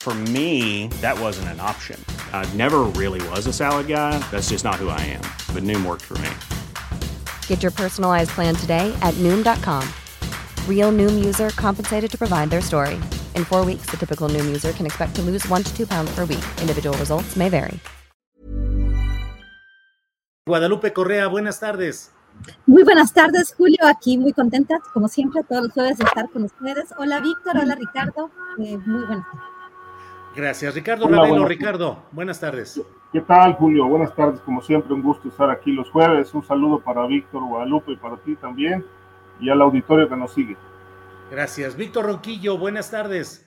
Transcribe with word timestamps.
For 0.00 0.14
me, 0.32 0.88
that 1.02 1.20
wasn't 1.20 1.48
an 1.48 1.60
option. 1.60 2.02
I 2.32 2.48
never 2.54 2.84
really 2.96 3.20
was 3.28 3.46
a 3.46 3.52
salad 3.52 3.86
guy. 3.86 4.18
That's 4.30 4.48
just 4.48 4.64
not 4.64 4.76
who 4.76 4.88
I 4.88 5.00
am. 5.12 5.20
But 5.54 5.62
Noom 5.62 5.84
worked 5.84 6.04
for 6.04 6.16
me. 6.24 6.30
Get 7.46 7.62
your 7.62 7.70
personalized 7.70 8.30
plan 8.30 8.54
today 8.56 8.96
at 9.02 9.12
Noom.com. 9.18 9.86
Real 10.66 10.90
Noom 10.90 11.22
user 11.22 11.50
compensated 11.50 12.10
to 12.12 12.16
provide 12.16 12.48
their 12.48 12.62
story. 12.62 12.98
In 13.36 13.44
four 13.44 13.62
weeks, 13.62 13.90
the 13.90 13.98
typical 13.98 14.30
Noom 14.30 14.46
user 14.46 14.72
can 14.72 14.86
expect 14.86 15.14
to 15.16 15.22
lose 15.22 15.46
one 15.48 15.62
to 15.64 15.76
two 15.76 15.86
pounds 15.86 16.10
per 16.14 16.24
week. 16.24 16.44
Individual 16.62 16.96
results 16.96 17.36
may 17.36 17.50
vary. 17.50 17.78
Guadalupe 20.46 20.94
Correa, 20.94 21.28
buenas 21.28 21.60
tardes. 21.60 22.10
Muy 22.66 22.84
buenas 22.84 23.12
tardes, 23.12 23.52
Julio. 23.54 23.84
Aquí 23.86 24.16
muy 24.16 24.32
contenta, 24.32 24.78
como 24.94 25.08
siempre, 25.08 25.42
todos 25.44 25.64
los 25.64 25.72
jueves 25.72 25.98
de 25.98 26.04
estar 26.04 26.30
con 26.30 26.44
ustedes. 26.44 26.88
Hola, 26.96 27.20
Víctor. 27.20 27.58
Hola, 27.58 27.74
Ricardo. 27.74 28.30
Eh, 28.58 28.78
muy 28.78 29.04
buenas 29.04 29.26
tardes. 29.30 29.59
Gracias. 30.34 30.74
Ricardo 30.74 31.06
Hola, 31.06 31.18
Ravelo, 31.18 31.44
Ricardo, 31.44 32.04
buenas 32.12 32.40
tardes. 32.40 32.80
¿Qué 33.12 33.20
tal, 33.20 33.54
Julio? 33.54 33.86
Buenas 33.86 34.14
tardes. 34.14 34.40
Como 34.40 34.62
siempre, 34.62 34.94
un 34.94 35.02
gusto 35.02 35.28
estar 35.28 35.50
aquí 35.50 35.72
los 35.72 35.90
jueves. 35.90 36.32
Un 36.32 36.44
saludo 36.44 36.80
para 36.80 37.06
Víctor 37.06 37.42
Guadalupe 37.42 37.92
y 37.92 37.96
para 37.96 38.16
ti 38.18 38.36
también 38.36 38.84
y 39.40 39.50
al 39.50 39.60
auditorio 39.62 40.08
que 40.08 40.16
nos 40.16 40.32
sigue. 40.32 40.56
Gracias. 41.30 41.76
Víctor 41.76 42.06
Ronquillo, 42.06 42.58
buenas 42.58 42.90
tardes. 42.90 43.46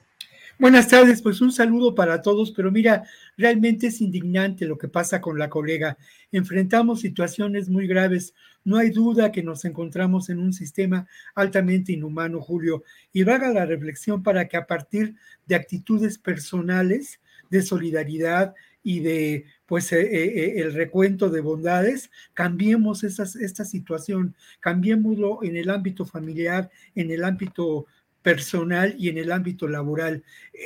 Buenas 0.59 0.88
tardes, 0.88 1.22
pues 1.22 1.42
un 1.42 1.52
saludo 1.52 1.95
para 1.95 2.22
todos, 2.22 2.52
pero 2.52 2.72
mira, 2.72 3.03
realmente 3.38 3.88
es 3.88 4.02
indignante 4.02 4.66
lo 4.66 4.78
que 4.78 4.88
pasa 4.88 5.20
con 5.20 5.40
la 5.40 5.50
colega. 5.50 5.97
Enfrentamos 6.31 7.02
situaciones 7.02 7.70
muy 7.70 7.88
graves. 7.88 8.36
No 8.66 8.78
hay 8.78 8.89
duda 8.89 9.31
que 9.31 9.44
nos 9.44 9.66
encontramos 9.66 10.30
en 10.30 10.39
un 10.39 10.53
sistema 10.53 11.08
altamente 11.36 11.92
inhumano, 11.92 12.42
Julio, 12.42 12.83
y 13.11 13.23
vaga 13.23 13.52
la 13.52 13.66
reflexión 13.66 14.23
para 14.23 14.47
que 14.47 14.58
a 14.58 14.67
partir 14.67 15.16
de 15.45 15.56
actitudes 15.56 16.17
personales, 16.17 17.19
de 17.50 17.61
solidaridad 17.61 18.56
y 18.81 19.00
de 19.00 19.45
pues 19.66 19.91
eh, 19.91 20.02
eh, 20.02 20.61
el 20.61 20.73
recuento 20.73 21.30
de 21.30 21.41
bondades, 21.41 22.11
cambiemos 22.34 23.03
esta 23.03 23.66
situación, 23.66 24.36
cambiémoslo 24.59 25.44
en 25.44 25.56
el 25.56 25.69
ámbito 25.69 26.06
familiar, 26.06 26.69
en 26.95 27.11
el 27.11 27.23
ámbito 27.23 27.88
personal 28.24 28.96
y 28.98 29.10
en 29.10 29.20
el 29.20 29.32
ámbito 29.32 29.68
laboral. 29.68 30.24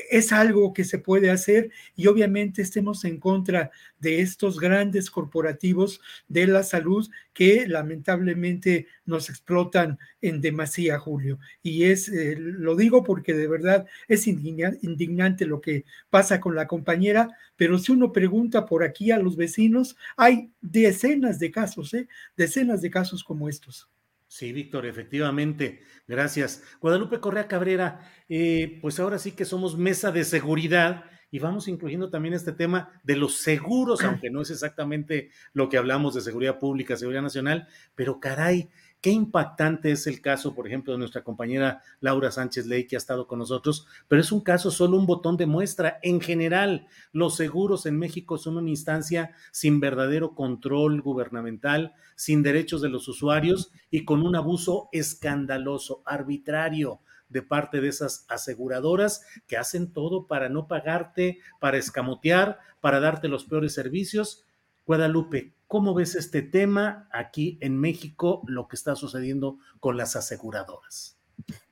Es 0.10 0.32
algo 0.32 0.74
que 0.74 0.86
se 0.86 1.00
puede 1.00 1.32
hacer 1.32 1.72
y 1.96 2.08
obviamente 2.08 2.62
estemos 2.62 3.04
en 3.04 3.20
contra 3.20 3.72
de 4.00 4.22
estos 4.22 4.60
grandes 4.60 5.12
corporativos 5.12 6.00
de 6.28 6.48
la 6.48 6.64
salud 6.64 7.10
que 7.34 7.68
lamentablemente 7.68 8.88
nos 9.06 9.30
explotan 9.30 10.00
en 10.22 10.40
demasía, 10.40 11.00
Julio. 11.00 11.40
Y 11.62 11.86
es, 11.86 12.08
eh, 12.10 12.36
lo 12.38 12.76
digo 12.76 13.04
porque 13.04 13.34
de 13.34 13.48
verdad 13.48 13.86
es 14.08 14.28
indignante 14.28 15.46
lo 15.46 15.60
que 15.60 15.84
pasa 16.10 16.40
con 16.40 16.56
la 16.56 16.68
compañera, 16.68 17.30
pero 17.56 17.80
si 17.80 17.92
uno 17.92 18.12
pregunta 18.12 18.66
por 18.66 18.84
aquí 18.84 19.12
a 19.12 19.18
los 19.18 19.36
vecinos, 19.36 19.98
hay 20.16 20.52
decenas 20.62 21.40
de 21.40 21.52
casos, 21.52 21.94
¿eh? 21.94 22.08
decenas 22.36 22.82
de 22.82 22.92
casos 22.92 23.24
como 23.24 23.50
estos. 23.50 23.90
Sí, 24.38 24.54
Víctor, 24.54 24.86
efectivamente. 24.86 25.82
Gracias. 26.08 26.62
Guadalupe 26.80 27.20
Correa 27.20 27.48
Cabrera, 27.48 28.08
eh, 28.30 28.78
pues 28.84 29.00
ahora 29.00 29.18
sí 29.18 29.32
que 29.32 29.46
somos 29.46 29.80
mesa 29.80 30.12
de 30.12 30.24
seguridad 30.24 31.06
y 31.32 31.40
vamos 31.40 31.68
incluyendo 31.68 32.12
también 32.12 32.36
este 32.36 32.52
tema 32.52 32.92
de 33.02 33.16
los 33.16 33.40
seguros, 33.40 34.04
aunque 34.04 34.30
no 34.30 34.44
es 34.44 34.52
exactamente 34.52 35.32
lo 35.54 35.70
que 35.70 35.80
hablamos 35.80 36.14
de 36.14 36.22
seguridad 36.22 36.60
pública, 36.60 36.96
seguridad 36.96 37.24
nacional, 37.24 37.68
pero 37.96 38.20
caray, 38.20 38.70
Qué 39.00 39.12
impactante 39.12 39.92
es 39.92 40.08
el 40.08 40.22
caso, 40.22 40.56
por 40.56 40.66
ejemplo, 40.66 40.92
de 40.92 41.00
nuestra 41.00 41.24
compañera 41.24 41.84
Laura 42.00 42.32
Sánchez 42.32 42.66
Ley, 42.66 42.88
que 42.88 42.96
ha 42.96 42.98
estado 42.98 43.28
con 43.28 43.38
nosotros, 43.38 43.86
pero 44.08 44.20
es 44.22 44.32
un 44.32 44.42
caso 44.42 44.72
solo 44.72 44.98
un 44.98 45.06
botón 45.06 45.38
de 45.38 45.46
muestra. 45.46 46.00
En 46.02 46.20
general, 46.20 46.88
los 47.12 47.36
seguros 47.36 47.86
en 47.86 48.00
México 48.00 48.40
son 48.40 48.58
una 48.58 48.72
instancia 48.72 49.36
sin 49.52 49.80
verdadero 49.80 50.34
control 50.34 51.02
gubernamental, 51.02 51.94
sin 52.16 52.42
derechos 52.42 52.82
de 52.82 52.90
los 52.90 53.08
usuarios 53.08 53.72
y 53.92 54.04
con 54.04 54.26
un 54.26 54.36
abuso 54.36 54.90
escandaloso, 54.92 56.02
arbitrario 56.04 57.00
de 57.30 57.44
parte 57.44 57.82
de 57.82 57.90
esas 57.90 58.26
aseguradoras 58.30 59.26
que 59.48 59.58
hacen 59.58 59.92
todo 59.94 60.26
para 60.26 60.50
no 60.50 60.68
pagarte, 60.68 61.40
para 61.60 61.78
escamotear, 61.78 62.60
para 62.82 63.00
darte 63.00 63.28
los 63.28 63.46
peores 63.46 63.74
servicios. 63.74 64.46
Guadalupe, 64.88 65.54
¿Cómo 65.68 65.94
ves 65.94 66.16
este 66.16 66.42
tema 66.42 67.10
aquí 67.12 67.58
en 67.62 67.78
México, 67.78 68.42
lo 68.48 68.68
que 68.68 68.78
está 68.78 68.96
sucediendo 68.96 69.58
con 69.80 69.98
las 69.98 70.16
aseguradoras? 70.16 71.18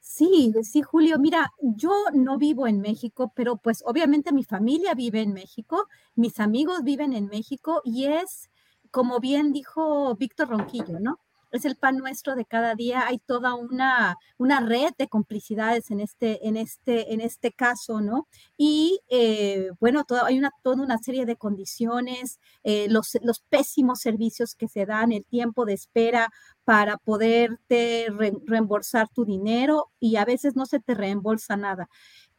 Sí, 0.02 0.54
sí, 0.64 0.82
Julio, 0.82 1.18
mira, 1.18 1.52
yo 1.62 1.92
no 2.14 2.38
vivo 2.38 2.68
en 2.68 2.80
México, 2.82 3.34
pero 3.36 3.58
pues 3.58 3.84
obviamente 3.86 4.32
mi 4.32 4.44
familia 4.44 4.94
vive 4.94 5.22
en 5.22 5.34
México, 5.34 5.88
mis 6.16 6.40
amigos 6.40 6.84
viven 6.84 7.14
en 7.14 7.28
México 7.28 7.82
y 7.84 8.06
es, 8.06 8.50
como 8.92 9.20
bien 9.20 9.52
dijo 9.52 10.16
Víctor 10.16 10.50
Ronquillo, 10.50 11.00
¿no? 11.00 11.20
Es 11.56 11.66
el 11.66 11.76
pan 11.76 11.98
nuestro 11.98 12.36
de 12.36 12.46
cada 12.46 12.76
día. 12.76 13.08
Hay 13.08 13.20
toda 13.20 13.56
una, 13.56 14.18
una 14.38 14.60
red 14.62 14.92
de 14.98 15.08
complicidades 15.08 15.92
en 15.92 16.00
este, 16.00 16.48
en 16.48 16.58
este, 16.58 17.14
en 17.14 17.22
este 17.22 17.52
caso, 17.52 18.02
¿no? 18.02 18.28
Y 18.58 19.00
eh, 19.10 19.70
bueno, 19.80 20.06
hay 20.26 20.38
una, 20.38 20.52
toda 20.64 20.84
una 20.84 20.98
serie 20.98 21.26
de 21.26 21.36
condiciones, 21.38 22.40
eh, 22.64 22.88
los, 22.90 23.18
los 23.22 23.40
pésimos 23.42 24.00
servicios 24.02 24.56
que 24.56 24.68
se 24.68 24.86
dan, 24.86 25.12
el 25.12 25.26
tiempo 25.26 25.66
de 25.66 25.74
espera 25.74 26.30
para 26.64 26.98
poderte 26.98 28.08
reembolsar 28.46 29.08
tu 29.10 29.26
dinero 29.26 29.92
y 30.00 30.16
a 30.18 30.26
veces 30.26 30.56
no 30.56 30.66
se 30.66 30.80
te 30.80 30.96
reembolsa 30.96 31.58
nada. 31.58 31.88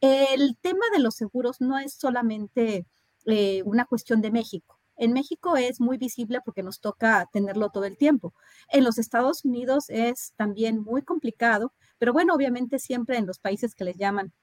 El 0.01 0.57
tema 0.61 0.85
de 0.93 0.99
los 0.99 1.15
seguros 1.15 1.61
no 1.61 1.77
es 1.79 1.93
solamente 1.93 2.85
eh, 3.25 3.61
una 3.65 3.85
cuestión 3.85 4.21
de 4.21 4.31
México 4.31 4.76
en 4.97 5.13
México 5.13 5.57
es 5.57 5.79
muy 5.79 5.97
visible 5.97 6.39
porque 6.43 6.63
nos 6.63 6.79
toca 6.79 7.27
tenerlo 7.31 7.69
todo 7.69 7.85
el 7.85 7.97
tiempo. 7.97 8.33
En 8.69 8.83
los 8.83 8.97
Estados 8.97 9.45
Unidos 9.45 9.85
es 9.89 10.33
también 10.35 10.81
muy 10.81 11.01
complicado, 11.01 11.73
pero 11.97 12.13
bueno, 12.13 12.33
obviamente 12.33 12.79
siempre 12.79 13.17
en 13.17 13.25
los 13.25 13.39
países 13.39 13.75
que 13.75 13.85
les 13.85 13.97
llaman 13.97 14.33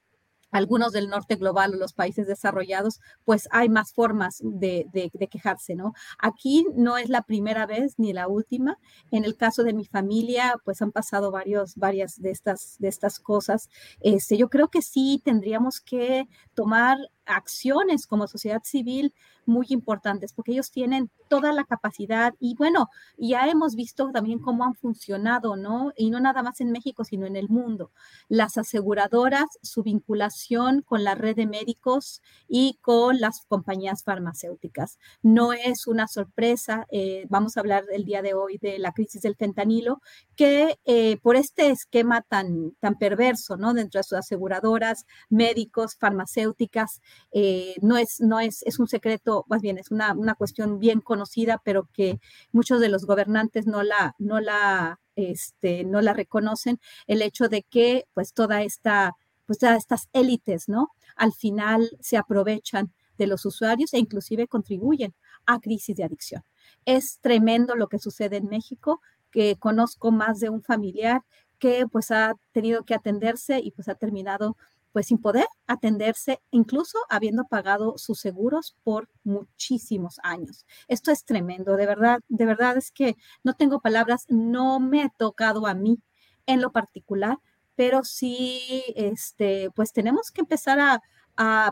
algunos 0.55 0.93
del 0.93 1.09
norte 1.09 1.35
global 1.35 1.75
o 1.75 1.79
los 1.79 1.95
países 1.95 2.29
desarrollados, 2.29 3.01
pues 3.25 3.49
hay 3.51 3.69
más 3.69 3.93
formas 3.93 4.39
de, 4.41 4.87
quejarse, 5.29 5.75
¿no? 5.75 5.95
Aquí 6.19 6.65
no 6.77 6.97
es 6.97 7.09
la 7.09 7.23
primera 7.23 7.67
vez 7.67 7.95
ni 7.99 8.13
la 8.13 8.29
última. 8.29 8.79
En 9.11 9.25
el 9.25 9.37
caso 9.37 9.65
de 9.65 9.73
mi 9.73 9.85
familia, 9.85 10.55
pues 10.65 10.81
han 10.81 10.93
pasado 10.93 11.33
varias 11.33 12.23
de 12.23 12.31
estas, 12.31 12.77
de 12.79 12.87
estas 12.87 13.19
cosas. 13.19 13.69
Este, 13.99 14.37
yo 14.37 14.49
creo 14.49 14.69
que 14.69 14.81
sí 14.81 15.21
tendríamos 15.25 15.81
que 15.81 16.29
tomar 16.55 16.99
acciones 17.27 18.07
como 18.07 18.27
sociedad 18.27 18.63
civil 18.65 19.15
muy 19.47 19.67
importantes, 19.71 20.33
porque 20.33 20.53
ellos 20.53 20.71
tienen 20.71 21.11
toda 21.29 21.53
la 21.53 21.65
capacidad 21.65 22.35
y 22.39 22.55
bueno, 22.55 22.91
ya 23.19 23.49
hemos 23.49 23.75
visto 23.75 24.11
también 24.13 24.39
cómo 24.39 24.65
han 24.65 24.75
funcionado, 24.75 25.57
¿no? 25.57 25.93
Y 25.97 26.11
no 26.11 26.21
nada 26.21 26.43
más 26.43 26.61
en 26.61 26.71
México, 26.71 27.05
sino 27.05 27.27
en 27.27 27.37
el 27.37 27.49
mundo. 27.49 27.91
Las 28.29 28.57
aseguradoras, 28.59 29.47
su 29.63 29.83
vinculación 29.83 30.83
con 30.83 31.05
la 31.05 31.15
red 31.15 31.37
de 31.37 31.47
médicos 31.47 32.23
y 32.49 32.79
con 32.81 33.21
las 33.21 33.45
compañías 33.47 34.03
farmacéuticas. 34.03 34.99
No 35.23 35.53
es 35.53 35.87
una 35.87 36.09
sorpresa, 36.09 36.87
eh, 36.91 37.27
vamos 37.29 37.57
a 37.57 37.61
hablar 37.61 37.85
el 37.93 38.05
día 38.05 38.23
de 38.23 38.35
hoy 38.35 38.59
de 38.59 38.79
la 38.79 38.93
crisis 38.93 39.23
del 39.23 39.37
fentanilo, 39.37 40.01
que 40.37 40.79
eh, 40.85 41.19
por 41.19 41.37
este 41.37 41.71
esquema 41.71 42.23
tan, 42.23 42.73
tan 42.81 42.97
perverso, 42.97 43.57
¿no? 43.57 43.75
Dentro 43.75 43.99
de 43.99 44.05
sus 44.05 44.19
aseguradoras, 44.19 45.07
médicos, 45.29 45.97
farmacéuticas, 45.97 47.01
eh, 47.33 47.75
no, 47.83 47.97
es, 47.97 48.21
no 48.21 48.41
es, 48.41 48.63
es 48.63 48.79
un 48.79 48.89
secreto, 48.89 49.45
más 49.49 49.63
bien 49.63 49.79
es 49.79 49.91
una, 49.91 50.13
una, 50.13 50.35
cuestión 50.35 50.79
bien 50.79 51.01
conocida, 51.01 51.61
pero 51.65 51.89
que 51.93 52.21
muchos 52.53 52.81
de 52.81 52.89
los 52.89 53.07
gobernantes 53.07 53.67
no 53.67 53.83
la, 53.83 54.15
no 54.19 54.41
la, 54.41 55.01
este, 55.17 55.85
no 55.85 56.01
la 56.01 56.13
reconocen, 56.13 56.81
el 57.07 57.23
hecho 57.23 57.49
de 57.49 57.63
que 57.63 58.07
pues 58.15 58.33
toda 58.33 58.63
esta, 58.63 59.13
pues 59.47 59.59
todas 59.59 59.79
estas 59.79 60.09
élites, 60.13 60.69
¿no? 60.69 60.91
Al 61.17 61.33
final 61.33 61.91
se 62.01 62.17
aprovechan 62.17 62.93
de 63.19 63.27
los 63.27 63.45
usuarios 63.47 63.95
e 63.95 63.99
inclusive 63.99 64.49
contribuyen 64.49 65.15
a 65.47 65.61
crisis 65.61 65.97
de 65.97 66.05
adicción. 66.05 66.43
Es 66.85 67.19
tremendo 67.21 67.77
lo 67.77 67.89
que 67.89 67.99
sucede 67.99 68.37
en 68.37 68.49
México, 68.49 69.01
que 69.31 69.57
conozco 69.57 70.13
más 70.13 70.41
de 70.41 70.49
un 70.51 70.63
familiar 70.63 71.23
que 71.59 71.87
pues 71.91 72.11
ha 72.11 72.35
tenido 72.53 72.85
que 72.85 72.95
atenderse 72.95 73.59
y 73.59 73.71
pues 73.71 73.89
ha 73.89 73.95
terminado 73.95 74.57
pues 74.95 75.09
sin 75.09 75.19
poder 75.19 75.49
atenderse, 75.67 76.41
incluso 76.53 76.99
habiendo 77.11 77.47
pagado 77.47 77.99
sus 77.99 78.21
seguros 78.21 78.77
por 78.85 79.09
muchísimos 79.25 80.21
años. 80.23 80.67
Esto 80.87 81.11
es 81.11 81.25
tremendo, 81.25 81.77
de 81.77 81.85
verdad, 81.85 82.21
de 82.29 82.47
verdad 82.47 82.77
es 82.77 82.93
que 82.93 83.17
no 83.43 83.55
tengo 83.55 83.81
palabras, 83.81 84.25
no 84.29 84.79
me 84.79 85.03
ha 85.03 85.09
tocado 85.09 85.67
a 85.67 85.75
mí 85.75 85.99
en 86.47 86.61
lo 86.61 86.71
particular, 86.71 87.39
pero 87.75 88.05
sí, 88.05 88.85
este, 88.95 89.69
pues 89.75 89.93
tenemos 89.93 90.31
que 90.31 90.43
empezar 90.43 90.79
a, 90.79 91.03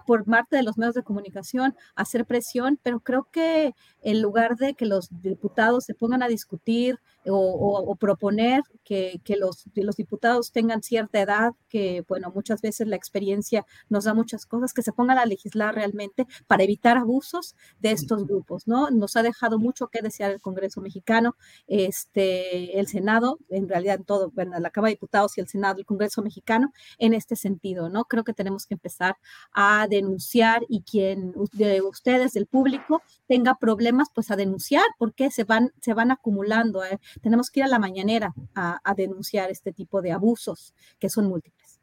por 0.04 0.24
parte 0.24 0.56
de 0.56 0.64
los 0.64 0.76
medios 0.76 0.96
de 0.96 1.04
comunicación 1.04 1.76
hacer 1.94 2.26
presión, 2.26 2.80
pero 2.82 2.98
creo 2.98 3.28
que 3.30 3.72
en 4.00 4.20
lugar 4.20 4.56
de 4.56 4.74
que 4.74 4.84
los 4.84 5.08
diputados 5.22 5.84
se 5.84 5.94
pongan 5.94 6.24
a 6.24 6.28
discutir 6.28 6.98
o, 7.26 7.96
proponer 7.96 8.62
que, 8.84 9.20
los, 9.38 9.64
los, 9.74 9.96
diputados 9.96 10.52
tengan 10.52 10.82
cierta 10.82 11.20
edad, 11.20 11.52
que 11.68 12.04
bueno, 12.08 12.32
muchas 12.34 12.60
veces 12.60 12.86
la 12.86 12.96
experiencia 12.96 13.64
nos 13.88 14.04
da 14.04 14.14
muchas 14.14 14.46
cosas, 14.46 14.72
que 14.72 14.82
se 14.82 14.92
pongan 14.92 15.18
a 15.18 15.26
legislar 15.26 15.74
realmente 15.74 16.26
para 16.46 16.64
evitar 16.64 16.96
abusos 16.96 17.54
de 17.78 17.92
estos 17.92 18.26
grupos, 18.26 18.66
¿no? 18.66 18.90
Nos 18.90 19.16
ha 19.16 19.22
dejado 19.22 19.58
mucho 19.58 19.88
que 19.88 20.02
desear 20.02 20.32
el 20.32 20.40
Congreso 20.40 20.80
mexicano, 20.80 21.36
este, 21.66 22.78
el 22.78 22.86
Senado, 22.86 23.38
en 23.48 23.68
realidad 23.68 23.96
en 23.96 24.04
todo, 24.04 24.30
bueno, 24.30 24.58
la 24.58 24.70
Cámara 24.70 24.90
de 24.90 24.96
Diputados 24.96 25.36
y 25.38 25.40
el 25.40 25.48
Senado, 25.48 25.78
el 25.78 25.86
Congreso 25.86 26.22
mexicano, 26.22 26.72
en 26.98 27.14
este 27.14 27.36
sentido, 27.36 27.88
¿no? 27.88 28.04
Creo 28.04 28.24
que 28.24 28.34
tenemos 28.34 28.66
que 28.66 28.74
empezar 28.74 29.16
a 29.52 29.86
denunciar 29.88 30.62
y 30.68 30.82
quien 30.82 31.32
de 31.52 31.82
ustedes, 31.82 32.32
del 32.32 32.46
público, 32.46 33.02
tenga 33.26 33.56
problemas, 33.56 34.08
pues 34.14 34.30
a 34.30 34.36
denunciar, 34.36 34.84
porque 34.98 35.30
se 35.30 35.44
van, 35.44 35.72
se 35.80 35.94
van 35.94 36.10
acumulando. 36.10 36.84
¿eh? 36.84 36.98
Tenemos 37.20 37.50
que 37.50 37.60
ir 37.60 37.64
a 37.64 37.68
la 37.68 37.78
mañanera 37.78 38.34
a, 38.54 38.94
denunciar 38.96 39.50
este 39.50 39.72
tipo 39.72 40.02
de 40.02 40.12
abusos 40.12 40.74
que 40.98 41.08
son 41.08 41.26
múltiples. 41.26 41.80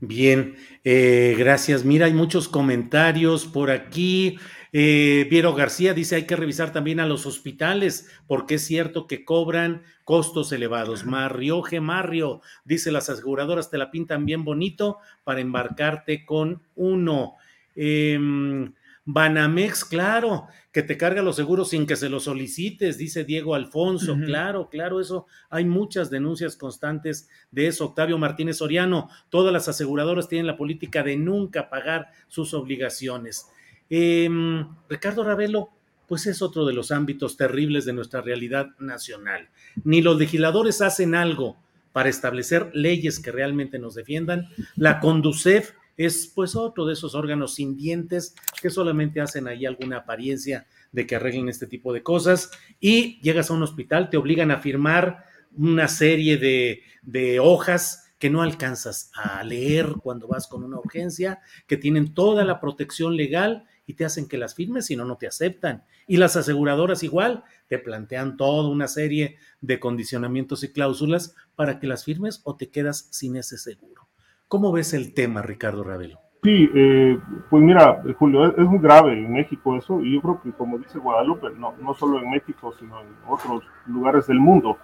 Bien, 0.00 0.56
eh, 0.82 1.34
gracias. 1.38 1.84
Mira, 1.84 2.06
hay 2.06 2.12
muchos 2.12 2.48
comentarios 2.48 3.46
por 3.46 3.70
aquí. 3.70 4.36
Eh, 4.72 5.26
Piero 5.30 5.54
García 5.54 5.94
dice 5.94 6.16
hay 6.16 6.26
que 6.26 6.34
revisar 6.34 6.72
también 6.72 6.98
a 6.98 7.06
los 7.06 7.26
hospitales 7.26 8.08
porque 8.26 8.56
es 8.56 8.66
cierto 8.66 9.06
que 9.06 9.24
cobran 9.24 9.82
costos 10.04 10.50
elevados. 10.50 11.06
Mario 11.06 11.62
G. 11.62 11.80
Mario 11.80 12.40
dice 12.64 12.90
las 12.90 13.08
aseguradoras 13.08 13.70
te 13.70 13.78
la 13.78 13.92
pintan 13.92 14.26
bien 14.26 14.44
bonito 14.44 14.98
para 15.22 15.40
embarcarte 15.40 16.24
con 16.24 16.62
uno. 16.74 17.34
Em, 17.76 18.74
Banamex, 19.06 19.84
claro, 19.84 20.46
que 20.72 20.82
te 20.82 20.96
carga 20.96 21.22
los 21.22 21.36
seguros 21.36 21.70
sin 21.70 21.86
que 21.86 21.94
se 21.94 22.08
los 22.08 22.24
solicites, 22.24 22.96
dice 22.96 23.24
Diego 23.24 23.54
Alfonso. 23.54 24.16
Claro, 24.24 24.70
claro, 24.70 25.00
eso. 25.00 25.26
Hay 25.50 25.66
muchas 25.66 26.10
denuncias 26.10 26.56
constantes 26.56 27.28
de 27.50 27.66
eso. 27.66 27.86
Octavio 27.86 28.16
Martínez 28.16 28.58
Soriano, 28.58 29.10
todas 29.28 29.52
las 29.52 29.68
aseguradoras 29.68 30.28
tienen 30.28 30.46
la 30.46 30.56
política 30.56 31.02
de 31.02 31.16
nunca 31.16 31.68
pagar 31.68 32.08
sus 32.28 32.54
obligaciones. 32.54 33.46
Em, 33.90 34.66
Ricardo 34.88 35.22
Ravelo, 35.22 35.70
pues 36.08 36.26
es 36.26 36.40
otro 36.40 36.64
de 36.64 36.72
los 36.72 36.90
ámbitos 36.90 37.36
terribles 37.36 37.84
de 37.84 37.92
nuestra 37.92 38.22
realidad 38.22 38.68
nacional. 38.78 39.50
Ni 39.84 40.00
los 40.00 40.18
legisladores 40.18 40.80
hacen 40.80 41.14
algo 41.14 41.58
para 41.92 42.08
establecer 42.08 42.70
leyes 42.74 43.20
que 43.20 43.30
realmente 43.30 43.78
nos 43.78 43.94
defiendan. 43.94 44.48
La 44.76 44.98
Conducef 44.98 45.72
es 45.96 46.30
pues 46.34 46.56
otro 46.56 46.86
de 46.86 46.94
esos 46.94 47.14
órganos 47.14 47.54
sin 47.54 47.76
dientes 47.76 48.34
que 48.60 48.70
solamente 48.70 49.20
hacen 49.20 49.48
ahí 49.48 49.66
alguna 49.66 49.98
apariencia 49.98 50.66
de 50.92 51.06
que 51.06 51.16
arreglen 51.16 51.48
este 51.48 51.66
tipo 51.66 51.92
de 51.92 52.02
cosas 52.02 52.50
y 52.80 53.20
llegas 53.20 53.50
a 53.50 53.54
un 53.54 53.62
hospital, 53.62 54.10
te 54.10 54.16
obligan 54.16 54.50
a 54.50 54.60
firmar 54.60 55.24
una 55.56 55.88
serie 55.88 56.36
de, 56.36 56.82
de 57.02 57.40
hojas 57.40 58.12
que 58.18 58.30
no 58.30 58.42
alcanzas 58.42 59.10
a 59.14 59.42
leer 59.44 59.96
cuando 60.02 60.28
vas 60.28 60.46
con 60.46 60.64
una 60.64 60.78
urgencia, 60.78 61.40
que 61.66 61.76
tienen 61.76 62.14
toda 62.14 62.44
la 62.44 62.60
protección 62.60 63.16
legal 63.16 63.66
y 63.86 63.94
te 63.94 64.04
hacen 64.04 64.28
que 64.28 64.38
las 64.38 64.54
firmes, 64.54 64.86
si 64.86 64.96
no, 64.96 65.04
no 65.04 65.16
te 65.16 65.26
aceptan. 65.26 65.84
Y 66.06 66.16
las 66.16 66.36
aseguradoras 66.36 67.02
igual, 67.02 67.44
te 67.68 67.78
plantean 67.78 68.36
toda 68.36 68.68
una 68.68 68.88
serie 68.88 69.36
de 69.60 69.78
condicionamientos 69.78 70.64
y 70.64 70.72
cláusulas 70.72 71.34
para 71.54 71.78
que 71.78 71.86
las 71.86 72.04
firmes 72.04 72.40
o 72.44 72.56
te 72.56 72.70
quedas 72.70 73.08
sin 73.10 73.36
ese 73.36 73.58
seguro. 73.58 74.08
¿Cómo 74.48 74.72
ves 74.72 74.94
el 74.94 75.14
tema, 75.14 75.42
Ricardo 75.42 75.82
Ravelo? 75.82 76.18
Sí, 76.42 76.70
eh, 76.74 77.18
pues 77.48 77.62
mira, 77.62 78.02
Julio, 78.18 78.54
es, 78.54 78.66
muy 78.66 78.78
grave 78.78 79.12
en 79.12 79.32
México 79.32 79.76
eso, 79.76 80.00
y 80.02 80.14
yo 80.14 80.20
creo 80.20 80.42
que 80.42 80.52
como 80.52 80.76
dice 80.76 80.98
Guadalupe, 80.98 81.48
no, 81.56 81.74
no 81.80 81.94
solo 81.94 82.20
en 82.20 82.30
México, 82.30 82.74
sino 82.78 83.00
en 83.00 83.06
otros 83.26 83.64
lugares 83.86 84.26
del 84.26 84.40
mundo. 84.40 84.76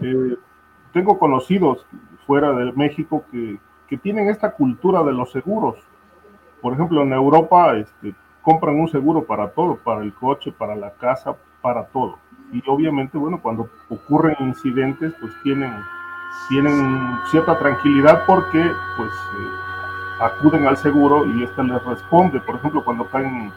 Eh, 0.00 0.36
tengo 0.94 1.18
conocidos 1.18 1.86
fuera 2.26 2.52
de 2.52 2.72
México 2.72 3.24
que, 3.30 3.58
que, 3.88 3.98
tienen 3.98 4.30
esta 4.30 4.52
cultura 4.52 5.02
de 5.02 5.12
los 5.12 5.30
seguros. 5.30 5.76
Por 6.62 6.72
ejemplo, 6.72 7.02
en 7.02 7.12
Europa 7.12 7.76
este, 7.76 8.14
compran 8.40 8.80
un 8.80 8.88
seguro 8.88 9.24
para 9.24 9.50
todo, 9.50 9.76
para 9.76 10.02
el 10.02 10.14
coche, 10.14 10.50
para 10.50 10.74
la 10.74 10.94
casa, 10.94 11.36
para 11.60 11.84
todo. 11.86 12.18
Y 12.52 12.62
obviamente, 12.66 13.18
bueno, 13.18 13.40
cuando 13.40 13.68
ocurren 13.88 14.36
incidentes, 14.40 15.14
pues 15.20 15.32
tienen, 15.42 15.72
tienen 16.48 17.18
cierta 17.30 17.58
tranquilidad 17.58 18.24
porque 18.26 18.72
pues 18.96 19.12
eh, 19.12 20.20
acuden 20.20 20.66
al 20.66 20.76
seguro 20.76 21.26
y 21.26 21.42
este 21.44 21.62
les 21.62 21.84
responde. 21.84 22.40
Por 22.40 22.56
ejemplo, 22.56 22.84
cuando 22.84 23.06
caen 23.06 23.52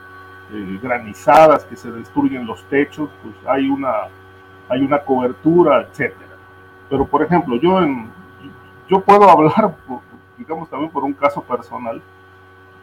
eh, 0.51 0.80
granizadas, 0.81 1.66
que 1.66 1.75
se 1.75 1.92
destruyen 1.92 2.45
los 2.45 2.63
techos, 2.66 3.10
pues 3.24 3.36
hay 3.48 3.69
una, 3.69 3.94
hay 4.69 4.81
una 4.81 5.00
cobertura, 5.00 5.81
etcétera. 5.81 6.36
Pero, 6.89 7.06
por 7.06 7.24
ejemplo, 7.24 7.56
yo, 7.57 7.81
en, 7.81 8.10
yo 8.88 9.01
puedo 9.01 9.30
hablar, 9.30 9.75
digamos, 10.38 10.69
también 10.69 10.92
por 10.92 11.04
un 11.04 11.13
caso 11.13 11.42
personal, 11.42 12.01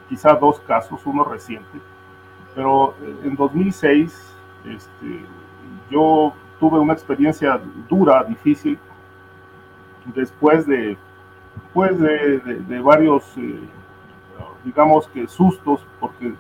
quizá 0.09 0.35
dos 0.35 0.61
casos, 0.61 1.01
uno 1.07 1.25
reciente 1.25 1.81
pero 2.55 2.95
en 3.25 3.35
2006 3.35 4.35
este, 4.65 5.25
yo 5.91 6.33
tuve 6.61 6.79
una 6.79 6.93
experiencia 6.93 7.61
dura, 7.89 8.25
difícil, 8.25 8.79
después 10.07 10.67
de, 10.67 10.97
pues 11.73 11.99
de, 11.99 12.81
varios, 12.81 13.25
eh, 13.37 13.61
digamos 14.65 15.09
que 15.09 15.27
sustos, 15.27 15.87
porque 16.01 16.35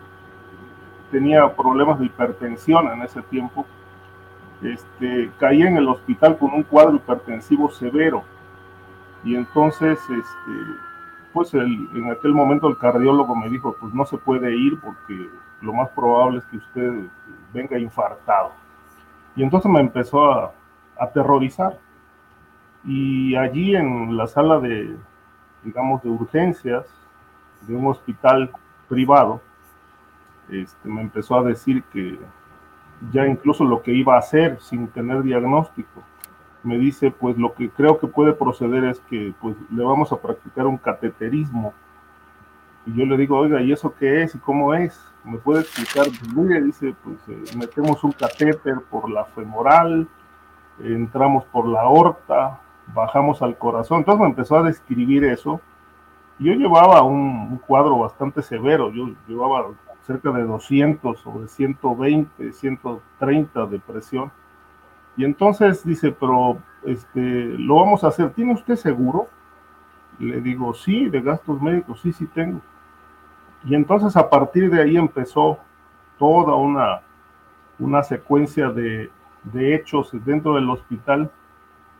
tenía 1.10 1.54
problemas 1.54 1.98
de 1.98 2.06
hipertensión 2.06 2.88
en 2.88 3.02
ese 3.02 3.22
tiempo. 3.22 3.66
Este, 4.62 5.30
caí 5.38 5.62
en 5.62 5.76
el 5.76 5.88
hospital 5.88 6.38
con 6.38 6.52
un 6.52 6.62
cuadro 6.62 6.94
hipertensivo 6.94 7.68
severo 7.70 8.22
y 9.24 9.36
entonces 9.36 9.98
este, 9.98 10.52
pues 11.32 11.54
en 11.54 12.10
aquel 12.10 12.32
momento 12.32 12.68
el 12.68 12.76
cardiólogo 12.78 13.34
me 13.34 13.48
dijo, 13.48 13.76
pues 13.80 13.94
no 13.94 14.04
se 14.04 14.18
puede 14.18 14.54
ir 14.56 14.80
porque 14.80 15.28
lo 15.60 15.72
más 15.72 15.88
probable 15.90 16.38
es 16.38 16.44
que 16.46 16.56
usted 16.56 16.92
venga 17.52 17.78
infartado. 17.78 18.52
Y 19.36 19.42
entonces 19.42 19.70
me 19.70 19.80
empezó 19.80 20.30
a 20.30 20.52
aterrorizar. 20.98 21.78
Y 22.84 23.36
allí 23.36 23.76
en 23.76 24.16
la 24.16 24.26
sala 24.26 24.58
de, 24.58 24.96
digamos, 25.62 26.02
de 26.02 26.10
urgencias 26.10 26.86
de 27.62 27.74
un 27.74 27.86
hospital 27.86 28.50
privado, 28.88 29.40
este, 30.48 30.88
me 30.88 31.00
empezó 31.00 31.38
a 31.38 31.42
decir 31.42 31.82
que 31.84 32.18
ya 33.10 33.26
incluso 33.26 33.64
lo 33.64 33.82
que 33.82 33.92
iba 33.92 34.14
a 34.14 34.18
hacer 34.18 34.60
sin 34.60 34.88
tener 34.88 35.22
diagnóstico, 35.22 36.02
me 36.62 36.78
dice, 36.78 37.10
pues 37.10 37.36
lo 37.36 37.54
que 37.54 37.70
creo 37.70 37.98
que 37.98 38.06
puede 38.06 38.32
proceder 38.32 38.84
es 38.84 39.00
que 39.00 39.34
pues 39.40 39.56
le 39.70 39.82
vamos 39.82 40.12
a 40.12 40.20
practicar 40.20 40.66
un 40.66 40.76
cateterismo. 40.76 41.74
Y 42.86 42.94
yo 42.94 43.04
le 43.06 43.16
digo, 43.16 43.38
oiga, 43.38 43.60
¿y 43.60 43.72
eso 43.72 43.94
qué 43.94 44.22
es 44.22 44.34
y 44.34 44.38
cómo 44.38 44.74
es? 44.74 45.00
¿Me 45.24 45.38
puede 45.38 45.62
explicar? 45.62 46.06
Mire, 46.34 46.62
dice, 46.62 46.94
pues 47.02 47.16
eh, 47.28 47.56
metemos 47.56 48.02
un 48.04 48.12
catéter 48.12 48.80
por 48.90 49.10
la 49.10 49.24
femoral, 49.24 50.08
entramos 50.80 51.44
por 51.46 51.66
la 51.66 51.82
aorta, 51.82 52.60
bajamos 52.94 53.42
al 53.42 53.56
corazón. 53.56 53.98
Entonces 53.98 54.20
me 54.20 54.28
empezó 54.28 54.56
a 54.56 54.62
describir 54.62 55.24
eso. 55.24 55.60
Yo 56.38 56.52
llevaba 56.54 57.02
un, 57.02 57.58
cuadro 57.58 57.98
bastante 57.98 58.42
severo, 58.42 58.90
yo 58.90 59.10
llevaba 59.28 59.66
cerca 60.02 60.30
de 60.32 60.42
200 60.42 61.26
o 61.26 61.40
de 61.40 61.48
120, 61.48 62.52
130 62.52 63.66
de 63.66 63.78
presión 63.78 64.32
y 65.16 65.24
entonces 65.24 65.84
dice, 65.84 66.12
pero 66.12 66.58
este, 66.84 67.20
lo 67.20 67.76
vamos 67.76 68.02
a 68.04 68.08
hacer, 68.08 68.30
¿tiene 68.30 68.54
usted 68.54 68.76
seguro? 68.76 69.28
Le 70.18 70.40
digo, 70.40 70.72
sí, 70.74 71.08
de 71.08 71.20
gastos 71.20 71.60
médicos, 71.60 72.00
sí, 72.00 72.12
sí 72.12 72.26
tengo. 72.26 72.60
Y 73.64 73.74
entonces 73.74 74.16
a 74.16 74.28
partir 74.28 74.70
de 74.70 74.82
ahí 74.82 74.96
empezó 74.96 75.58
toda 76.18 76.54
una, 76.54 77.02
una 77.78 78.02
secuencia 78.02 78.70
de, 78.70 79.10
de 79.44 79.74
hechos 79.74 80.10
dentro 80.24 80.54
del 80.54 80.68
hospital, 80.70 81.30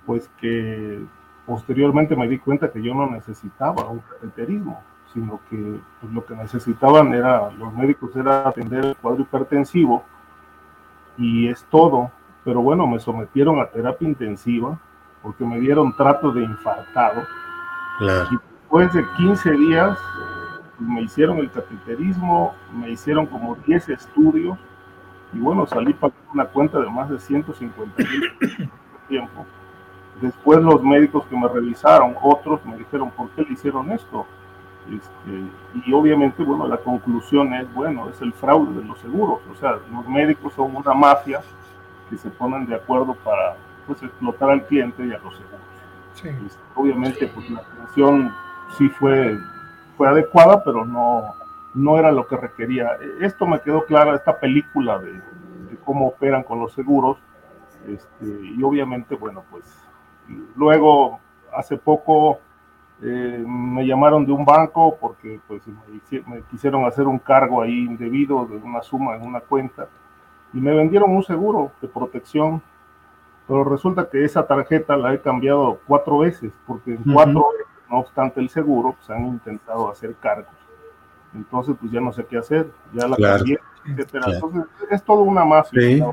pues 0.07 0.29
que 0.41 1.05
posteriormente 1.47 2.17
me 2.17 2.29
di 2.29 2.39
cuenta 2.39 2.71
que 2.71 2.83
yo 2.83 2.95
no 2.95 3.11
necesitaba 3.11 3.89
un 3.89 4.01
cateterismo, 4.01 4.83
sino 5.13 5.41
que 5.51 5.81
pues, 6.01 6.13
lo 6.13 6.25
que 6.25 6.35
necesitaban 6.35 7.13
era, 7.15 7.51
los 7.53 7.73
médicos 7.75 8.15
era 8.17 8.49
atender 8.49 8.85
el 8.85 8.97
cuadro 8.97 9.23
hipertensivo 9.23 10.05
y 11.17 11.49
es 11.49 11.65
todo. 11.71 12.11
Pero 12.45 12.61
bueno, 12.61 12.87
me 12.87 12.99
sometieron 12.99 13.61
a 13.61 13.67
terapia 13.67 14.09
intensiva 14.09 14.79
porque 15.23 15.45
me 15.45 15.61
dieron 15.61 15.95
trato 15.97 16.33
de 16.33 16.43
infartado. 16.43 17.23
Y 18.01 18.37
después 18.37 18.93
de 18.93 19.05
15 19.17 19.53
días 19.53 19.99
me 20.79 21.03
hicieron 21.03 21.39
el 21.39 21.51
cateterismo, 21.51 22.55
me 22.75 22.91
hicieron 22.91 23.27
como 23.27 23.55
10 23.55 23.91
estudios 23.91 24.59
y 25.33 25.39
bueno, 25.39 25.67
salí 25.67 25.93
para 25.95 26.13
una 26.33 26.45
cuenta 26.47 26.81
de 26.81 26.91
más 26.91 27.09
de 27.09 27.19
150 27.19 28.03
mil 28.03 28.71
tiempo. 29.09 29.47
Después 30.21 30.61
los 30.63 30.83
médicos 30.83 31.25
que 31.27 31.37
me 31.37 31.49
revisaron, 31.49 32.15
otros 32.23 32.65
me 32.65 32.77
dijeron, 32.77 33.11
¿por 33.11 33.31
qué 33.31 33.43
le 33.43 33.53
hicieron 33.53 33.91
esto? 33.91 34.27
Este, 34.91 35.87
y 35.87 35.93
obviamente, 35.93 36.43
bueno, 36.43 36.67
la 36.67 36.77
conclusión 36.77 37.55
es, 37.55 37.73
bueno, 37.73 38.09
es 38.09 38.21
el 38.21 38.33
fraude 38.33 38.81
de 38.81 38.87
los 38.87 38.99
seguros. 38.99 39.41
O 39.51 39.55
sea, 39.57 39.79
los 39.93 40.09
médicos 40.09 40.53
son 40.55 40.75
una 40.75 40.93
mafia 40.93 41.41
que 42.11 42.17
se 42.19 42.31
ponen 42.31 42.67
de 42.67 42.75
acuerdo 42.75 43.15
para 43.15 43.57
pues, 43.87 44.03
explotar 44.03 44.51
al 44.51 44.67
cliente 44.67 45.07
y 45.07 45.13
a 45.13 45.19
los 45.19 45.37
seguros. 45.37 45.63
Este, 46.47 46.61
obviamente, 46.75 47.27
pues 47.29 47.49
la 47.51 47.61
atención 47.61 48.33
sí 48.77 48.89
fue, 48.89 49.39
fue 49.97 50.09
adecuada, 50.09 50.63
pero 50.63 50.85
no, 50.85 51.23
no 51.75 51.99
era 51.99 52.13
lo 52.13 52.27
que 52.27 52.37
requería. 52.37 52.91
Esto 53.21 53.47
me 53.47 53.61
quedó 53.61 53.85
clara, 53.87 54.15
esta 54.15 54.39
película 54.39 54.99
de, 54.99 55.21
cómo 55.85 56.09
operan 56.09 56.43
con 56.43 56.61
los 56.61 56.73
seguros. 56.73 57.19
Este, 57.87 58.27
y 58.27 58.63
obviamente, 58.63 59.15
bueno, 59.15 59.43
pues 59.51 59.65
luego, 60.57 61.21
hace 61.53 61.77
poco 61.77 62.39
eh, 63.03 63.45
me 63.47 63.85
llamaron 63.85 64.25
de 64.25 64.33
un 64.33 64.45
banco 64.45 64.97
porque 65.01 65.41
pues 65.49 65.63
me, 65.67 66.43
quisieron 66.51 66.85
hacer 66.85 67.07
un 67.07 67.19
cargo 67.19 67.63
ahí 67.63 67.85
indebido 67.85 68.47
de 68.47 68.57
una 68.57 68.83
suma 68.83 69.17
en 69.17 69.23
una 69.23 69.41
cuenta 69.41 69.89
y 70.53 70.61
me 70.61 70.73
vendieron 70.73 71.11
un 71.11 71.23
seguro 71.25 71.73
de 71.81 71.89
protección, 71.89 72.63
pero 73.49 73.65
resulta 73.65 74.09
que 74.09 74.25
esa 74.25 74.47
tarjeta 74.47 74.97
la 74.97 75.15
he 75.15 75.21
cambiado 75.21 75.81
cuatro 75.87 76.19
veces 76.19 76.53
porque 76.67 76.95
en 76.95 77.03
cuatro 77.13 77.47
veces, 77.53 77.67
no 77.91 77.99
obstante 77.99 78.41
el 78.41 78.49
seguro, 78.49 78.93
pues 78.93 79.11
han 79.11 79.27
intentado 79.27 79.91
hacer 79.91 80.15
cargos. 80.21 80.55
Entonces, 81.35 81.75
pues 81.81 81.91
ya 81.91 82.01
no 82.01 82.13
sé 82.13 82.25
qué 82.27 82.39
hacer, 82.39 82.71
ya 82.93 83.09
la 83.09 83.17
cambié, 83.17 83.59
etcétera. 83.87 84.27
Entonces, 84.33 84.65
es 84.91 85.03
todo 85.03 85.23
una 85.23 85.45
mafia, 85.45 86.07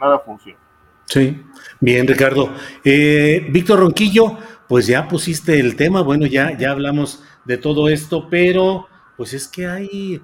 nada, 0.00 0.18
funciona. 0.18 0.58
Sí, 1.06 1.42
bien, 1.80 2.06
Ricardo. 2.06 2.54
Eh, 2.84 3.46
Víctor 3.50 3.80
Ronquillo, 3.80 4.38
pues 4.68 4.86
ya 4.86 5.08
pusiste 5.08 5.58
el 5.60 5.76
tema, 5.76 6.02
bueno, 6.02 6.26
ya, 6.26 6.56
ya 6.56 6.70
hablamos 6.70 7.22
de 7.44 7.58
todo 7.58 7.88
esto, 7.88 8.28
pero 8.30 8.88
pues 9.16 9.34
es 9.34 9.46
que 9.46 9.66
hay, 9.66 10.22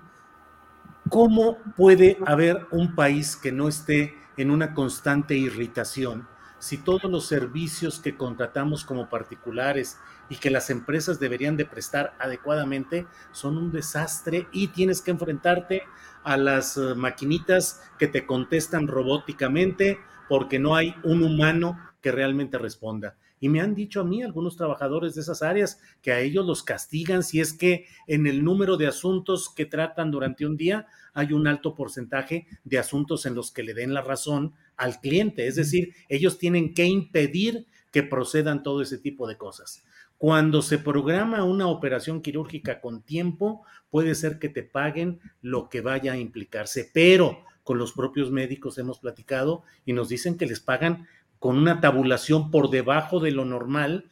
¿cómo 1.09 1.59
puede 1.77 2.19
haber 2.27 2.67
un 2.71 2.95
país 2.95 3.37
que 3.37 3.53
no 3.53 3.69
esté 3.69 4.15
en 4.37 4.51
una 4.51 4.73
constante 4.73 5.35
irritación 5.35 6.27
si 6.59 6.79
todos 6.79 7.05
los 7.05 7.27
servicios 7.27 8.01
que 8.01 8.17
contratamos 8.17 8.85
como 8.85 9.09
particulares 9.09 9.99
y 10.29 10.37
que 10.37 10.51
las 10.51 10.71
empresas 10.71 11.21
deberían 11.21 11.57
de 11.57 11.65
prestar 11.65 12.15
adecuadamente 12.19 13.07
son 13.33 13.57
un 13.57 13.71
desastre 13.71 14.49
y 14.53 14.69
tienes 14.69 15.01
que 15.01 15.13
enfrentarte 15.13 15.83
a 16.25 16.37
las 16.37 16.77
eh, 16.77 16.95
maquinitas 16.97 17.83
que 17.99 18.09
te 18.09 18.27
contestan 18.27 18.89
robóticamente 18.89 20.01
porque 20.29 20.59
no 20.59 20.77
hay 20.77 20.95
un 21.05 21.23
humano 21.23 21.79
que 22.01 22.13
realmente 22.13 22.59
responda? 22.59 23.17
Y 23.41 23.49
me 23.49 23.61
han 23.61 23.75
dicho 23.75 24.01
a 24.01 24.05
mí 24.05 24.23
algunos 24.23 24.57
trabajadores 24.57 25.15
de 25.15 25.21
esas 25.21 25.43
áreas 25.43 25.81
que 26.03 26.13
a 26.13 26.21
ellos 26.21 26.45
los 26.45 26.63
castigan 26.63 27.23
si 27.23 27.41
es 27.41 27.53
que 27.53 27.87
en 28.07 28.27
el 28.27 28.43
número 28.43 28.77
de 28.77 28.89
asuntos 28.89 29.49
que 29.55 29.67
tratan 29.67 30.11
durante 30.11 30.45
un 30.45 30.57
día 30.57 30.87
hay 31.15 31.33
un 31.33 31.47
alto 31.47 31.75
porcentaje 31.75 32.47
de 32.65 32.79
asuntos 32.79 33.27
en 33.27 33.35
los 33.35 33.51
que 33.51 33.63
le 33.63 33.75
den 33.75 33.95
la 33.95 34.03
razón 34.03 34.55
al 34.77 35.01
cliente. 35.01 35.47
Es 35.47 35.57
decir, 35.57 35.95
ellos 36.09 36.39
tienen 36.39 36.75
que 36.75 36.87
impedir 36.87 37.67
que 37.93 38.03
procedan 38.03 38.63
todo 38.63 38.83
ese 38.83 38.99
tipo 38.99 39.27
de 39.27 39.37
cosas. 39.37 39.85
Cuando 40.17 40.63
se 40.63 40.79
programa 40.79 41.45
una 41.45 41.69
operación 41.69 42.23
quirúrgica 42.23 42.81
con 42.81 43.03
tiempo, 43.03 43.63
puede 43.89 44.17
ser 44.17 44.41
que 44.41 44.49
te 44.49 44.65
paguen 44.65 45.21
lo 45.41 45.69
que 45.69 45.81
vaya 45.81 46.13
a 46.13 46.19
implicarse, 46.19 46.91
pero 46.93 47.45
con 47.69 47.77
los 47.77 47.93
propios 47.93 48.31
médicos 48.31 48.79
hemos 48.79 48.99
platicado 48.99 49.63
y 49.85 49.93
nos 49.93 50.09
dicen 50.09 50.39
que 50.39 50.47
les 50.47 50.59
pagan 50.59 51.07
con 51.39 51.59
una 51.59 51.83
tabulación 51.83 52.51
por 52.51 52.71
debajo 52.71 53.21
de 53.21 53.31
lo 53.31 53.45
normal, 53.45 54.09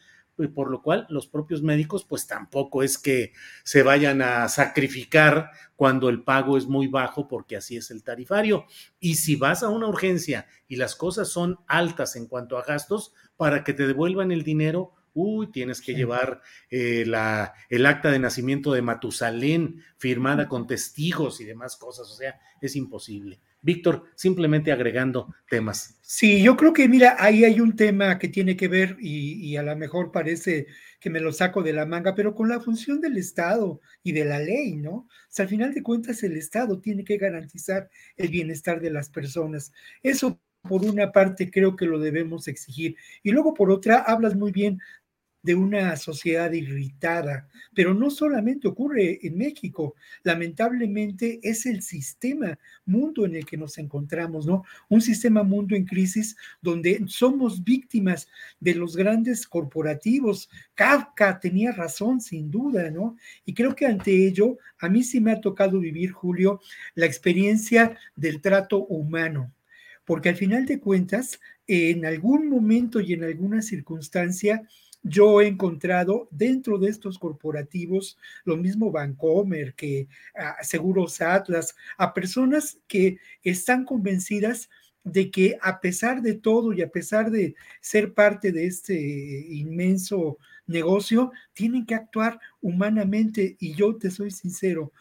por 0.55 0.71
lo 0.71 0.83
cual 0.83 1.07
los 1.09 1.27
propios 1.27 1.63
médicos 1.63 2.05
pues 2.05 2.27
tampoco 2.27 2.83
es 2.83 2.99
que 2.99 3.33
se 3.65 3.83
vayan 3.83 4.21
a 4.21 4.47
sacrificar 4.49 5.53
cuando 5.75 6.11
el 6.11 6.23
pago 6.23 6.59
es 6.59 6.67
muy 6.67 6.87
bajo 6.87 7.29
porque 7.29 7.57
así 7.57 7.79
es 7.79 7.91
el 7.91 8.05
tarifario. 8.05 8.67
Y 9.01 9.15
si 9.15 9.37
vas 9.37 9.63
a 9.63 9.71
una 9.71 9.89
urgencia 9.89 10.47
y 10.69 10.77
las 10.77 10.95
cosas 10.95 11.29
son 11.29 11.57
altas 11.67 12.15
en 12.15 12.27
cuanto 12.27 12.59
a 12.59 12.63
gastos, 12.63 13.15
para 13.39 13.65
que 13.65 13.73
te 13.73 13.87
devuelvan 13.87 14.33
el 14.33 14.43
dinero, 14.43 14.96
uy, 15.17 15.51
tienes 15.51 15.81
que 15.81 15.95
llevar 15.95 16.43
eh, 16.71 17.05
la, 17.07 17.55
el 17.71 17.87
acta 17.87 18.11
de 18.11 18.19
nacimiento 18.19 18.73
de 18.73 18.83
Matusalén 18.83 19.83
firmada 19.97 20.47
con 20.47 20.67
testigos 20.67 21.41
y 21.41 21.45
demás 21.45 21.77
cosas, 21.77 22.11
o 22.11 22.15
sea, 22.15 22.39
es 22.61 22.77
imposible. 22.77 23.41
Víctor, 23.63 24.05
simplemente 24.15 24.71
agregando 24.71 25.35
temas. 25.49 25.99
Sí, 26.03 26.43
yo 26.43 26.57
creo 26.57 26.73
que, 26.73 26.87
mira, 26.87 27.17
ahí 27.19 27.45
hay 27.45 27.61
un 27.61 27.75
tema 27.75 28.19
que 28.19 28.29
tiene 28.29 28.57
que 28.57 28.69
ver 28.69 28.97
y, 29.01 29.57
a 29.57 29.63
lo 29.63 29.75
mejor 29.75 30.13
parece 30.13 30.67
que 31.01 31.11
me 31.11 31.19
lo 31.19 31.33
saco 31.33 31.63
de 31.63 31.73
la 31.73 31.87
manga, 31.87 32.15
pero 32.15 32.35
con 32.35 32.49
la 32.49 32.61
función 32.61 33.01
del 33.01 33.17
Estado 33.17 33.81
y 34.03 34.13
de 34.13 34.25
la 34.27 34.39
ley, 34.39 34.77
¿no? 34.77 34.93
O 34.93 35.09
sea, 35.29 35.45
al 35.45 35.49
final 35.49 35.75
de 35.75 35.83
cuentas, 35.83 36.23
el 36.23 36.37
Estado 36.37 36.79
tiene 36.79 37.05
que 37.05 37.17
garantizar 37.17 37.89
el 38.17 38.29
bienestar 38.29 38.81
de 38.81 38.91
las 38.91 39.09
personas. 39.09 39.73
Eso 40.03 40.41
por 40.63 40.85
una 40.85 41.13
parte 41.13 41.51
creo 41.51 41.75
que 41.77 41.87
lo 41.87 41.99
debemos 41.99 42.49
exigir. 42.49 42.97
Y 43.23 43.33
luego 43.33 43.55
por 43.55 43.71
otra, 43.71 43.99
hablas 43.99 44.37
muy 44.37 44.53
bien 44.53 44.81
de 45.47 45.55
una 45.55 45.95
sociedad 45.95 46.51
irritada, 46.51 47.49
pero 47.73 47.95
no 47.95 48.11
solamente 48.11 48.67
ocurre 48.67 49.21
en 49.23 49.39
México, 49.39 49.95
lamentablemente 50.25 51.39
es 51.41 51.67
el 51.67 51.83
sistema 51.83 52.59
mundo 52.85 53.25
en 53.25 53.37
el 53.37 53.47
que 53.47 53.57
nos 53.57 53.79
encontramos, 53.79 54.45
¿no? 54.45 54.65
Un 54.89 55.01
sistema 55.01 55.45
mundo 55.45 55.77
en 55.77 55.85
crisis 55.85 56.37
donde 56.61 57.05
somos 57.07 57.63
víctimas 57.63 58.27
de 58.59 58.75
los 58.75 58.97
grandes 58.97 59.47
corporativos. 59.47 60.51
Kafka 60.75 61.39
tenía 61.39 61.71
razón, 61.71 62.21
sin 62.21 62.51
duda, 62.51 62.91
¿no? 62.91 63.17
Y 63.45 63.55
creo 63.55 63.77
que 63.77 63.87
ante 63.87 64.27
ello, 64.27 64.59
a 64.81 64.89
mí 64.89 65.05
sí 65.05 65.21
me 65.21 65.31
ha 65.31 65.41
tocado 65.41 65.79
vivir, 65.79 66.11
Julio, 66.11 66.61
la 66.97 67.07
experiencia 67.07 67.97
del 68.17 68.41
trato 68.41 68.85
humano, 68.87 69.55
porque 70.05 70.29
al 70.29 70.37
final 70.37 70.67
de 70.67 70.81
cuentas, 70.81 71.39
en 71.69 72.05
algún 72.05 72.49
momento 72.49 73.01
y 73.01 73.13
en 73.13 73.25
alguna 73.25 73.63
circunstancia, 73.63 74.63
yo 75.03 75.41
he 75.41 75.47
encontrado 75.47 76.29
dentro 76.31 76.79
de 76.79 76.91
estos 76.91 77.19
corporativos, 77.19 78.19
lo 78.45 78.57
mismo 78.57 78.91
Bancomer 78.91 79.75
que 79.75 80.09
ah, 80.37 80.57
Seguros 80.63 81.21
Atlas, 81.21 81.77
a 81.97 82.13
personas 82.13 82.79
que 82.89 83.19
están 83.43 83.85
convencidas 83.85 84.69
de 85.05 85.31
que 85.31 85.57
a 85.63 85.81
pesar 85.81 86.21
de 86.21 86.35
todo 86.35 86.73
y 86.73 86.83
a 86.83 86.91
pesar 86.91 87.31
de 87.31 87.55
ser 87.81 88.13
parte 88.13 88.51
de 88.51 88.67
este 88.67 88.99
inmenso 89.51 90.39
negocio, 90.67 91.31
tienen 91.53 91.87
que 91.87 91.95
actuar 91.95 92.41
humanamente. 92.61 93.57
Y 93.61 93.75
yo 93.75 93.97
te 93.97 94.11
soy 94.11 94.33
sincero, 94.33 94.93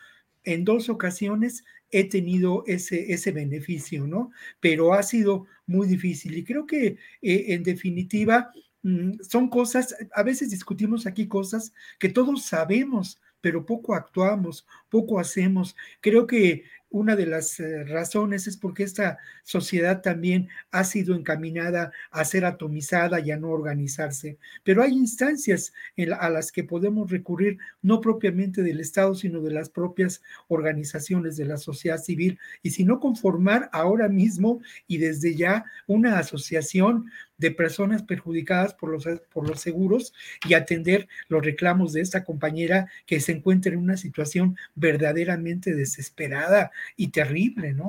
en 0.43 0.63
dos 0.63 0.89
ocasiones 0.89 1.63
he 1.89 2.03
tenido 2.03 2.63
ese, 2.67 3.13
ese 3.13 3.31
beneficio, 3.31 4.05
¿no? 4.05 4.31
Pero 4.59 4.93
ha 4.93 5.01
sido 5.01 5.47
muy 5.65 5.87
difícil. 5.87 6.37
Y 6.37 6.43
creo 6.43 6.67
que 6.67 6.97
eh, 7.21 7.45
en 7.47 7.63
definitiva 7.63 8.51
son 9.21 9.49
cosas, 9.49 9.95
a 10.13 10.23
veces 10.23 10.51
discutimos 10.51 11.05
aquí 11.05 11.27
cosas 11.27 11.73
que 11.97 12.09
todos 12.09 12.43
sabemos, 12.43 13.19
pero 13.41 13.65
poco 13.65 13.93
actuamos, 13.93 14.65
poco 14.89 15.19
hacemos. 15.19 15.75
Creo 16.01 16.27
que 16.27 16.63
una 16.89 17.15
de 17.15 17.25
las 17.25 17.59
eh, 17.59 17.83
razones 17.83 18.47
es 18.47 18.57
porque 18.57 18.83
esta 18.83 19.17
sociedad 19.43 20.01
también 20.01 20.47
ha 20.71 20.83
sido 20.83 21.15
encaminada 21.15 21.91
a 22.11 22.23
ser 22.25 22.45
atomizada 22.45 23.19
y 23.19 23.31
a 23.31 23.37
no 23.37 23.49
organizarse. 23.49 24.37
Pero 24.63 24.81
hay 24.81 24.93
instancias 24.93 25.73
a 26.19 26.29
las 26.29 26.51
que 26.51 26.63
podemos 26.63 27.11
recurrir, 27.11 27.57
no 27.81 28.01
propiamente 28.01 28.63
del 28.63 28.79
Estado, 28.79 29.13
sino 29.15 29.41
de 29.41 29.51
las 29.51 29.69
propias 29.69 30.21
organizaciones 30.47 31.37
de 31.37 31.45
la 31.45 31.57
sociedad 31.57 31.97
civil, 31.97 32.39
y 32.61 32.71
si 32.71 32.85
no 32.85 32.99
conformar 32.99 33.69
ahora 33.73 34.07
mismo 34.07 34.61
y 34.87 34.97
desde 34.97 35.35
ya 35.35 35.65
una 35.87 36.19
asociación 36.19 37.11
de 37.37 37.51
personas 37.51 38.03
perjudicadas 38.03 38.73
por 38.73 38.89
los, 38.89 39.05
por 39.31 39.47
los 39.47 39.59
seguros 39.59 40.13
y 40.47 40.53
atender 40.53 41.07
los 41.27 41.43
reclamos 41.43 41.93
de 41.93 42.01
esta 42.01 42.23
compañera 42.23 42.87
que 43.05 43.19
se 43.19 43.33
encuentra 43.33 43.73
en 43.73 43.79
una 43.79 43.97
situación 43.97 44.57
verdaderamente 44.75 45.73
desesperada 45.73 46.71
y 46.95 47.09
terrible, 47.09 47.73
¿no? 47.73 47.87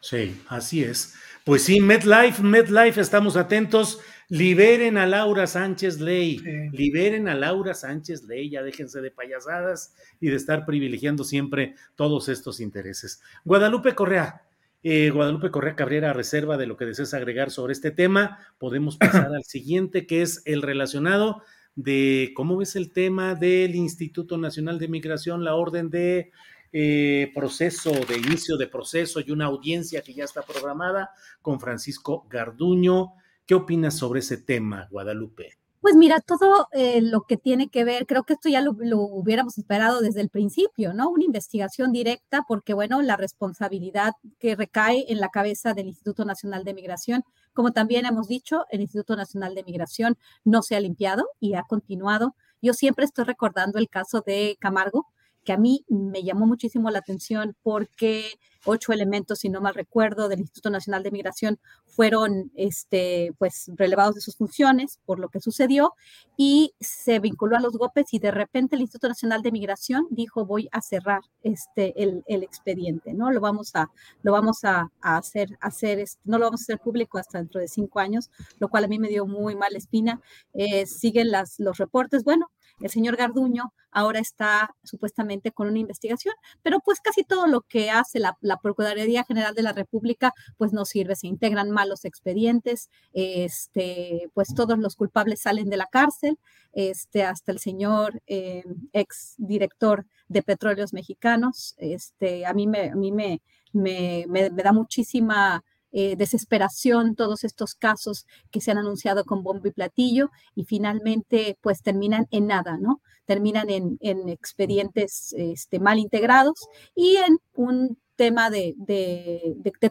Sí, 0.00 0.40
así 0.48 0.84
es. 0.84 1.14
Pues 1.44 1.62
sí, 1.62 1.80
MedLife, 1.80 2.42
MedLife, 2.42 3.00
estamos 3.00 3.36
atentos. 3.36 4.00
Liberen 4.30 4.98
a 4.98 5.06
Laura 5.06 5.46
Sánchez 5.46 6.00
Ley, 6.00 6.38
liberen 6.72 7.28
a 7.28 7.34
Laura 7.34 7.72
Sánchez 7.72 8.24
Ley, 8.24 8.50
ya 8.50 8.62
déjense 8.62 9.00
de 9.00 9.10
payasadas 9.10 9.94
y 10.20 10.28
de 10.28 10.36
estar 10.36 10.66
privilegiando 10.66 11.24
siempre 11.24 11.74
todos 11.94 12.28
estos 12.28 12.60
intereses. 12.60 13.22
Guadalupe 13.46 13.94
Correa, 13.94 14.42
eh, 14.82 15.08
Guadalupe 15.08 15.50
Correa 15.50 15.74
Cabrera, 15.76 16.12
reserva 16.12 16.58
de 16.58 16.66
lo 16.66 16.76
que 16.76 16.84
desees 16.84 17.14
agregar 17.14 17.50
sobre 17.50 17.72
este 17.72 17.90
tema, 17.90 18.38
podemos 18.58 18.96
pasar 18.98 19.34
al 19.34 19.44
siguiente, 19.44 20.06
que 20.06 20.20
es 20.20 20.42
el 20.44 20.60
relacionado 20.60 21.42
de 21.74 22.32
cómo 22.34 22.58
ves 22.58 22.76
el 22.76 22.92
tema 22.92 23.34
del 23.34 23.74
Instituto 23.76 24.36
Nacional 24.36 24.78
de 24.78 24.88
Migración, 24.88 25.42
la 25.42 25.54
orden 25.54 25.88
de 25.88 26.32
eh, 26.72 27.30
proceso, 27.34 27.92
de 27.92 28.18
inicio 28.18 28.56
de 28.56 28.66
proceso 28.66 29.20
y 29.20 29.30
una 29.30 29.46
audiencia 29.46 30.02
que 30.02 30.14
ya 30.14 30.24
está 30.24 30.42
programada 30.42 31.10
con 31.42 31.60
Francisco 31.60 32.26
Garduño. 32.28 33.14
¿Qué 33.46 33.54
opinas 33.54 33.96
sobre 33.96 34.20
ese 34.20 34.36
tema, 34.36 34.86
Guadalupe? 34.90 35.58
Pues 35.80 35.94
mira, 35.94 36.20
todo 36.20 36.66
eh, 36.72 37.00
lo 37.00 37.22
que 37.22 37.36
tiene 37.36 37.68
que 37.70 37.84
ver, 37.84 38.04
creo 38.06 38.24
que 38.24 38.32
esto 38.32 38.48
ya 38.48 38.60
lo, 38.60 38.72
hubiéramos 38.72 39.58
esperado 39.58 40.00
desde 40.00 40.20
el 40.20 40.28
principio, 40.28 40.92
¿no? 40.92 41.08
Una 41.08 41.24
investigación 41.24 41.92
directa, 41.92 42.44
porque 42.48 42.74
bueno, 42.74 43.00
la 43.00 43.16
responsabilidad 43.16 44.12
que 44.40 44.56
recae 44.56 45.06
en 45.08 45.20
la 45.20 45.28
cabeza 45.28 45.74
del 45.74 45.86
Instituto 45.86 46.24
Nacional 46.24 46.64
de 46.64 46.74
Migración, 46.74 47.22
como 47.54 47.72
también 47.72 48.06
hemos 48.06 48.26
dicho, 48.26 48.66
el 48.70 48.80
Instituto 48.80 49.14
Nacional 49.14 49.54
de 49.54 49.62
Migración 49.62 50.18
no 50.44 50.62
se 50.62 50.74
ha 50.74 50.80
limpiado 50.80 51.28
y 51.38 51.54
ha 51.54 51.62
continuado. 51.62 52.34
Yo 52.60 52.74
siempre 52.74 53.04
estoy 53.04 53.24
recordando 53.24 53.78
el 53.78 53.88
caso 53.88 54.22
de 54.26 54.56
Camargo, 54.60 55.06
que 55.48 55.54
a 55.54 55.56
mí 55.56 55.82
me 55.88 56.22
llamó 56.22 56.46
muchísimo 56.46 56.90
la 56.90 56.98
atención 56.98 57.56
porque 57.62 58.38
ocho 58.66 58.92
elementos, 58.92 59.38
si 59.38 59.48
no 59.48 59.62
mal 59.62 59.72
recuerdo, 59.72 60.28
del 60.28 60.40
Instituto 60.40 60.68
Nacional 60.68 61.02
de 61.02 61.10
Migración 61.10 61.58
fueron 61.86 62.52
este, 62.54 63.32
pues, 63.38 63.70
relevados 63.74 64.14
de 64.14 64.20
sus 64.20 64.36
funciones 64.36 65.00
por 65.06 65.18
lo 65.18 65.30
que 65.30 65.40
sucedió 65.40 65.94
y 66.36 66.74
se 66.80 67.18
vinculó 67.18 67.56
a 67.56 67.60
los 67.60 67.78
GOPES 67.78 68.12
y 68.12 68.18
de 68.18 68.30
repente 68.30 68.76
el 68.76 68.82
Instituto 68.82 69.08
Nacional 69.08 69.40
de 69.40 69.50
Migración 69.50 70.06
dijo 70.10 70.44
voy 70.44 70.68
a 70.70 70.82
cerrar 70.82 71.22
este, 71.42 71.94
el, 71.96 72.22
expediente, 72.42 73.14
¿no? 73.14 73.30
Lo 73.30 73.40
vamos 73.40 73.74
a, 73.74 73.90
lo 74.22 74.32
vamos 74.32 74.64
a, 74.64 74.90
hacer, 75.00 75.56
hacer 75.62 76.04
no 76.24 76.36
lo 76.36 76.44
vamos 76.44 76.60
a 76.60 76.64
hacer 76.64 76.78
público 76.78 77.16
hasta 77.16 77.38
dentro 77.38 77.58
de 77.58 77.68
cinco 77.68 78.00
años, 78.00 78.30
lo 78.58 78.68
cual 78.68 78.84
a 78.84 78.88
mí 78.88 78.98
me 78.98 79.08
dio 79.08 79.26
muy 79.26 79.56
mala 79.56 79.78
espina. 79.78 80.20
Eh, 80.52 80.84
siguen 80.84 81.30
las, 81.30 81.58
los 81.58 81.78
reportes, 81.78 82.22
bueno, 82.22 82.50
el 82.80 82.90
señor 82.90 83.16
Garduño 83.16 83.72
ahora 83.90 84.20
está 84.20 84.74
supuestamente 84.84 85.52
con 85.52 85.68
una 85.68 85.78
investigación, 85.78 86.34
pero 86.62 86.80
pues 86.80 87.00
casi 87.00 87.24
todo 87.24 87.46
lo 87.46 87.62
que 87.62 87.90
hace 87.90 88.20
la, 88.20 88.36
Procuraduría 88.62 89.24
General 89.24 89.54
de 89.54 89.62
la 89.62 89.72
República 89.72 90.34
pues 90.56 90.72
no 90.72 90.84
sirve, 90.84 91.16
se 91.16 91.26
integran 91.26 91.70
malos 91.70 92.04
expedientes, 92.04 92.90
este, 93.12 94.30
pues 94.34 94.54
todos 94.54 94.78
los 94.78 94.96
culpables 94.96 95.40
salen 95.40 95.70
de 95.70 95.76
la 95.76 95.86
cárcel, 95.86 96.38
este, 96.72 97.24
hasta 97.24 97.52
el 97.52 97.58
señor 97.58 98.22
eh, 98.26 98.64
ex 98.92 99.34
director 99.38 100.06
de 100.28 100.42
Petróleos 100.42 100.92
Mexicanos, 100.92 101.74
este, 101.78 102.46
a 102.46 102.52
mí 102.52 102.66
me, 102.66 102.90
a 102.90 102.96
mí 102.96 103.12
me 103.12 104.50
da 104.50 104.72
muchísima 104.72 105.64
eh, 106.00 106.14
desesperación 106.14 107.16
todos 107.16 107.42
estos 107.42 107.74
casos 107.74 108.24
que 108.52 108.60
se 108.60 108.70
han 108.70 108.78
anunciado 108.78 109.24
con 109.24 109.42
bombo 109.42 109.66
y 109.66 109.72
platillo 109.72 110.30
y 110.54 110.64
finalmente 110.64 111.58
pues 111.60 111.82
terminan 111.82 112.28
en 112.30 112.46
nada, 112.46 112.76
¿no? 112.78 113.02
Terminan 113.24 113.68
en, 113.68 113.98
expedientes 114.28 115.34
este, 115.36 115.80
mal 115.80 115.98
integrados 115.98 116.68
y 116.94 117.16
en 117.16 117.38
un 117.52 117.98
tema 118.14 118.48
de, 118.48 118.76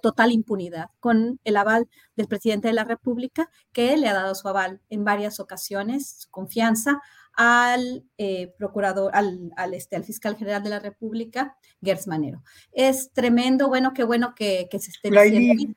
total 0.02 0.32
impunidad, 0.32 0.92
con 1.02 1.42
el 1.44 1.58
aval 1.58 1.90
del 2.16 2.30
presidente 2.30 2.70
de 2.70 2.74
la 2.74 2.86
República, 2.86 3.50
que 3.74 3.98
le 3.98 4.08
ha 4.08 4.14
dado 4.14 4.34
su 4.34 4.48
aval 4.48 4.80
en 4.90 5.04
varias 5.04 5.42
ocasiones, 5.42 6.20
su 6.20 6.30
confianza 6.30 7.02
al 7.34 8.06
eh, 8.18 8.54
procurador, 8.58 9.12
al, 9.14 9.52
al, 9.58 9.74
este, 9.74 9.98
al 9.98 10.06
fiscal 10.06 10.38
general 10.38 10.63
de 10.63 10.70
la 10.70 10.80
República, 10.80 11.58
Gers 11.82 12.08
Manero. 12.08 12.43
Es 12.72 13.12
tremendo, 13.12 13.67
bueno, 13.67 13.93
qué 13.93 14.06
bueno 14.06 14.36
que, 14.36 14.70
se 14.72 14.89
esté 14.89 15.12
diciendo. 15.12 15.76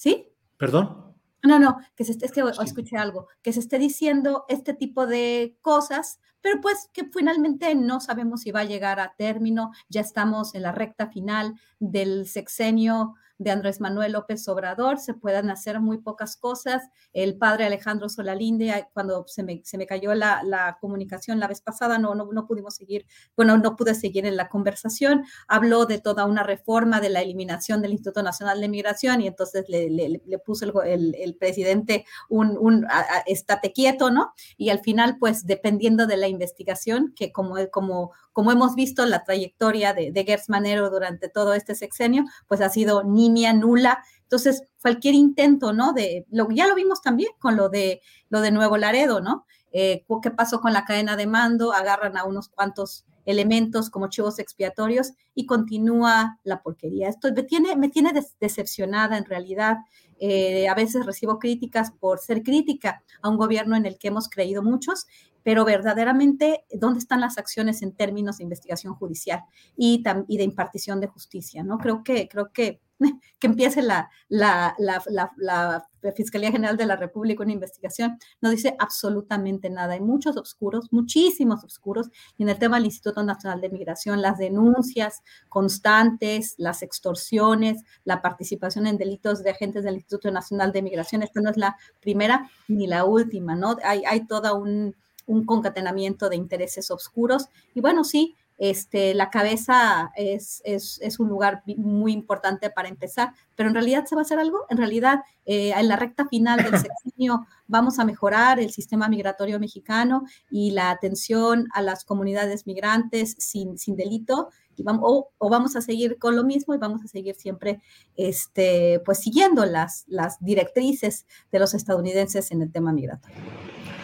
¿Sí? 0.00 0.32
¿Perdón? 0.56 1.14
No, 1.42 1.58
no, 1.58 1.76
que 1.94 2.06
se 2.06 2.12
esté, 2.12 2.24
es 2.24 2.32
que 2.32 2.42
escuché 2.62 2.96
algo, 2.96 3.28
que 3.42 3.52
se 3.52 3.60
esté 3.60 3.78
diciendo 3.78 4.46
este 4.48 4.72
tipo 4.72 5.06
de 5.06 5.58
cosas, 5.60 6.20
pero 6.40 6.58
pues 6.62 6.88
que 6.94 7.10
finalmente 7.12 7.74
no 7.74 8.00
sabemos 8.00 8.40
si 8.40 8.50
va 8.50 8.60
a 8.60 8.64
llegar 8.64 8.98
a 8.98 9.14
término, 9.18 9.72
ya 9.90 10.00
estamos 10.00 10.54
en 10.54 10.62
la 10.62 10.72
recta 10.72 11.08
final 11.08 11.52
del 11.80 12.26
sexenio 12.26 13.14
de 13.40 13.50
Andrés 13.50 13.80
Manuel 13.80 14.12
López 14.12 14.46
Obrador, 14.48 14.98
se 14.98 15.14
puedan 15.14 15.48
hacer 15.48 15.80
muy 15.80 15.96
pocas 15.96 16.36
cosas. 16.36 16.82
El 17.14 17.38
padre 17.38 17.64
Alejandro 17.64 18.10
Solalinde, 18.10 18.86
cuando 18.92 19.24
se 19.26 19.42
me, 19.42 19.62
se 19.64 19.78
me 19.78 19.86
cayó 19.86 20.14
la, 20.14 20.42
la, 20.44 20.76
comunicación 20.78 21.40
la 21.40 21.48
vez 21.48 21.62
pasada, 21.62 21.96
no, 21.96 22.14
no, 22.14 22.28
no 22.30 22.46
pudimos 22.46 22.74
seguir, 22.74 23.06
bueno, 23.34 23.56
no 23.56 23.76
pude 23.76 23.94
seguir 23.94 24.26
en 24.26 24.36
la 24.36 24.50
conversación, 24.50 25.24
habló 25.48 25.86
de 25.86 25.98
toda 25.98 26.26
una 26.26 26.42
reforma 26.42 27.00
de 27.00 27.08
la 27.08 27.22
eliminación 27.22 27.80
del 27.80 27.92
Instituto 27.92 28.22
Nacional 28.22 28.60
de 28.60 28.68
Migración 28.68 29.22
y 29.22 29.28
entonces 29.28 29.64
le, 29.68 29.88
le, 29.88 30.38
puso 30.38 30.82
el, 30.82 31.14
el, 31.14 31.36
presidente 31.36 32.04
un, 32.28 32.58
un 32.58 32.86
estate 33.24 33.72
quieto, 33.72 34.10
¿no? 34.10 34.34
Y 34.58 34.68
al 34.68 34.80
final, 34.80 35.16
pues 35.18 35.46
dependiendo 35.46 36.06
de 36.06 36.18
la 36.18 36.28
investigación, 36.28 37.14
que 37.16 37.32
como, 37.32 37.54
como, 37.70 38.12
como 38.34 38.52
hemos 38.52 38.74
visto 38.74 39.06
la 39.06 39.24
trayectoria 39.24 39.94
de, 39.94 40.12
de 40.12 40.24
Gers 40.24 40.50
Manero 40.50 40.90
durante 40.90 41.30
todo 41.30 41.54
este 41.54 41.74
sexenio, 41.74 42.24
pues 42.46 42.60
ha 42.60 42.68
sido 42.68 43.02
ni 43.02 43.29
nula. 43.52 44.02
Entonces, 44.22 44.62
cualquier 44.80 45.14
intento, 45.14 45.72
¿no? 45.72 45.92
De, 45.92 46.26
ya 46.50 46.66
lo 46.66 46.74
vimos 46.74 47.02
también 47.02 47.30
con 47.38 47.56
lo 47.56 47.68
de, 47.68 48.00
lo 48.28 48.40
de 48.40 48.50
Nuevo 48.50 48.76
Laredo, 48.76 49.20
¿no? 49.20 49.46
Eh, 49.72 50.04
¿Qué 50.22 50.30
pasó 50.30 50.60
con 50.60 50.72
la 50.72 50.84
cadena 50.84 51.16
de 51.16 51.26
mando? 51.26 51.72
Agarran 51.72 52.16
a 52.16 52.24
unos 52.24 52.48
cuantos 52.48 53.04
elementos 53.24 53.90
como 53.90 54.08
chivos 54.08 54.38
expiatorios 54.38 55.12
y 55.34 55.46
continúa 55.46 56.38
la 56.42 56.62
porquería. 56.62 57.08
Esto 57.08 57.32
me 57.34 57.42
tiene, 57.42 57.76
me 57.76 57.88
tiene 57.88 58.12
decepcionada 58.40 59.16
en 59.16 59.24
realidad. 59.24 59.78
Eh, 60.18 60.68
a 60.68 60.74
veces 60.74 61.06
recibo 61.06 61.38
críticas 61.38 61.92
por 61.92 62.18
ser 62.18 62.42
crítica 62.42 63.02
a 63.22 63.28
un 63.28 63.36
gobierno 63.36 63.76
en 63.76 63.86
el 63.86 63.98
que 63.98 64.08
hemos 64.08 64.28
creído 64.28 64.62
muchos, 64.62 65.06
pero 65.42 65.64
verdaderamente, 65.64 66.64
¿dónde 66.72 66.98
están 66.98 67.20
las 67.20 67.38
acciones 67.38 67.80
en 67.82 67.92
términos 67.92 68.38
de 68.38 68.44
investigación 68.44 68.94
judicial 68.94 69.44
y, 69.76 70.02
y 70.28 70.36
de 70.36 70.44
impartición 70.44 71.00
de 71.00 71.06
justicia? 71.06 71.62
¿no? 71.62 71.78
Creo 71.78 72.02
que, 72.04 72.28
creo 72.28 72.52
que 72.52 72.80
que 73.38 73.46
empiece 73.46 73.82
la, 73.82 74.10
la, 74.28 74.74
la, 74.78 75.86
Fiscalía 76.16 76.50
General 76.50 76.78
de 76.78 76.86
la 76.86 76.96
República 76.96 77.42
una 77.42 77.52
investigación, 77.52 78.18
no 78.40 78.48
dice 78.48 78.74
absolutamente 78.78 79.68
nada. 79.68 79.92
Hay 79.94 80.00
muchos 80.00 80.36
oscuros, 80.38 80.88
muchísimos 80.92 81.62
oscuros. 81.62 82.08
Y 82.38 82.42
en 82.42 82.48
el 82.48 82.58
tema 82.58 82.76
del 82.76 82.86
Instituto 82.86 83.22
Nacional 83.22 83.60
de 83.60 83.68
Migración, 83.68 84.22
las 84.22 84.38
denuncias 84.38 85.22
constantes, 85.50 86.54
las 86.56 86.82
extorsiones, 86.82 87.82
la 88.04 88.22
participación 88.22 88.86
en 88.86 88.96
delitos 88.96 89.42
de 89.42 89.50
agentes 89.50 89.84
del 89.84 89.96
Instituto 89.96 90.30
Nacional 90.30 90.72
de 90.72 90.82
Migración, 90.82 91.22
esta 91.22 91.42
no 91.42 91.50
es 91.50 91.58
la 91.58 91.76
primera 92.00 92.48
ni 92.66 92.86
la 92.86 93.04
última, 93.04 93.54
¿no? 93.54 93.76
Hay, 93.84 94.02
hay 94.06 94.26
toda 94.26 94.54
un 94.54 94.94
un 95.30 95.44
concatenamiento 95.44 96.28
de 96.28 96.36
intereses 96.36 96.90
oscuros. 96.90 97.48
Y 97.74 97.80
bueno, 97.80 98.02
sí, 98.04 98.34
este, 98.60 99.14
la 99.14 99.30
cabeza 99.30 100.12
es, 100.14 100.60
es, 100.66 101.18
un 101.18 101.30
lugar 101.30 101.62
muy 101.78 102.12
importante 102.12 102.68
para 102.68 102.90
empezar, 102.90 103.32
pero 103.56 103.70
en 103.70 103.74
realidad 103.74 104.04
se 104.04 104.14
va 104.14 104.20
a 104.20 104.24
hacer 104.24 104.38
algo, 104.38 104.66
en 104.68 104.76
realidad 104.76 105.20
eh, 105.46 105.72
en 105.74 105.88
la 105.88 105.96
recta 105.96 106.28
final 106.28 106.62
del 106.62 106.72
sexenio 106.78 107.46
vamos 107.68 107.98
a 107.98 108.04
mejorar 108.04 108.60
el 108.60 108.70
sistema 108.70 109.08
migratorio 109.08 109.58
mexicano 109.58 110.24
y 110.50 110.72
la 110.72 110.90
atención 110.90 111.68
a 111.72 111.80
las 111.80 112.04
comunidades 112.04 112.66
migrantes 112.66 113.34
sin, 113.38 113.78
sin 113.78 113.96
delito. 113.96 114.50
Y 114.76 114.82
vamos, 114.82 115.30
o, 115.38 115.48
vamos 115.48 115.74
a 115.76 115.80
seguir 115.80 116.18
con 116.18 116.36
lo 116.36 116.44
mismo 116.44 116.74
y 116.74 116.78
vamos 116.78 117.02
a 117.02 117.08
seguir 117.08 117.36
siempre 117.36 117.80
este, 118.14 119.00
pues 119.06 119.20
siguiendo 119.20 119.64
las, 119.64 120.04
las 120.06 120.38
directrices 120.44 121.24
de 121.50 121.60
los 121.60 121.72
estadounidenses 121.72 122.50
en 122.50 122.60
el 122.60 122.70
tema 122.70 122.92
migratorio. 122.92 123.38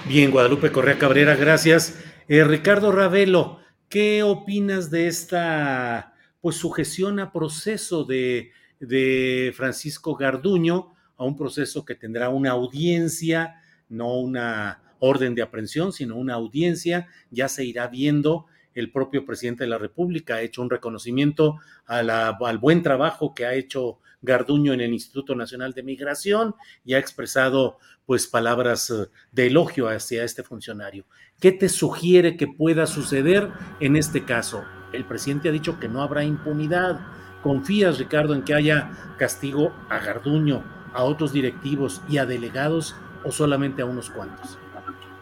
Bien, 0.08 0.30
Guadalupe 0.30 0.72
Correa 0.72 0.98
Cabrera, 0.98 1.36
gracias. 1.36 1.94
Eh, 2.28 2.42
Ricardo 2.42 2.90
Ravelo, 2.90 3.58
¿Qué 3.88 4.24
opinas 4.24 4.90
de 4.90 5.06
esta 5.06 6.14
pues 6.40 6.56
sujeción 6.56 7.20
a 7.20 7.30
proceso 7.30 8.04
de, 8.04 8.50
de 8.80 9.52
Francisco 9.54 10.16
Garduño, 10.16 10.92
a 11.16 11.24
un 11.24 11.36
proceso 11.36 11.84
que 11.84 11.94
tendrá 11.94 12.28
una 12.28 12.50
audiencia, 12.50 13.62
no 13.88 14.18
una 14.18 14.82
orden 14.98 15.36
de 15.36 15.42
aprehensión, 15.42 15.92
sino 15.92 16.16
una 16.16 16.34
audiencia, 16.34 17.06
ya 17.30 17.48
se 17.48 17.64
irá 17.64 17.86
viendo. 17.86 18.46
El 18.74 18.90
propio 18.90 19.24
presidente 19.24 19.64
de 19.64 19.70
la 19.70 19.78
República 19.78 20.34
ha 20.34 20.42
hecho 20.42 20.62
un 20.62 20.70
reconocimiento 20.70 21.58
al 21.86 22.58
buen 22.58 22.82
trabajo 22.82 23.34
que 23.34 23.46
ha 23.46 23.54
hecho 23.54 24.00
Garduño 24.26 24.74
en 24.74 24.82
el 24.82 24.92
Instituto 24.92 25.34
Nacional 25.34 25.72
de 25.72 25.82
Migración 25.82 26.54
y 26.84 26.92
ha 26.92 26.98
expresado 26.98 27.78
pues 28.04 28.26
palabras 28.26 28.90
eh, 28.90 29.08
de 29.32 29.46
elogio 29.46 29.88
hacia 29.88 30.22
este 30.24 30.42
funcionario. 30.42 31.06
¿Qué 31.40 31.52
te 31.52 31.70
sugiere 31.70 32.36
que 32.36 32.46
pueda 32.46 32.86
suceder 32.86 33.50
en 33.80 33.96
este 33.96 34.24
caso? 34.24 34.62
el 34.96 35.04
presidente 35.04 35.48
ha 35.48 35.52
dicho 35.52 35.78
que 35.78 35.88
no 35.88 36.02
habrá 36.02 36.24
impunidad. 36.24 36.98
¿Confías, 37.42 37.98
Ricardo, 37.98 38.34
en 38.34 38.42
que 38.42 38.54
haya 38.54 38.90
castigo 39.18 39.72
a 39.88 39.98
Garduño, 39.98 40.62
a 40.92 41.04
otros 41.04 41.32
directivos 41.32 42.02
y 42.08 42.18
a 42.18 42.26
delegados 42.26 42.96
o 43.24 43.30
solamente 43.30 43.82
a 43.82 43.86
unos 43.86 44.10
cuantos? 44.10 44.58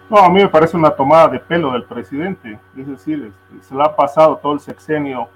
No, 0.08 0.18
a 0.18 0.28
mí 0.28 0.42
me 0.42 0.48
parece 0.48 0.76
una 0.76 0.90
tomada 0.90 1.28
de 1.28 1.40
pelo 1.40 1.72
del 1.72 1.84
presidente. 1.84 2.58
Es 2.76 2.86
decir, 2.86 3.24
este, 3.24 3.68
se 3.68 3.74
le 3.74 3.82
ha 3.82 3.94
pasado 3.96 4.36
todo 4.36 4.54
el 4.54 4.60
sexenio 4.60 5.28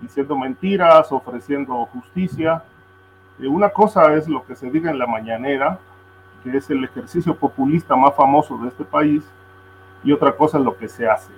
diciendo 0.00 0.36
mentiras, 0.36 1.12
ofreciendo 1.12 1.86
justicia. 1.86 2.62
Eh, 3.40 3.46
una 3.46 3.70
cosa 3.70 4.14
es 4.14 4.28
lo 4.28 4.44
que 4.44 4.56
se 4.56 4.70
diga 4.70 4.90
en 4.90 4.98
la 4.98 5.06
mañanera, 5.06 5.78
que 6.42 6.56
es 6.56 6.70
el 6.70 6.84
ejercicio 6.84 7.34
populista 7.34 7.96
más 7.96 8.14
famoso 8.14 8.58
de 8.58 8.68
este 8.68 8.84
país, 8.84 9.24
y 10.04 10.12
otra 10.12 10.36
cosa 10.36 10.58
es 10.58 10.64
lo 10.64 10.76
que 10.76 10.88
se 10.88 11.08
hace. 11.08 11.32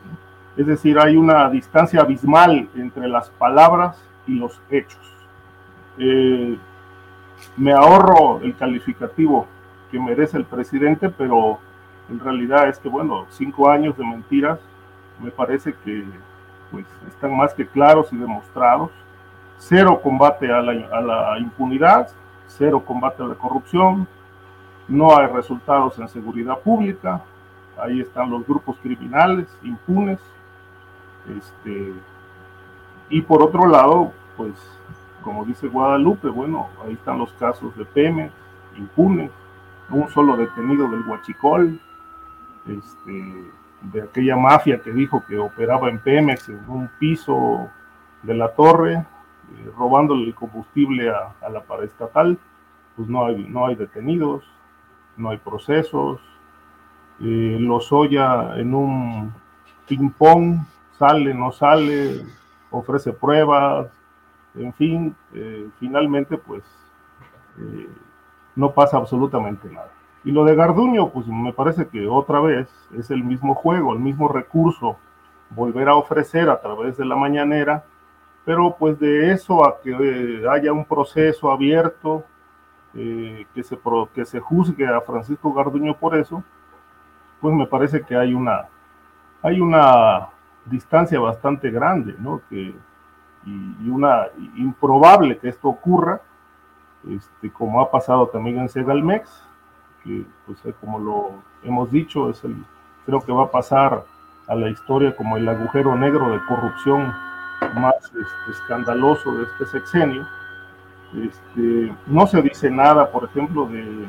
Es 0.56 0.66
decir, 0.66 0.98
hay 0.98 1.16
una 1.16 1.48
distancia 1.48 2.00
abismal 2.00 2.68
entre 2.74 3.08
las 3.08 3.30
palabras 3.30 4.02
y 4.26 4.34
los 4.34 4.60
hechos. 4.70 5.00
Eh, 5.98 6.58
me 7.56 7.72
ahorro 7.72 8.40
el 8.42 8.54
calificativo 8.56 9.46
que 9.90 9.98
merece 9.98 10.36
el 10.36 10.44
presidente, 10.44 11.08
pero 11.08 11.58
en 12.08 12.20
realidad 12.20 12.68
es 12.68 12.78
que, 12.78 12.88
bueno, 12.88 13.26
cinco 13.30 13.70
años 13.70 13.96
de 13.96 14.04
mentiras 14.04 14.58
me 15.22 15.30
parece 15.30 15.74
que 15.84 16.04
pues, 16.70 16.86
están 17.08 17.36
más 17.36 17.54
que 17.54 17.66
claros 17.66 18.12
y 18.12 18.16
demostrados. 18.16 18.90
Cero 19.62 20.00
combate 20.02 20.50
a 20.50 20.62
la, 20.62 21.38
impunidad, 21.38 22.08
cero 22.46 22.82
combate 22.82 23.22
a 23.22 23.26
la 23.26 23.34
corrupción, 23.34 24.08
no 24.88 25.14
hay 25.14 25.26
resultados 25.26 25.98
en 25.98 26.08
seguridad 26.08 26.58
pública, 26.60 27.22
ahí 27.76 28.00
están 28.00 28.30
los 28.30 28.46
grupos 28.46 28.78
criminales 28.78 29.46
impunes, 29.62 30.18
este, 31.28 31.92
y 33.10 33.20
por 33.20 33.42
otro 33.42 33.66
lado, 33.66 34.12
pues 34.34 34.54
como 35.22 35.44
dice 35.44 35.68
Guadalupe, 35.68 36.30
bueno, 36.30 36.70
ahí 36.82 36.94
están 36.94 37.18
los 37.18 37.30
casos 37.34 37.76
de 37.76 37.84
Pemex, 37.84 38.32
impunes, 38.78 39.30
un 39.90 40.08
solo 40.08 40.38
detenido 40.38 40.88
del 40.88 41.06
Huachicol, 41.06 41.78
este, 42.66 43.50
de 43.92 44.02
aquella 44.02 44.36
mafia 44.36 44.80
que 44.80 44.90
dijo 44.90 45.22
que 45.28 45.36
operaba 45.36 45.90
en 45.90 45.98
Pemex 45.98 46.48
en 46.48 46.64
un 46.66 46.88
piso 46.98 47.68
de 48.22 48.34
la 48.34 48.48
torre, 48.54 49.04
robándole 49.76 50.26
el 50.26 50.34
combustible 50.34 51.10
a, 51.10 51.34
a, 51.40 51.48
la 51.48 51.62
paraestatal, 51.62 52.38
pues 52.96 53.08
no 53.08 53.26
hay, 53.26 53.44
no 53.48 53.66
hay 53.66 53.74
detenidos, 53.74 54.44
no 55.16 55.30
hay 55.30 55.38
procesos. 55.38 56.20
Eh, 57.20 57.58
Lozoya 57.60 58.58
en 58.58 58.74
un 58.74 59.32
ping-pong, 59.86 60.60
sale, 60.98 61.34
no 61.34 61.52
sale, 61.52 62.24
ofrece 62.70 63.12
pruebas, 63.12 63.88
en 64.54 64.72
fin, 64.74 65.14
eh, 65.34 65.68
finalmente 65.78 66.38
pues 66.38 66.62
eh, 67.58 67.88
no 68.56 68.72
pasa 68.72 68.96
absolutamente 68.96 69.68
nada. 69.68 69.90
Y 70.24 70.32
lo 70.32 70.44
de 70.44 70.54
Garduño, 70.54 71.10
pues 71.10 71.26
me 71.26 71.52
parece 71.52 71.88
que 71.88 72.06
otra 72.06 72.40
vez 72.40 72.68
es 72.96 73.10
el 73.10 73.24
mismo 73.24 73.54
juego, 73.54 73.92
el 73.92 74.00
mismo 74.00 74.28
recurso, 74.28 74.98
volver 75.50 75.88
a 75.88 75.94
ofrecer 75.94 76.50
a 76.50 76.60
través 76.60 76.96
de 76.96 77.04
la 77.04 77.16
mañanera, 77.16 77.84
pero 78.50 78.74
pues 78.76 78.98
de 78.98 79.30
eso 79.30 79.64
a 79.64 79.80
que 79.80 79.92
eh, 79.92 80.42
haya 80.50 80.72
un 80.72 80.84
proceso 80.84 81.52
abierto, 81.52 82.24
eh, 82.94 83.46
que, 83.54 83.62
se 83.62 83.78
que 84.12 84.24
se 84.24 84.40
juzgue 84.40 84.88
a 84.88 85.00
Francisco 85.02 85.54
Garduño 85.54 85.96
por 85.96 86.16
eso, 86.16 86.42
pues 87.40 87.54
me 87.54 87.68
parece 87.68 88.02
que 88.02 88.16
hay 88.16 88.34
una, 88.34 88.66
hay 89.40 89.60
una 89.60 90.30
distancia 90.64 91.20
bastante 91.20 91.70
grande, 91.70 92.16
¿no? 92.18 92.40
Que, 92.50 92.74
y, 93.46 93.76
y 93.84 93.88
una 93.88 94.26
improbable 94.56 95.38
que 95.38 95.48
esto 95.48 95.68
ocurra, 95.68 96.20
este, 97.08 97.52
como 97.52 97.80
ha 97.80 97.88
pasado 97.88 98.26
también 98.30 98.58
en 98.58 98.68
Segalmex, 98.68 99.30
que 100.02 100.24
pues 100.44 100.58
eh, 100.64 100.74
como 100.80 100.98
lo 100.98 101.34
hemos 101.62 101.88
dicho, 101.92 102.28
es 102.28 102.42
el, 102.42 102.56
creo 103.06 103.20
que 103.20 103.30
va 103.30 103.44
a 103.44 103.50
pasar 103.52 104.02
a 104.48 104.56
la 104.56 104.68
historia 104.70 105.14
como 105.14 105.36
el 105.36 105.48
agujero 105.48 105.94
negro 105.94 106.30
de 106.30 106.44
corrupción 106.48 107.29
más 107.74 107.94
este, 108.04 108.50
escandaloso 108.50 109.32
de 109.32 109.44
este 109.44 109.66
sexenio. 109.66 110.26
Este, 111.14 111.94
no 112.06 112.26
se 112.26 112.40
dice 112.42 112.70
nada, 112.70 113.10
por 113.10 113.24
ejemplo, 113.24 113.66
de, 113.66 114.08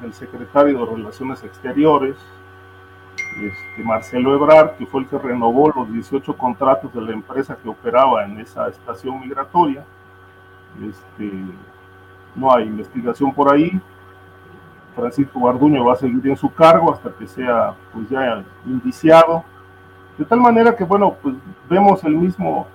del 0.00 0.12
secretario 0.12 0.78
de 0.78 0.96
Relaciones 0.96 1.42
Exteriores, 1.44 2.16
este, 3.16 3.82
Marcelo 3.82 4.34
Ebrard, 4.34 4.76
que 4.76 4.86
fue 4.86 5.02
el 5.02 5.08
que 5.08 5.18
renovó 5.18 5.72
los 5.74 5.92
18 5.92 6.36
contratos 6.36 6.92
de 6.92 7.00
la 7.00 7.12
empresa 7.12 7.56
que 7.60 7.68
operaba 7.68 8.24
en 8.24 8.40
esa 8.40 8.68
estación 8.68 9.20
migratoria. 9.20 9.84
Este, 10.88 11.32
no 12.34 12.54
hay 12.54 12.64
investigación 12.64 13.32
por 13.32 13.52
ahí. 13.52 13.80
Francisco 14.94 15.40
Garduño 15.40 15.84
va 15.84 15.92
a 15.92 15.96
seguir 15.96 16.26
en 16.26 16.36
su 16.36 16.52
cargo 16.52 16.92
hasta 16.92 17.10
que 17.10 17.26
sea 17.26 17.74
pues 17.92 18.08
ya 18.08 18.42
indiciado. 18.64 19.44
De 20.16 20.24
tal 20.24 20.40
manera 20.40 20.74
que, 20.74 20.84
bueno, 20.84 21.14
pues 21.22 21.34
vemos 21.68 22.02
el 22.04 22.14
mismo, 22.14 22.66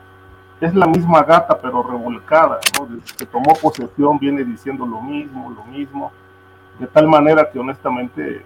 es 0.62 0.76
la 0.76 0.86
misma 0.88 1.24
gata 1.24 1.60
pero 1.60 1.84
revolcada, 1.84 2.60
¿no? 2.80 2.86
Desde 2.86 3.18
que 3.18 3.26
tomó 3.26 3.54
posesión 3.62 4.20
viene 4.20 4.44
diciendo 4.44 4.86
lo 4.86 5.02
mismo, 5.02 5.50
lo 5.50 5.66
mismo. 5.66 6.12
De 6.80 6.88
tal 6.88 7.08
manera 7.08 7.50
que 7.52 7.60
honestamente 7.60 8.46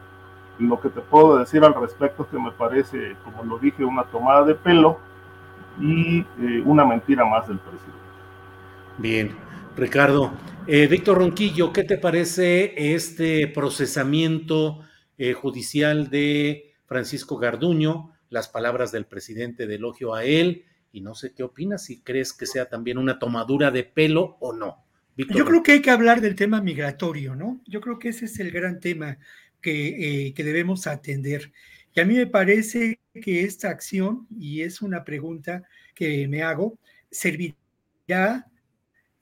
lo 0.60 0.80
que 0.80 0.90
te 0.90 1.02
puedo 1.02 1.38
decir 1.38 1.64
al 1.64 1.74
respecto 1.76 2.24
es 2.24 2.30
que 2.30 2.40
me 2.40 2.52
parece, 2.52 3.16
como 3.24 3.44
lo 3.44 3.60
dije, 3.60 3.84
una 3.84 4.04
tomada 4.04 4.46
de 4.46 4.56
pelo 4.56 5.00
y 5.80 6.20
eh, 6.20 6.62
una 6.66 6.86
mentira 6.86 7.26
más 7.26 7.48
del 7.48 7.60
presidente. 7.60 8.00
Bien, 8.98 9.36
Ricardo. 9.76 10.32
Eh, 10.68 10.88
Víctor 10.88 11.18
Ronquillo, 11.18 11.74
¿qué 11.74 11.84
te 11.84 11.98
parece 11.98 12.96
este 12.96 13.48
procesamiento 13.48 14.80
eh, 15.18 15.34
judicial 15.34 16.10
de 16.10 16.74
Francisco 16.86 17.38
Garduño? 17.38 18.14
Las 18.30 18.48
palabras 18.48 18.92
del 18.92 19.06
presidente 19.06 19.68
de 19.68 19.76
elogio 19.76 20.16
a 20.16 20.24
él. 20.24 20.66
Y 20.96 21.02
no 21.02 21.14
sé 21.14 21.34
qué 21.34 21.44
opinas, 21.44 21.84
si 21.84 22.00
crees 22.00 22.32
que 22.32 22.46
sea 22.46 22.70
también 22.70 22.98
una 22.98 23.20
tomadura 23.20 23.70
de 23.70 23.84
pelo 23.84 24.38
o 24.40 24.54
no. 24.54 24.86
Víctor 25.18 25.36
Yo 25.36 25.44
creo 25.44 25.62
que 25.62 25.74
hay 25.74 25.82
que 25.82 25.92
hablar 25.92 26.22
del 26.22 26.36
tema 26.36 26.62
migratorio, 26.62 27.36
¿no? 27.36 27.62
Yo 27.68 27.82
creo 27.82 28.00
que 28.00 28.10
ese 28.10 28.26
es 28.26 28.40
el 28.40 28.50
gran 28.50 28.80
tema 28.80 29.18
que, 29.60 30.28
eh, 30.28 30.34
que 30.34 30.44
debemos 30.46 30.88
atender. 30.88 31.52
Y 31.94 32.00
a 32.00 32.06
mí 32.06 32.14
me 32.14 32.28
parece 32.28 33.02
que 33.14 33.42
esta 33.42 33.70
acción, 33.72 34.26
y 34.40 34.62
es 34.62 34.82
una 34.82 35.04
pregunta 35.04 35.64
que 35.94 36.30
me 36.30 36.44
hago, 36.44 36.80
servirá 37.12 38.48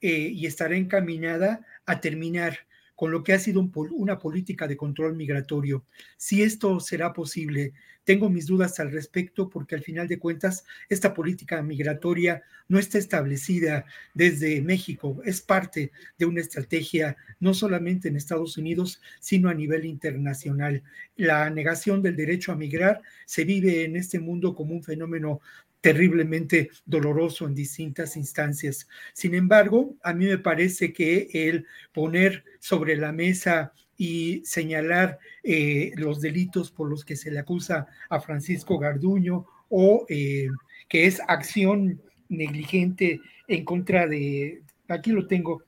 eh, 0.00 0.28
y 0.32 0.46
estará 0.46 0.76
encaminada 0.76 1.66
a 1.86 2.00
terminar 2.00 2.56
con 2.94 3.10
lo 3.10 3.24
que 3.24 3.32
ha 3.32 3.38
sido 3.40 3.58
un, 3.58 3.72
una 3.92 4.20
política 4.20 4.68
de 4.68 4.76
control 4.76 5.16
migratorio. 5.16 5.84
Si 6.16 6.40
esto 6.40 6.78
será 6.78 7.12
posible, 7.12 7.72
tengo 8.04 8.30
mis 8.30 8.46
dudas 8.46 8.78
al 8.80 8.92
respecto 8.92 9.48
porque 9.48 9.74
al 9.74 9.82
final 9.82 10.08
de 10.08 10.18
cuentas 10.18 10.64
esta 10.88 11.14
política 11.14 11.62
migratoria 11.62 12.42
no 12.68 12.78
está 12.78 12.98
establecida 12.98 13.86
desde 14.14 14.60
México, 14.62 15.20
es 15.24 15.40
parte 15.40 15.92
de 16.18 16.26
una 16.26 16.40
estrategia 16.40 17.16
no 17.40 17.54
solamente 17.54 18.08
en 18.08 18.16
Estados 18.16 18.56
Unidos, 18.56 19.00
sino 19.20 19.48
a 19.48 19.54
nivel 19.54 19.84
internacional. 19.84 20.82
La 21.16 21.50
negación 21.50 22.02
del 22.02 22.16
derecho 22.16 22.52
a 22.52 22.56
migrar 22.56 23.02
se 23.26 23.44
vive 23.44 23.84
en 23.84 23.96
este 23.96 24.18
mundo 24.18 24.54
como 24.54 24.74
un 24.74 24.82
fenómeno 24.82 25.40
terriblemente 25.80 26.70
doloroso 26.86 27.46
en 27.46 27.54
distintas 27.54 28.16
instancias. 28.16 28.88
Sin 29.12 29.34
embargo, 29.34 29.98
a 30.02 30.14
mí 30.14 30.24
me 30.24 30.38
parece 30.38 30.94
que 30.94 31.28
el 31.34 31.66
poner 31.92 32.42
sobre 32.58 32.96
la 32.96 33.12
mesa 33.12 33.74
y 33.96 34.42
señalar 34.44 35.18
eh, 35.42 35.92
los 35.96 36.20
delitos 36.20 36.70
por 36.70 36.88
los 36.88 37.04
que 37.04 37.16
se 37.16 37.30
le 37.30 37.38
acusa 37.38 37.86
a 38.08 38.20
Francisco 38.20 38.78
Garduño 38.78 39.46
o 39.68 40.06
eh, 40.08 40.48
que 40.88 41.06
es 41.06 41.20
acción 41.26 42.00
negligente 42.28 43.20
en 43.48 43.64
contra 43.64 44.06
de, 44.06 44.62
aquí 44.88 45.10
lo 45.10 45.26
tengo, 45.26 45.62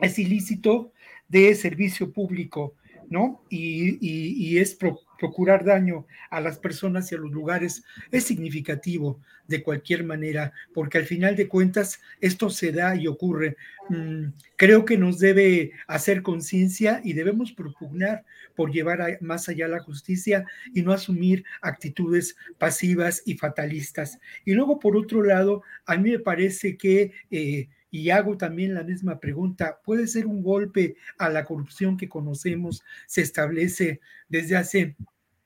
es 0.00 0.18
ilícito 0.18 0.92
de 1.28 1.54
servicio 1.54 2.12
público, 2.12 2.74
¿no? 3.08 3.42
Y, 3.50 3.98
y, 4.00 4.58
es 4.58 4.74
procurar 5.18 5.64
daño 5.64 6.06
a 6.30 6.40
las 6.40 6.58
personas 6.58 7.10
y 7.10 7.14
a 7.14 7.18
los 7.18 7.30
lugares 7.30 7.82
es 8.10 8.24
significativo 8.24 9.20
de 9.46 9.62
cualquier 9.62 10.04
manera, 10.04 10.52
porque 10.72 10.98
al 10.98 11.04
final 11.04 11.34
de 11.34 11.48
cuentas 11.48 12.00
esto 12.20 12.50
se 12.50 12.70
da 12.70 12.94
y 12.94 13.06
ocurre. 13.06 13.56
Mm, 13.88 14.28
creo 14.56 14.84
que 14.84 14.98
nos 14.98 15.18
debe 15.18 15.72
hacer 15.86 16.22
conciencia 16.22 17.00
y 17.02 17.14
debemos 17.14 17.52
propugnar 17.52 18.24
por 18.54 18.70
llevar 18.70 19.18
más 19.20 19.48
allá 19.48 19.66
la 19.68 19.80
justicia 19.80 20.44
y 20.74 20.82
no 20.82 20.92
asumir 20.92 21.44
actitudes 21.62 22.36
pasivas 22.58 23.22
y 23.24 23.34
fatalistas. 23.34 24.18
Y 24.44 24.52
luego, 24.52 24.78
por 24.78 24.96
otro 24.96 25.22
lado, 25.22 25.62
a 25.86 25.96
mí 25.96 26.10
me 26.10 26.18
parece 26.18 26.76
que... 26.76 27.12
Eh, 27.30 27.68
y 27.90 28.10
hago 28.10 28.36
también 28.36 28.74
la 28.74 28.82
misma 28.82 29.18
pregunta, 29.18 29.80
¿puede 29.84 30.06
ser 30.06 30.26
un 30.26 30.42
golpe 30.42 30.96
a 31.16 31.28
la 31.28 31.44
corrupción 31.44 31.96
que 31.96 32.08
conocemos, 32.08 32.82
se 33.06 33.22
establece 33.22 34.00
desde 34.28 34.56
hace 34.56 34.96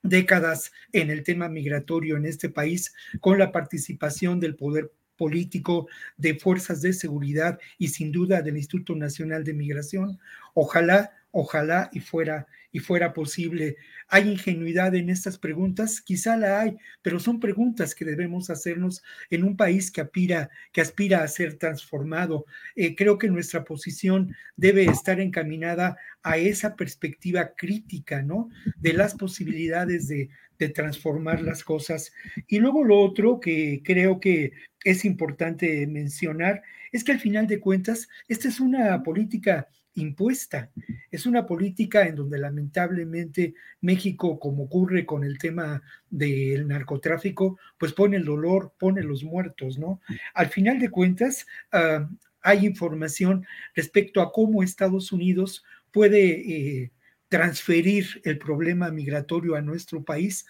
décadas 0.02 0.72
en 0.92 1.10
el 1.10 1.22
tema 1.22 1.48
migratorio 1.48 2.16
en 2.16 2.26
este 2.26 2.48
país 2.48 2.94
con 3.20 3.38
la 3.38 3.52
participación 3.52 4.40
del 4.40 4.56
poder 4.56 4.90
político 5.16 5.86
de 6.16 6.34
fuerzas 6.34 6.82
de 6.82 6.92
seguridad 6.92 7.60
y 7.78 7.88
sin 7.88 8.10
duda 8.10 8.42
del 8.42 8.56
Instituto 8.56 8.96
Nacional 8.96 9.44
de 9.44 9.54
Migración. 9.54 10.18
Ojalá, 10.54 11.12
ojalá 11.30 11.90
y 11.92 12.00
fuera 12.00 12.48
y 12.72 12.80
fuera 12.80 13.12
posible. 13.12 13.76
¿Hay 14.08 14.28
ingenuidad 14.28 14.94
en 14.94 15.10
estas 15.10 15.38
preguntas? 15.38 16.00
Quizá 16.00 16.36
la 16.36 16.60
hay, 16.60 16.76
pero 17.02 17.20
son 17.20 17.38
preguntas 17.38 17.94
que 17.94 18.04
debemos 18.04 18.50
hacernos 18.50 19.02
en 19.30 19.44
un 19.44 19.56
país 19.56 19.90
que 19.90 20.00
aspira, 20.00 20.50
que 20.72 20.80
aspira 20.80 21.22
a 21.22 21.28
ser 21.28 21.54
transformado. 21.54 22.46
Eh, 22.74 22.96
creo 22.96 23.18
que 23.18 23.28
nuestra 23.28 23.64
posición 23.64 24.34
debe 24.56 24.84
estar 24.84 25.20
encaminada 25.20 25.96
a 26.22 26.38
esa 26.38 26.74
perspectiva 26.74 27.54
crítica, 27.54 28.22
¿no? 28.22 28.48
De 28.76 28.92
las 28.92 29.14
posibilidades 29.14 30.08
de, 30.08 30.30
de 30.58 30.68
transformar 30.68 31.42
las 31.42 31.64
cosas. 31.64 32.12
Y 32.46 32.58
luego 32.58 32.84
lo 32.84 33.00
otro 33.00 33.40
que 33.40 33.82
creo 33.84 34.20
que 34.20 34.52
es 34.84 35.04
importante 35.04 35.86
mencionar 35.86 36.62
es 36.92 37.04
que 37.04 37.12
al 37.12 37.20
final 37.20 37.46
de 37.46 37.60
cuentas, 37.60 38.08
esta 38.28 38.48
es 38.48 38.60
una 38.60 39.02
política 39.02 39.68
impuesta. 39.94 40.70
Es 41.10 41.26
una 41.26 41.46
política 41.46 42.06
en 42.06 42.16
donde 42.16 42.38
lamentablemente 42.38 43.54
México, 43.80 44.38
como 44.38 44.64
ocurre 44.64 45.04
con 45.04 45.24
el 45.24 45.38
tema 45.38 45.82
del 46.10 46.66
narcotráfico, 46.66 47.58
pues 47.78 47.92
pone 47.92 48.16
el 48.16 48.24
dolor, 48.24 48.72
pone 48.78 49.02
los 49.02 49.24
muertos, 49.24 49.78
¿no? 49.78 50.00
Al 50.34 50.48
final 50.48 50.78
de 50.78 50.90
cuentas, 50.90 51.46
ah, 51.72 52.08
hay 52.42 52.66
información 52.66 53.46
respecto 53.74 54.20
a 54.20 54.32
cómo 54.32 54.62
Estados 54.62 55.12
Unidos 55.12 55.64
puede 55.90 56.80
eh, 56.82 56.92
transferir 57.28 58.20
el 58.24 58.38
problema 58.38 58.90
migratorio 58.90 59.54
a 59.54 59.62
nuestro 59.62 60.02
país. 60.02 60.46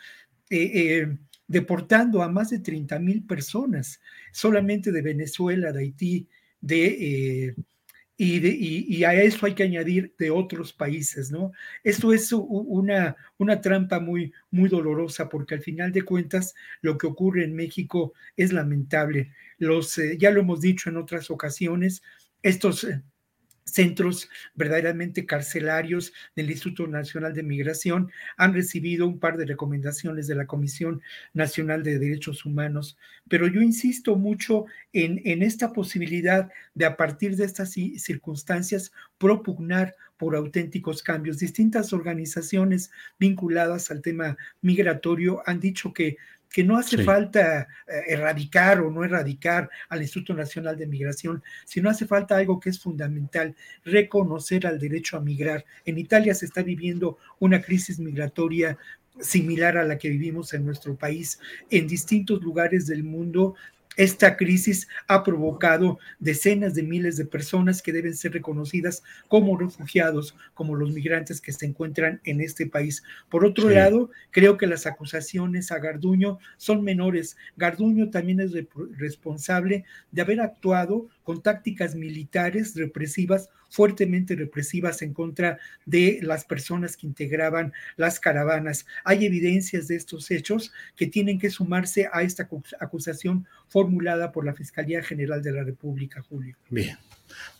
Eh, 0.50 0.70
eh, 0.74 1.16
deportando 1.46 2.22
a 2.22 2.28
más 2.28 2.48
de 2.50 2.60
30 2.60 2.98
mil 2.98 3.24
personas, 3.26 4.00
solamente 4.32 4.90
de 4.90 5.02
Venezuela, 5.02 5.70
de 5.70 5.80
Haití, 5.80 6.28
de 6.60 7.54
y, 8.16 9.04
a 9.04 9.14
eso 9.14 9.46
hay 9.46 9.54
que 9.54 9.62
añadir 9.64 10.14
de 10.18 10.30
otros 10.30 10.72
países, 10.72 11.30
¿no? 11.30 11.52
Esto 11.82 12.12
es 12.12 12.32
una, 12.32 13.16
una 13.38 13.60
trampa 13.60 14.00
muy, 14.00 14.32
muy 14.50 14.68
dolorosa 14.68 15.28
porque 15.28 15.54
al 15.54 15.62
final 15.62 15.92
de 15.92 16.02
cuentas 16.02 16.54
lo 16.82 16.98
que 16.98 17.06
ocurre 17.06 17.44
en 17.44 17.54
México 17.54 18.12
es 18.36 18.52
lamentable. 18.52 19.32
Los, 19.58 19.96
eh, 19.98 20.16
ya 20.18 20.30
lo 20.30 20.40
hemos 20.40 20.60
dicho 20.60 20.90
en 20.90 20.98
otras 20.98 21.30
ocasiones, 21.30 22.02
estos 22.42 22.84
eh, 22.84 23.02
centros 23.64 24.28
verdaderamente 24.54 25.26
carcelarios 25.26 26.12
del 26.36 26.50
Instituto 26.50 26.86
Nacional 26.86 27.32
de 27.34 27.42
Migración 27.42 28.10
han 28.36 28.54
recibido 28.54 29.06
un 29.06 29.18
par 29.18 29.36
de 29.36 29.46
recomendaciones 29.46 30.26
de 30.26 30.34
la 30.34 30.46
Comisión 30.46 31.02
Nacional 31.32 31.82
de 31.82 31.98
Derechos 31.98 32.44
Humanos, 32.44 32.96
pero 33.28 33.46
yo 33.46 33.60
insisto 33.60 34.16
mucho 34.16 34.66
en, 34.92 35.20
en 35.24 35.42
esta 35.42 35.72
posibilidad 35.72 36.50
de 36.74 36.84
a 36.84 36.96
partir 36.96 37.36
de 37.36 37.44
estas 37.44 37.72
circunstancias 37.72 38.92
propugnar 39.18 39.94
por 40.16 40.36
auténticos 40.36 41.02
cambios. 41.02 41.38
Distintas 41.38 41.92
organizaciones 41.92 42.92
vinculadas 43.18 43.90
al 43.90 44.02
tema 44.02 44.36
migratorio 44.60 45.42
han 45.46 45.58
dicho 45.58 45.92
que 45.92 46.16
que 46.52 46.62
no 46.62 46.76
hace 46.76 47.02
falta 47.02 47.62
eh, 47.86 48.02
erradicar 48.08 48.80
o 48.80 48.90
no 48.90 49.04
erradicar 49.04 49.70
al 49.88 50.02
Instituto 50.02 50.34
Nacional 50.34 50.76
de 50.76 50.86
Migración, 50.86 51.42
sino 51.64 51.88
hace 51.88 52.06
falta 52.06 52.36
algo 52.36 52.60
que 52.60 52.70
es 52.70 52.78
fundamental, 52.78 53.56
reconocer 53.84 54.66
al 54.66 54.78
derecho 54.78 55.16
a 55.16 55.20
migrar. 55.20 55.64
En 55.86 55.98
Italia 55.98 56.34
se 56.34 56.44
está 56.46 56.62
viviendo 56.62 57.18
una 57.40 57.62
crisis 57.62 57.98
migratoria 57.98 58.76
similar 59.20 59.76
a 59.76 59.84
la 59.84 59.98
que 59.98 60.10
vivimos 60.10 60.52
en 60.54 60.64
nuestro 60.64 60.96
país. 60.96 61.38
En 61.70 61.86
distintos 61.86 62.42
lugares 62.42 62.86
del 62.86 63.02
mundo 63.02 63.54
esta 63.96 64.36
crisis 64.36 64.88
ha 65.06 65.22
provocado 65.22 65.98
decenas 66.18 66.74
de 66.74 66.82
miles 66.82 67.16
de 67.16 67.26
personas 67.26 67.82
que 67.82 67.92
deben 67.92 68.16
ser 68.16 68.32
reconocidas 68.32 69.02
como 69.28 69.56
refugiados, 69.56 70.34
como 70.54 70.74
los 70.74 70.92
migrantes 70.92 71.40
que 71.40 71.52
se 71.52 71.66
encuentran 71.66 72.20
en 72.24 72.40
este 72.40 72.66
país. 72.66 73.02
Por 73.28 73.44
otro 73.44 73.68
lado, 73.68 74.10
creo 74.30 74.56
que 74.56 74.66
las 74.66 74.86
acusaciones 74.86 75.70
a 75.70 75.78
Garduño 75.78 76.38
son 76.56 76.82
menores. 76.82 77.36
Garduño 77.56 78.10
también 78.10 78.40
es 78.40 78.52
responsable 78.96 79.84
de 80.10 80.22
haber 80.22 80.40
actuado 80.40 81.08
con 81.22 81.42
tácticas 81.42 81.94
militares 81.94 82.74
represivas, 82.76 83.48
fuertemente 83.68 84.36
represivas 84.36 85.02
en 85.02 85.14
contra 85.14 85.58
de 85.86 86.18
las 86.22 86.44
personas 86.44 86.96
que 86.96 87.06
integraban 87.06 87.72
las 87.96 88.20
caravanas. 88.20 88.86
Hay 89.04 89.24
evidencias 89.24 89.88
de 89.88 89.96
estos 89.96 90.30
hechos 90.30 90.72
que 90.96 91.06
tienen 91.06 91.38
que 91.38 91.50
sumarse 91.50 92.08
a 92.12 92.22
esta 92.22 92.48
acusación 92.80 93.46
formulada 93.68 94.32
por 94.32 94.44
la 94.44 94.54
Fiscalía 94.54 95.02
General 95.02 95.42
de 95.42 95.52
la 95.52 95.64
República, 95.64 96.22
Julio. 96.22 96.56
Bien. 96.68 96.98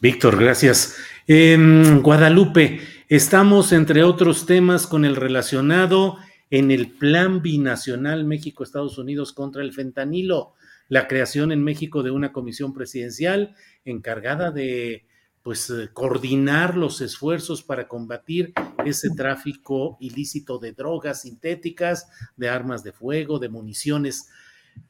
Víctor, 0.01 0.39
gracias. 0.39 0.97
En 1.27 2.03
Guadalupe, 2.03 2.81
estamos, 3.09 3.73
entre 3.73 4.03
otros 4.03 4.45
temas, 4.45 4.87
con 4.87 5.05
el 5.05 5.17
relacionado 5.17 6.19
en 6.51 6.71
el 6.71 6.91
Plan 6.91 7.41
Binacional 7.41 8.27
México-Estados 8.27 8.99
Unidos 8.99 9.33
contra 9.33 9.63
el 9.63 9.73
fentanilo 9.73 10.53
la 10.93 11.09
creación 11.09 11.53
en 11.53 11.65
México 11.65 12.03
de 12.03 12.11
una 12.11 12.35
comisión 12.35 12.75
presidencial 12.75 13.55
encargada 13.87 14.51
de 14.51 15.07
pues 15.43 15.71
eh, 15.71 15.89
coordinar 15.91 16.77
los 16.77 17.01
esfuerzos 17.01 17.63
para 17.63 17.89
combatir 17.89 18.53
ese 18.85 19.09
tráfico 19.17 19.97
ilícito 20.01 20.59
de 20.59 20.73
drogas 20.73 21.23
sintéticas, 21.23 22.11
de 22.37 22.51
armas 22.51 22.85
de 22.85 22.93
fuego, 22.93 23.39
de 23.39 23.49
municiones. 23.49 24.29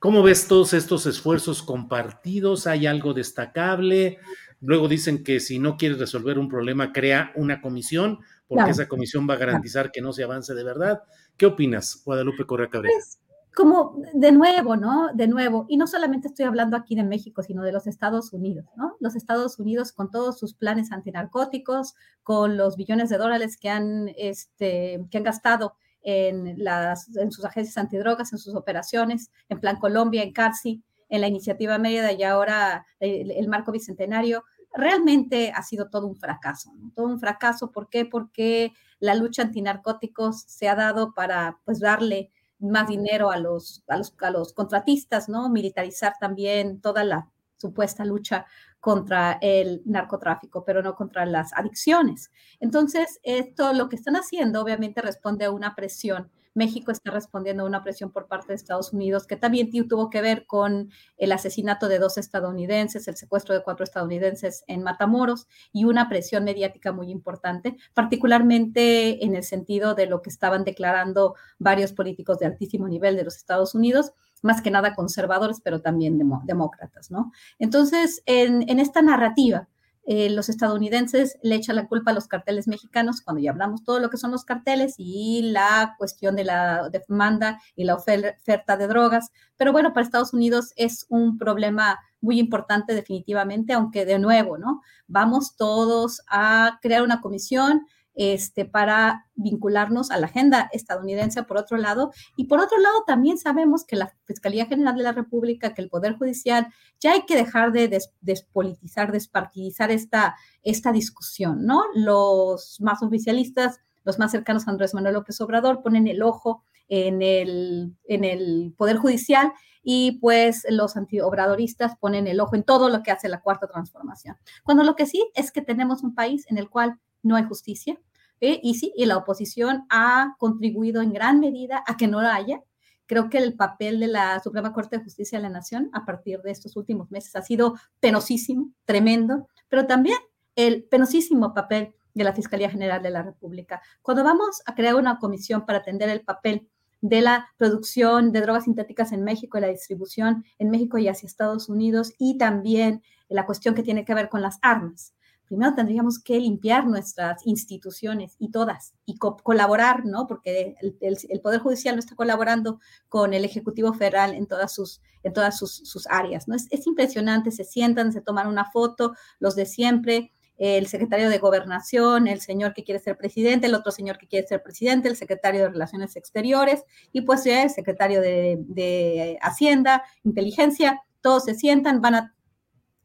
¿Cómo 0.00 0.24
ves 0.24 0.48
todos 0.48 0.72
estos 0.72 1.06
esfuerzos 1.06 1.62
compartidos? 1.62 2.66
¿Hay 2.66 2.86
algo 2.86 3.14
destacable? 3.14 4.18
Luego 4.60 4.88
dicen 4.88 5.22
que 5.22 5.38
si 5.38 5.60
no 5.60 5.76
quieres 5.76 6.00
resolver 6.00 6.36
un 6.36 6.48
problema, 6.48 6.92
crea 6.92 7.30
una 7.36 7.60
comisión, 7.60 8.18
porque 8.48 8.72
esa 8.72 8.88
comisión 8.88 9.30
va 9.30 9.34
a 9.34 9.38
garantizar 9.38 9.92
que 9.92 10.02
no 10.02 10.12
se 10.12 10.24
avance 10.24 10.52
de 10.52 10.64
verdad. 10.64 11.02
¿Qué 11.36 11.46
opinas, 11.46 12.02
Guadalupe 12.04 12.44
Correa 12.44 12.68
Cabrera? 12.68 12.92
Pues, 12.96 13.21
como 13.54 14.02
de 14.14 14.32
nuevo, 14.32 14.76
¿no? 14.76 15.10
De 15.14 15.26
nuevo, 15.26 15.66
y 15.68 15.76
no 15.76 15.86
solamente 15.86 16.28
estoy 16.28 16.46
hablando 16.46 16.76
aquí 16.76 16.94
de 16.94 17.04
México, 17.04 17.42
sino 17.42 17.62
de 17.62 17.72
los 17.72 17.86
Estados 17.86 18.32
Unidos, 18.32 18.66
¿no? 18.76 18.96
Los 19.00 19.14
Estados 19.14 19.58
Unidos 19.58 19.92
con 19.92 20.10
todos 20.10 20.38
sus 20.38 20.54
planes 20.54 20.90
antinarcóticos, 20.90 21.94
con 22.22 22.56
los 22.56 22.76
billones 22.76 23.10
de 23.10 23.18
dólares 23.18 23.58
que 23.58 23.68
han, 23.68 24.10
este, 24.16 25.04
que 25.10 25.18
han 25.18 25.24
gastado 25.24 25.74
en, 26.02 26.54
las, 26.56 27.14
en 27.16 27.30
sus 27.30 27.44
agencias 27.44 27.76
antidrogas, 27.76 28.32
en 28.32 28.38
sus 28.38 28.54
operaciones, 28.54 29.30
en 29.48 29.60
Plan 29.60 29.78
Colombia, 29.78 30.22
en 30.22 30.32
CARSI, 30.32 30.82
en 31.08 31.20
la 31.20 31.28
iniciativa 31.28 31.78
Mérida 31.78 32.10
y 32.12 32.22
ahora 32.22 32.86
el, 32.98 33.46
marco 33.48 33.70
bicentenario, 33.70 34.44
realmente 34.72 35.52
ha 35.54 35.62
sido 35.62 35.90
todo 35.90 36.06
un 36.06 36.16
fracaso, 36.16 36.72
¿no? 36.74 36.90
Todo 36.96 37.06
un 37.06 37.20
fracaso, 37.20 37.70
¿por 37.70 37.90
qué? 37.90 38.06
Porque 38.06 38.72
la 38.98 39.14
lucha 39.14 39.42
antinarcóticos 39.42 40.40
se 40.40 40.70
ha 40.70 40.74
dado 40.74 41.12
para, 41.12 41.58
pues, 41.66 41.80
darle 41.80 42.30
más 42.62 42.88
dinero 42.88 43.30
a 43.30 43.38
los, 43.38 43.82
a 43.88 43.96
los, 43.96 44.14
a 44.20 44.30
los 44.30 44.52
contratistas, 44.52 45.28
¿no? 45.28 45.48
Militarizar 45.48 46.14
también 46.18 46.80
toda 46.80 47.04
la 47.04 47.28
supuesta 47.56 48.04
lucha 48.04 48.46
contra 48.80 49.38
el 49.40 49.82
narcotráfico, 49.84 50.64
pero 50.64 50.82
no 50.82 50.96
contra 50.96 51.24
las 51.24 51.52
adicciones. 51.52 52.32
Entonces, 52.58 53.20
esto 53.22 53.72
lo 53.72 53.88
que 53.88 53.96
están 53.96 54.16
haciendo 54.16 54.60
obviamente 54.60 55.00
responde 55.00 55.44
a 55.44 55.52
una 55.52 55.76
presión 55.76 56.30
México 56.54 56.92
está 56.92 57.10
respondiendo 57.10 57.62
a 57.62 57.66
una 57.66 57.82
presión 57.82 58.10
por 58.10 58.26
parte 58.26 58.48
de 58.48 58.54
Estados 58.54 58.92
Unidos 58.92 59.26
que 59.26 59.36
también 59.36 59.70
tuvo 59.88 60.10
que 60.10 60.20
ver 60.20 60.46
con 60.46 60.90
el 61.16 61.32
asesinato 61.32 61.88
de 61.88 61.98
dos 61.98 62.18
estadounidenses, 62.18 63.08
el 63.08 63.16
secuestro 63.16 63.54
de 63.54 63.62
cuatro 63.62 63.84
estadounidenses 63.84 64.64
en 64.66 64.82
Matamoros 64.82 65.46
y 65.72 65.84
una 65.84 66.08
presión 66.08 66.44
mediática 66.44 66.92
muy 66.92 67.10
importante, 67.10 67.76
particularmente 67.94 69.24
en 69.24 69.34
el 69.34 69.44
sentido 69.44 69.94
de 69.94 70.06
lo 70.06 70.22
que 70.22 70.30
estaban 70.30 70.64
declarando 70.64 71.34
varios 71.58 71.92
políticos 71.92 72.38
de 72.38 72.46
altísimo 72.46 72.88
nivel 72.88 73.16
de 73.16 73.24
los 73.24 73.36
Estados 73.36 73.74
Unidos 73.74 74.12
más 74.42 74.60
que 74.60 74.72
nada 74.72 74.94
conservadores, 74.94 75.60
pero 75.62 75.80
también 75.80 76.20
demócratas, 76.44 77.12
¿no? 77.12 77.32
Entonces, 77.60 78.22
en, 78.26 78.68
en 78.68 78.80
esta 78.80 79.00
narrativa 79.00 79.68
eh, 80.04 80.30
los 80.30 80.48
estadounidenses 80.48 81.38
le 81.42 81.54
echan 81.54 81.76
la 81.76 81.86
culpa 81.86 82.10
a 82.10 82.14
los 82.14 82.26
carteles 82.26 82.66
mexicanos 82.66 83.20
cuando 83.20 83.40
ya 83.40 83.50
hablamos 83.50 83.84
todo 83.84 84.00
lo 84.00 84.10
que 84.10 84.16
son 84.16 84.32
los 84.32 84.44
carteles 84.44 84.94
y 84.98 85.42
la 85.52 85.94
cuestión 85.96 86.34
de 86.34 86.44
la 86.44 86.88
demanda 86.90 87.60
y 87.76 87.84
la 87.84 87.94
oferta 87.94 88.76
de 88.76 88.86
drogas. 88.88 89.30
Pero 89.56 89.72
bueno, 89.72 89.92
para 89.92 90.04
Estados 90.04 90.34
Unidos 90.34 90.72
es 90.76 91.06
un 91.08 91.38
problema 91.38 92.00
muy 92.20 92.38
importante 92.38 92.94
definitivamente, 92.94 93.72
aunque 93.72 94.04
de 94.04 94.18
nuevo, 94.18 94.58
¿no? 94.58 94.80
Vamos 95.06 95.56
todos 95.56 96.22
a 96.28 96.78
crear 96.82 97.02
una 97.02 97.20
comisión 97.20 97.86
este, 98.14 98.64
para 98.64 99.26
vincularnos 99.34 100.10
a 100.10 100.18
la 100.18 100.26
agenda 100.26 100.68
estadounidense 100.72 101.42
por 101.42 101.56
otro 101.56 101.76
lado. 101.76 102.12
Y 102.36 102.44
por 102.44 102.60
otro 102.60 102.78
lado, 102.78 103.04
también 103.06 103.38
sabemos 103.38 103.84
que 103.84 103.96
la 103.96 104.12
Fiscalía 104.24 104.66
General 104.66 104.96
de 104.96 105.02
la 105.02 105.12
República, 105.12 105.74
que 105.74 105.82
el 105.82 105.88
Poder 105.88 106.16
Judicial, 106.16 106.68
ya 107.00 107.12
hay 107.12 107.22
que 107.22 107.36
dejar 107.36 107.72
de 107.72 108.00
despolitizar, 108.20 109.12
despartidizar 109.12 109.90
esta, 109.90 110.36
esta 110.62 110.92
discusión, 110.92 111.64
¿no? 111.64 111.84
Los 111.94 112.80
más 112.80 113.02
oficialistas, 113.02 113.80
los 114.04 114.18
más 114.18 114.30
cercanos 114.30 114.66
a 114.66 114.70
Andrés 114.70 114.94
Manuel 114.94 115.14
López 115.14 115.40
Obrador, 115.40 115.82
ponen 115.82 116.06
el 116.06 116.22
ojo 116.22 116.64
en 116.88 117.22
el, 117.22 117.96
en 118.04 118.24
el 118.24 118.74
Poder 118.76 118.96
Judicial 118.96 119.52
y 119.82 120.18
pues 120.20 120.64
los 120.68 120.96
antiobradoristas 120.96 121.96
ponen 121.98 122.26
el 122.26 122.40
ojo 122.40 122.54
en 122.54 122.62
todo 122.62 122.88
lo 122.88 123.02
que 123.02 123.10
hace 123.10 123.28
la 123.28 123.40
cuarta 123.40 123.66
transformación. 123.66 124.36
Cuando 124.62 124.84
lo 124.84 124.94
que 124.94 125.06
sí 125.06 125.28
es 125.34 125.50
que 125.50 125.62
tenemos 125.62 126.02
un 126.02 126.14
país 126.14 126.46
en 126.48 126.58
el 126.58 126.68
cual 126.68 127.00
no 127.22 127.36
hay 127.36 127.44
justicia, 127.44 127.98
¿eh? 128.40 128.60
y 128.62 128.74
sí, 128.74 128.92
y 128.96 129.06
la 129.06 129.16
oposición 129.16 129.86
ha 129.88 130.34
contribuido 130.38 131.02
en 131.02 131.12
gran 131.12 131.40
medida 131.40 131.82
a 131.86 131.96
que 131.96 132.08
no 132.08 132.20
la 132.20 132.34
haya. 132.34 132.62
Creo 133.06 133.28
que 133.28 133.38
el 133.38 133.54
papel 133.54 134.00
de 134.00 134.08
la 134.08 134.40
Suprema 134.40 134.72
Corte 134.72 134.98
de 134.98 135.04
Justicia 135.04 135.38
de 135.38 135.42
la 135.42 135.50
Nación 135.50 135.90
a 135.92 136.04
partir 136.04 136.40
de 136.42 136.50
estos 136.50 136.76
últimos 136.76 137.10
meses 137.10 137.34
ha 137.36 137.42
sido 137.42 137.74
penosísimo, 138.00 138.70
tremendo, 138.84 139.48
pero 139.68 139.86
también 139.86 140.18
el 140.56 140.84
penosísimo 140.84 141.54
papel 141.54 141.94
de 142.14 142.24
la 142.24 142.32
Fiscalía 142.32 142.70
General 142.70 143.02
de 143.02 143.10
la 143.10 143.22
República. 143.22 143.80
Cuando 144.02 144.24
vamos 144.24 144.62
a 144.66 144.74
crear 144.74 144.94
una 144.94 145.18
comisión 145.18 145.64
para 145.66 145.78
atender 145.78 146.08
el 146.08 146.22
papel 146.22 146.68
de 147.00 147.20
la 147.20 147.48
producción 147.56 148.32
de 148.32 148.40
drogas 148.40 148.64
sintéticas 148.64 149.12
en 149.12 149.24
México 149.24 149.58
y 149.58 149.60
la 149.60 149.68
distribución 149.68 150.44
en 150.58 150.70
México 150.70 150.98
y 150.98 151.08
hacia 151.08 151.26
Estados 151.26 151.68
Unidos 151.68 152.12
y 152.18 152.38
también 152.38 153.02
la 153.28 153.44
cuestión 153.44 153.74
que 153.74 153.82
tiene 153.82 154.04
que 154.04 154.14
ver 154.14 154.28
con 154.28 154.40
las 154.40 154.58
armas. 154.62 155.14
Primero 155.52 155.74
tendríamos 155.74 156.18
que 156.18 156.40
limpiar 156.40 156.86
nuestras 156.86 157.46
instituciones 157.46 158.36
y 158.38 158.50
todas 158.50 158.94
y 159.04 159.18
colaborar, 159.18 160.06
¿no? 160.06 160.26
Porque 160.26 160.76
el, 160.80 161.40
Poder 161.42 161.60
Judicial 161.60 161.94
no 161.94 161.98
está 161.98 162.16
colaborando 162.16 162.80
con 163.10 163.34
el 163.34 163.44
Ejecutivo 163.44 163.92
Federal 163.92 164.32
en 164.32 164.46
todas 164.46 164.72
sus, 164.72 165.02
en 165.22 165.34
todas 165.34 165.58
sus, 165.58 166.06
áreas, 166.08 166.48
¿no? 166.48 166.54
Es, 166.54 166.68
es 166.70 166.86
impresionante, 166.86 167.50
se 167.50 167.64
sientan, 167.64 168.14
se 168.14 168.22
toman 168.22 168.46
una 168.46 168.70
foto, 168.70 169.12
los 169.40 169.54
de 169.54 169.66
siempre, 169.66 170.32
el 170.56 170.86
secretario 170.86 171.28
de 171.28 171.36
Gobernación, 171.36 172.28
el 172.28 172.40
señor 172.40 172.72
que 172.72 172.82
quiere 172.82 172.98
ser 172.98 173.18
presidente, 173.18 173.66
el 173.66 173.74
otro 173.74 173.92
señor 173.92 174.16
que 174.16 174.28
quiere 174.28 174.48
ser 174.48 174.62
presidente, 174.62 175.10
el 175.10 175.16
secretario 175.16 175.64
de 175.64 175.68
Relaciones 175.68 176.16
Exteriores 176.16 176.82
y 177.12 177.20
pues 177.20 177.44
ya 177.44 177.64
el 177.64 177.68
secretario 177.68 178.22
de, 178.22 179.38
Hacienda, 179.42 180.02
Inteligencia, 180.24 181.02
todos 181.20 181.44
se 181.44 181.54
sientan, 181.56 182.00
van 182.00 182.14
a, 182.14 182.34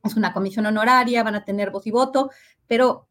es 0.03 0.15
una 0.15 0.33
comisión 0.33 0.65
honoraria, 0.65 1.23
van 1.23 1.35
a 1.35 1.45
tener 1.45 1.71
voz 1.71 1.85
y 1.87 1.91
voto, 1.91 2.31
pero 2.67 3.07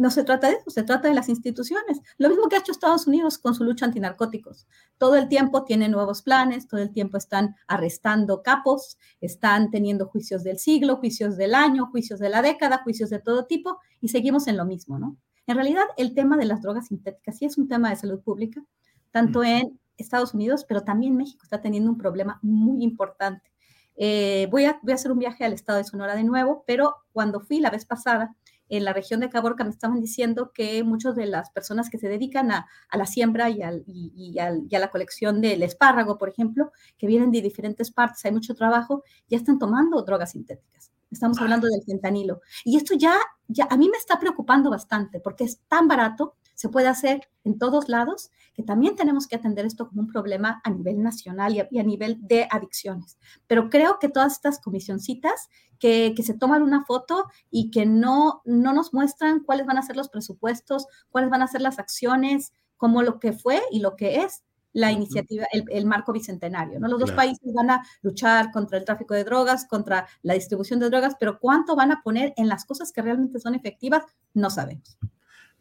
no 0.00 0.10
se 0.10 0.24
trata 0.24 0.48
de 0.48 0.54
eso, 0.54 0.70
se 0.70 0.82
trata 0.82 1.08
de 1.08 1.14
las 1.14 1.28
instituciones. 1.28 2.00
Lo 2.16 2.30
mismo 2.30 2.48
que 2.48 2.56
ha 2.56 2.60
hecho 2.60 2.72
Estados 2.72 3.06
Unidos 3.06 3.36
con 3.38 3.54
su 3.54 3.64
lucha 3.64 3.84
antinarcóticos. 3.84 4.66
Todo 4.96 5.16
el 5.16 5.28
tiempo 5.28 5.64
tienen 5.64 5.90
nuevos 5.90 6.22
planes, 6.22 6.68
todo 6.68 6.80
el 6.80 6.90
tiempo 6.90 7.18
están 7.18 7.54
arrestando 7.66 8.42
capos, 8.42 8.96
están 9.20 9.70
teniendo 9.70 10.06
juicios 10.06 10.42
del 10.42 10.58
siglo, 10.58 10.96
juicios 10.96 11.36
del 11.36 11.54
año, 11.54 11.86
juicios 11.90 12.18
de 12.18 12.30
la 12.30 12.40
década, 12.40 12.80
juicios 12.82 13.10
de 13.10 13.18
todo 13.18 13.44
tipo, 13.44 13.78
y 14.00 14.08
seguimos 14.08 14.46
en 14.46 14.56
lo 14.56 14.64
mismo, 14.64 14.98
¿no? 14.98 15.18
En 15.46 15.56
realidad, 15.56 15.84
el 15.98 16.14
tema 16.14 16.38
de 16.38 16.46
las 16.46 16.62
drogas 16.62 16.86
sintéticas 16.86 17.36
sí 17.36 17.44
es 17.44 17.58
un 17.58 17.68
tema 17.68 17.90
de 17.90 17.96
salud 17.96 18.20
pública, 18.22 18.64
tanto 19.10 19.44
en 19.44 19.78
Estados 19.98 20.32
Unidos, 20.32 20.64
pero 20.66 20.82
también 20.82 21.16
México 21.16 21.40
está 21.42 21.60
teniendo 21.60 21.90
un 21.90 21.98
problema 21.98 22.38
muy 22.40 22.82
importante. 22.82 23.50
Eh, 23.96 24.48
voy, 24.50 24.64
a, 24.64 24.78
voy 24.82 24.92
a 24.92 24.94
hacer 24.94 25.12
un 25.12 25.18
viaje 25.18 25.44
al 25.44 25.52
estado 25.52 25.78
de 25.78 25.84
Sonora 25.84 26.14
de 26.14 26.24
nuevo, 26.24 26.64
pero 26.66 26.96
cuando 27.12 27.40
fui 27.40 27.60
la 27.60 27.70
vez 27.70 27.84
pasada, 27.84 28.34
en 28.70 28.84
la 28.84 28.92
región 28.92 29.20
de 29.20 29.28
Caborca 29.28 29.64
me 29.64 29.70
estaban 29.70 30.00
diciendo 30.00 30.52
que 30.54 30.82
muchas 30.84 31.16
de 31.16 31.26
las 31.26 31.50
personas 31.50 31.90
que 31.90 31.98
se 31.98 32.08
dedican 32.08 32.52
a, 32.52 32.68
la 32.92 33.04
siembra 33.04 33.50
y, 33.50 33.60
y, 33.86 34.38
a 34.38 34.78
la 34.78 34.90
colección 34.90 35.40
del 35.40 35.62
espárrago, 35.64 36.16
por 36.18 36.28
ejemplo, 36.28 36.70
que 36.96 37.08
vienen 37.08 37.32
de 37.32 37.42
diferentes 37.42 37.90
partes, 37.90 38.24
hay 38.24 38.32
mucho 38.32 38.54
trabajo, 38.54 39.02
ya 39.28 39.36
están 39.36 39.58
tomando 39.58 40.00
drogas 40.02 40.32
sintéticas. 40.32 40.92
Estamos 41.10 41.38
ah. 41.38 41.42
hablando 41.42 41.66
del 41.66 41.82
fentanilo. 41.84 42.40
Y 42.64 42.76
esto 42.76 42.94
ya, 42.96 43.18
ya 43.48 43.66
a 43.68 43.76
mí 43.76 43.88
me 43.88 43.98
está 43.98 44.18
preocupando 44.20 44.70
bastante 44.70 45.20
porque 45.20 45.44
es 45.44 45.58
tan 45.66 45.88
barato 45.88 46.36
se 46.60 46.68
puede 46.68 46.88
hacer 46.88 47.26
en 47.42 47.58
todos 47.58 47.88
lados, 47.88 48.30
que 48.52 48.62
también 48.62 48.94
tenemos 48.94 49.26
que 49.26 49.34
atender 49.34 49.64
esto 49.64 49.88
como 49.88 50.02
un 50.02 50.08
problema 50.08 50.60
a 50.62 50.68
nivel 50.68 51.02
nacional 51.02 51.54
y 51.54 51.78
a, 51.78 51.82
nivel 51.82 52.18
de 52.20 52.46
adicciones. 52.50 53.16
Pero 53.46 53.70
creo 53.70 53.98
que 53.98 54.10
todas 54.10 54.32
estas 54.34 54.60
comisioncitas 54.60 55.48
que, 55.78 56.12
que, 56.14 56.22
se 56.22 56.34
toman 56.34 56.62
una 56.62 56.84
foto 56.84 57.24
y 57.50 57.70
que 57.70 57.86
no, 57.86 58.42
no 58.44 58.74
nos 58.74 58.92
muestran 58.92 59.40
cuáles 59.40 59.64
van 59.64 59.78
a 59.78 59.82
ser 59.82 59.96
los 59.96 60.10
presupuestos, 60.10 60.86
cuáles 61.08 61.30
van 61.30 61.40
a 61.40 61.46
ser 61.46 61.62
las 61.62 61.78
acciones, 61.78 62.52
como 62.76 63.02
lo 63.02 63.20
que 63.20 63.32
fue 63.32 63.62
y 63.70 63.80
lo 63.80 63.96
que 63.96 64.16
es 64.16 64.42
la 64.74 64.92
iniciativa, 64.92 65.46
el, 65.50 65.86
marco 65.86 66.12
bicentenario. 66.12 66.78
¿no? 66.78 66.88
Los 66.88 67.00
dos 67.00 67.12
países 67.12 67.54
van 67.54 67.70
a 67.70 67.82
luchar 68.02 68.52
contra 68.52 68.76
el 68.76 68.84
tráfico 68.84 69.14
de 69.14 69.24
drogas, 69.24 69.64
contra 69.64 70.06
la 70.20 70.34
distribución 70.34 70.78
de 70.78 70.90
drogas, 70.90 71.16
pero 71.18 71.38
cuánto 71.40 71.74
van 71.74 71.90
a 71.90 72.02
poner 72.02 72.34
en 72.36 72.48
las 72.48 72.66
cosas 72.66 72.92
que 72.92 73.00
realmente 73.00 73.40
son 73.40 73.54
efectivas, 73.54 74.04
no 74.34 74.50
sabemos. 74.50 74.98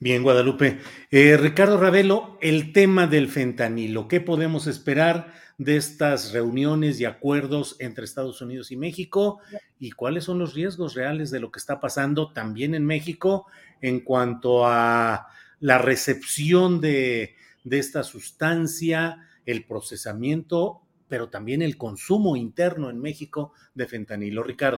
Bien, 0.01 0.23
Guadalupe. 0.23 0.79
Eh, 1.11 1.35
Ricardo 1.35 1.77
Ravelo, 1.77 2.37
el 2.41 2.71
tema 2.71 3.05
del 3.05 3.27
fentanilo, 3.27 4.07
¿qué 4.07 4.21
podemos 4.21 4.65
esperar 4.65 5.33
de 5.57 5.75
estas 5.75 6.31
reuniones 6.31 7.01
y 7.01 7.05
acuerdos 7.05 7.75
entre 7.79 8.05
Estados 8.05 8.41
Unidos 8.41 8.71
y 8.71 8.77
México? 8.77 9.39
¿Y 9.77 9.91
cuáles 9.91 10.23
son 10.23 10.39
los 10.39 10.53
riesgos 10.53 10.93
reales 10.93 11.31
de 11.31 11.41
lo 11.41 11.51
que 11.51 11.59
está 11.59 11.81
pasando 11.81 12.31
también 12.31 12.75
en 12.75 12.85
México 12.85 13.47
en 13.81 13.99
cuanto 13.99 14.65
a 14.65 15.27
la 15.59 15.77
recepción 15.79 16.79
de, 16.79 17.35
de 17.65 17.79
esta 17.79 18.03
sustancia, 18.03 19.27
el 19.45 19.65
procesamiento, 19.65 20.81
pero 21.09 21.27
también 21.27 21.61
el 21.61 21.77
consumo 21.77 22.37
interno 22.37 22.89
en 22.89 23.01
México 23.01 23.51
de 23.73 23.85
fentanilo? 23.85 24.43
Ricardo. 24.43 24.77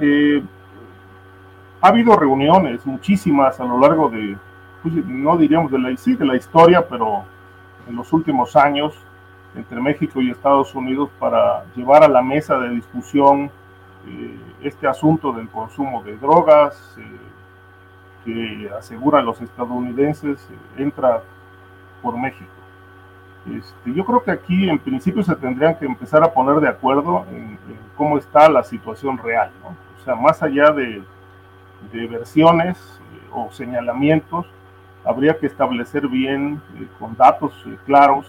Eh, 0.00 0.42
ha 1.82 1.88
habido 1.88 2.16
reuniones, 2.16 2.86
muchísimas 2.86 3.60
a 3.60 3.64
lo 3.64 3.78
largo 3.78 4.08
de, 4.08 4.34
pues, 4.82 4.94
no 4.94 5.36
diríamos 5.36 5.70
de 5.70 5.78
la, 5.78 6.36
historia, 6.36 6.88
pero 6.88 7.24
en 7.86 7.94
los 7.94 8.10
últimos 8.14 8.56
años, 8.56 8.94
entre 9.54 9.78
México 9.82 10.22
y 10.22 10.30
Estados 10.30 10.74
Unidos 10.74 11.10
para 11.18 11.66
llevar 11.76 12.02
a 12.02 12.08
la 12.08 12.22
mesa 12.22 12.56
de 12.60 12.70
discusión 12.70 13.50
eh, 14.06 14.38
este 14.62 14.86
asunto 14.86 15.34
del 15.34 15.50
consumo 15.50 16.02
de 16.02 16.16
drogas 16.16 16.96
eh, 16.98 17.02
que 18.24 18.70
aseguran 18.70 19.26
los 19.26 19.38
estadounidenses 19.42 20.48
entra 20.78 21.22
por 22.00 22.16
México. 22.16 22.53
Este, 23.46 23.92
yo 23.92 24.04
creo 24.04 24.22
que 24.22 24.30
aquí 24.30 24.68
en 24.68 24.78
principio 24.78 25.22
se 25.22 25.36
tendrían 25.36 25.76
que 25.76 25.84
empezar 25.84 26.22
a 26.22 26.32
poner 26.32 26.60
de 26.60 26.68
acuerdo 26.68 27.26
en, 27.30 27.58
cómo 27.94 28.16
está 28.18 28.48
la 28.48 28.64
situación 28.64 29.18
real, 29.18 29.50
O 29.64 30.04
sea, 30.04 30.14
más 30.14 30.42
allá 30.42 30.70
de, 30.70 31.02
versiones 31.92 32.78
eh, 32.78 33.28
o 33.32 33.52
señalamientos, 33.52 34.46
habría 35.04 35.38
que 35.38 35.46
establecer 35.46 36.08
bien, 36.08 36.60
eh, 36.76 36.88
con 36.98 37.14
datos 37.16 37.52
eh, 37.66 37.76
claros, 37.84 38.26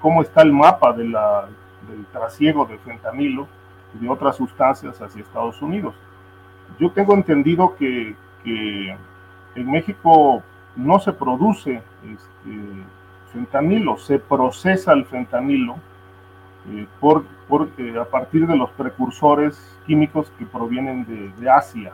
cómo 0.00 0.22
está 0.22 0.42
el 0.42 0.52
mapa 0.52 0.92
de 0.92 1.04
la, 1.04 1.46
del 1.88 2.04
trasiego 2.06 2.64
de 2.66 2.76
fentanilo 2.78 3.46
y 3.94 3.98
de 3.98 4.08
otras 4.08 4.36
sustancias 4.36 5.00
hacia 5.00 5.22
Estados 5.22 5.62
Unidos. 5.62 5.94
Yo 6.80 6.90
tengo 6.90 7.14
entendido 7.14 7.76
que, 7.76 8.16
que 8.42 8.96
en 9.54 9.70
México 9.70 10.42
no 10.74 10.98
se 10.98 11.12
produce 11.12 11.82
este, 12.02 12.84
fentanilo, 13.28 13.96
se 13.98 14.18
procesa 14.18 14.92
el 14.92 15.04
fentanilo 15.04 15.76
eh, 16.70 16.86
por, 17.00 17.24
a 18.00 18.04
partir 18.04 18.46
de 18.46 18.56
los 18.56 18.70
precursores 18.70 19.58
químicos 19.86 20.30
que 20.38 20.44
provienen 20.44 21.06
de, 21.06 21.50
Asia, 21.50 21.92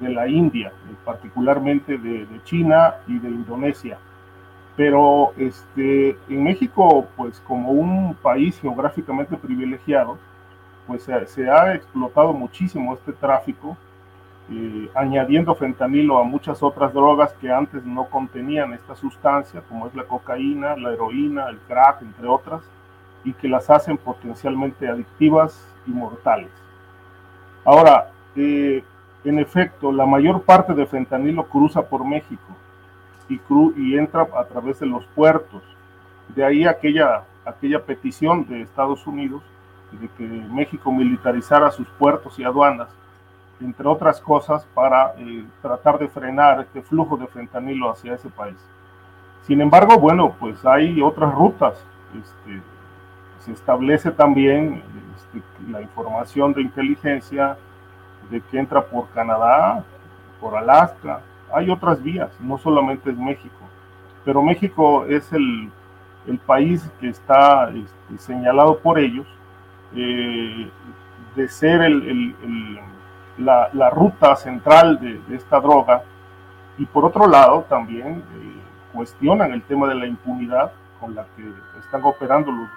de 0.00 0.08
la 0.08 0.28
India, 0.28 0.72
particularmente 1.04 1.98
de, 1.98 2.26
China 2.44 2.94
y 3.06 3.18
de 3.18 3.28
Indonesia. 3.28 3.98
Pero 4.76 5.32
este, 5.36 6.18
en 6.28 6.42
México, 6.42 7.06
pues 7.16 7.40
como 7.40 7.70
un 7.70 8.14
país 8.14 8.58
geográficamente 8.60 9.36
privilegiado, 9.36 10.18
pues 10.86 11.04
se 11.04 11.50
ha 11.50 11.74
explotado 11.74 12.32
muchísimo 12.32 12.94
este 12.94 13.12
tráfico 13.12 13.76
añadiendo 14.94 15.54
fentanilo 15.56 16.18
a 16.18 16.24
muchas 16.24 16.62
otras 16.62 16.92
drogas 16.92 17.32
que 17.34 17.50
antes 17.50 17.84
no 17.84 18.04
contenían 18.04 18.72
esta 18.72 18.94
sustancia, 18.94 19.60
como 19.68 19.88
es 19.88 19.94
la 19.94 20.04
cocaína, 20.04 20.76
la 20.76 20.92
heroína, 20.92 21.48
el 21.48 21.58
crack, 21.58 22.02
entre 22.02 22.28
otras, 22.28 22.62
y 23.24 23.32
que 23.32 23.48
las 23.48 23.68
hacen 23.70 23.96
potencialmente 23.96 24.88
adictivas 24.88 25.66
y 25.86 25.90
mortales. 25.90 26.50
Ahora, 27.64 28.12
eh, 28.36 28.84
en 29.24 29.38
efecto, 29.40 29.90
la 29.90 30.06
mayor 30.06 30.42
parte 30.42 30.74
de 30.74 30.86
fentanilo 30.86 31.48
cruza 31.48 31.82
por 31.82 32.04
México 32.04 32.44
y, 33.28 33.40
y 33.76 33.98
entra 33.98 34.28
a 34.36 34.44
través 34.44 34.78
de 34.78 34.86
los 34.86 35.04
puertos. 35.06 35.62
De 36.28 36.44
ahí 36.44 36.64
aquella, 36.66 37.24
aquella 37.44 37.84
petición 37.84 38.46
de 38.46 38.62
Estados 38.62 39.04
Unidos 39.08 39.42
de 39.90 40.08
que 40.08 40.24
México 40.24 40.92
militarizara 40.92 41.72
sus 41.72 41.88
puertos 41.88 42.38
y 42.38 42.44
aduanas 42.44 42.88
entre 43.60 43.88
otras 43.88 44.20
cosas, 44.20 44.66
para 44.74 45.14
eh, 45.18 45.44
tratar 45.62 45.98
de 45.98 46.08
frenar 46.08 46.60
este 46.60 46.82
flujo 46.82 47.16
de 47.16 47.26
fentanilo 47.26 47.90
hacia 47.90 48.14
ese 48.14 48.28
país. 48.28 48.56
Sin 49.42 49.60
embargo, 49.60 49.98
bueno, 49.98 50.34
pues 50.38 50.64
hay 50.66 51.00
otras 51.00 51.32
rutas. 51.34 51.82
Este, 52.18 52.62
se 53.40 53.52
establece 53.52 54.10
también 54.10 54.82
este, 55.16 55.42
la 55.70 55.80
información 55.80 56.52
de 56.52 56.62
inteligencia 56.62 57.56
de 58.30 58.40
que 58.40 58.58
entra 58.58 58.84
por 58.84 59.08
Canadá, 59.10 59.84
por 60.40 60.56
Alaska. 60.56 61.20
Hay 61.54 61.70
otras 61.70 62.02
vías, 62.02 62.30
no 62.40 62.58
solamente 62.58 63.10
es 63.10 63.16
México. 63.16 63.54
Pero 64.24 64.42
México 64.42 65.06
es 65.06 65.32
el, 65.32 65.70
el 66.26 66.38
país 66.38 66.90
que 67.00 67.08
está 67.08 67.70
este, 67.70 68.18
señalado 68.18 68.78
por 68.80 68.98
ellos 68.98 69.26
eh, 69.94 70.68
de 71.36 71.48
ser 71.48 71.82
el 71.82 72.34
la, 73.38 73.90
ruta 73.90 74.36
central 74.36 74.98
de, 75.00 75.36
esta 75.36 75.60
droga. 75.60 76.02
Y 76.78 76.86
por 76.86 77.04
otro 77.04 77.26
lado 77.26 77.64
también 77.68 78.22
eh, 78.34 78.60
cuestionan 78.92 79.52
el 79.52 79.62
tema 79.62 79.88
de 79.88 79.94
la 79.94 80.06
impunidad 80.06 80.72
con 81.00 81.14
la 81.14 81.26
que 81.36 81.52
están 81.78 82.04
operando 82.04 82.52
los, 82.52 82.68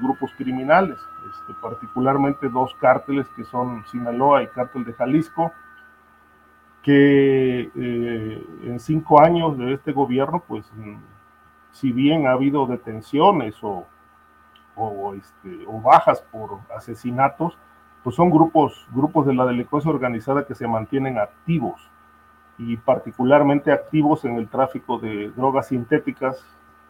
grupos 0.00 0.30
criminales, 0.36 0.96
este, 1.32 1.60
particularmente 1.60 2.48
dos 2.48 2.72
cárteles 2.76 3.26
que 3.34 3.42
son 3.42 3.84
Sinaloa 3.86 4.44
y 4.44 4.46
Cártel 4.46 4.84
de 4.84 4.92
Jalisco, 4.92 5.50
que 6.80 7.72
eh, 7.74 8.46
en 8.62 8.78
cinco 8.78 9.20
años 9.20 9.58
de 9.58 9.74
este 9.74 9.90
gobierno, 9.90 10.44
pues 10.46 10.64
mm, 10.76 10.94
si 11.72 11.90
bien 11.90 12.28
ha 12.28 12.32
habido 12.32 12.66
detenciones 12.66 13.56
o, 13.62 13.84
o, 14.76 15.14
este, 15.14 15.64
o 15.66 15.80
bajas 15.80 16.22
por 16.30 16.60
asesinatos, 16.76 17.58
pues 18.04 18.16
son 18.16 18.30
grupos, 18.30 18.86
grupos 18.92 19.26
de 19.26 19.34
la 19.34 19.46
delincuencia 19.46 19.90
organizada 19.90 20.46
que 20.46 20.54
se 20.54 20.68
mantienen 20.68 21.18
activos 21.18 21.80
y 22.58 22.76
particularmente 22.76 23.72
activos 23.72 24.26
en 24.26 24.36
el 24.36 24.48
tráfico 24.48 24.98
de 24.98 25.30
drogas 25.30 25.68
sintéticas, 25.68 26.44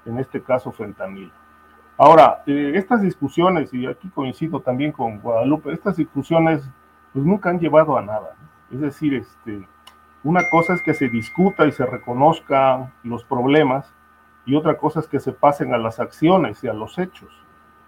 en 0.05 0.19
este 0.19 0.43
caso 0.43 0.73
fentanil. 0.73 1.33
Ahora, 1.97 2.43
eh, 2.47 2.73
estas 2.75 3.01
discusiones, 3.01 3.73
y 3.73 3.87
aquí 3.87 4.09
coincido 4.09 4.61
también 4.61 4.91
con 4.91 5.21
Guadalupe, 5.21 5.73
estas 5.73 5.97
discusiones 5.97 6.69
pues 7.12 7.25
nunca 7.25 7.51
han 7.51 7.61
llevado 7.61 7.97
a 7.97 8.03
nada. 8.03 8.35
Es 8.73 8.81
decir, 8.81 9.15
este, 9.15 9.69
una 10.25 10.41
cosa 10.51 10.75
es 10.75 10.83
que 10.83 10.95
se 10.95 11.09
discuta 11.09 11.65
y 11.65 11.71
se 11.73 11.87
reconozcan 11.87 12.93
los 13.05 13.23
problemas 13.23 13.95
y 14.45 14.57
otra 14.57 14.77
cosa 14.77 14.99
es 14.99 15.07
que 15.07 15.21
se 15.21 15.33
pasen 15.33 15.73
a 15.73 15.79
las 15.79 16.01
acciones 16.01 16.65
y 16.65 16.69
a 16.69 16.73
los 16.73 16.99
hechos. 16.99 17.31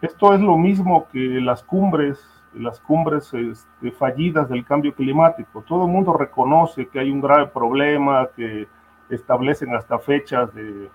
Esto 0.00 0.32
es 0.32 0.40
lo 0.40 0.56
mismo 0.56 1.08
que 1.08 1.40
las 1.40 1.64
cumbres 1.64 2.35
las 2.56 2.80
cumbres 2.80 3.32
este, 3.34 3.90
fallidas 3.92 4.48
del 4.48 4.64
cambio 4.64 4.94
climático. 4.94 5.62
Todo 5.66 5.84
el 5.84 5.90
mundo 5.90 6.12
reconoce 6.12 6.88
que 6.88 6.98
hay 6.98 7.10
un 7.10 7.20
grave 7.20 7.46
problema, 7.46 8.28
que 8.34 8.66
establecen 9.10 9.74
hasta 9.74 9.98
fechas 9.98 10.52
de, 10.54 10.90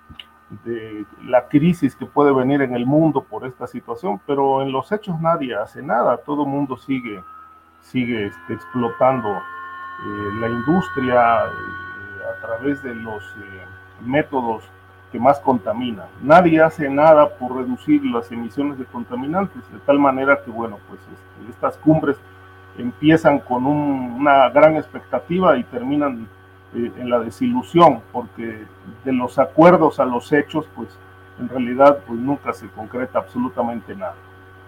la 1.23 1.47
crisis 1.47 1.95
que 1.95 2.05
puede 2.05 2.33
venir 2.33 2.61
en 2.61 2.75
el 2.75 2.85
mundo 2.85 3.23
por 3.23 3.45
esta 3.45 3.67
situación, 3.67 4.19
pero 4.27 4.61
en 4.61 4.73
los 4.73 4.91
hechos 4.91 5.17
nadie 5.21 5.55
hace 5.55 5.81
nada, 5.81 6.17
todo 6.17 6.43
el 6.43 6.49
mundo 6.49 6.75
sigue, 6.75 7.23
sigue 7.79 8.25
este, 8.25 8.53
explotando 8.55 9.29
eh, 9.29 10.39
la 10.41 10.49
industria 10.49 11.45
eh, 11.45 12.37
a 12.37 12.45
través 12.45 12.83
de 12.83 12.93
los 12.95 13.23
eh, 13.23 13.65
métodos 14.01 14.69
que 15.11 15.19
más 15.19 15.39
contamina. 15.39 16.05
Nadie 16.21 16.61
hace 16.61 16.89
nada 16.89 17.29
por 17.35 17.57
reducir 17.57 18.03
las 18.05 18.31
emisiones 18.31 18.77
de 18.79 18.85
contaminantes, 18.85 19.61
de 19.71 19.79
tal 19.79 19.99
manera 19.99 20.39
que, 20.43 20.51
bueno, 20.51 20.77
pues 20.87 21.01
este, 21.01 21.51
estas 21.51 21.77
cumbres 21.77 22.17
empiezan 22.77 23.39
con 23.39 23.65
una 23.65 24.49
gran 24.49 24.77
expectativa 24.77 25.57
y 25.57 25.63
terminan 25.65 26.27
eh, 26.73 26.91
en 26.97 27.09
la 27.09 27.19
desilusión, 27.19 28.01
porque 28.11 28.65
de 29.03 29.11
los 29.11 29.37
acuerdos 29.37 29.99
a 29.99 30.05
los 30.05 30.31
hechos, 30.31 30.65
pues 30.75 30.87
en 31.39 31.49
realidad 31.49 31.99
pues 32.07 32.19
nunca 32.19 32.53
se 32.53 32.69
concreta 32.69 33.19
absolutamente 33.19 33.95
nada. 33.95 34.15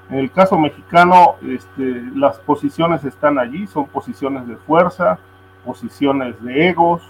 En 0.09 0.17
el 0.19 0.31
caso 0.31 0.59
mexicano, 0.59 1.35
este, 1.47 2.03
las 2.15 2.37
posiciones 2.39 3.05
están 3.05 3.39
allí, 3.39 3.67
son 3.67 3.87
posiciones 3.87 4.45
de 4.47 4.57
fuerza, 4.57 5.17
posiciones 5.63 6.41
de 6.43 6.67
egos, 6.67 7.01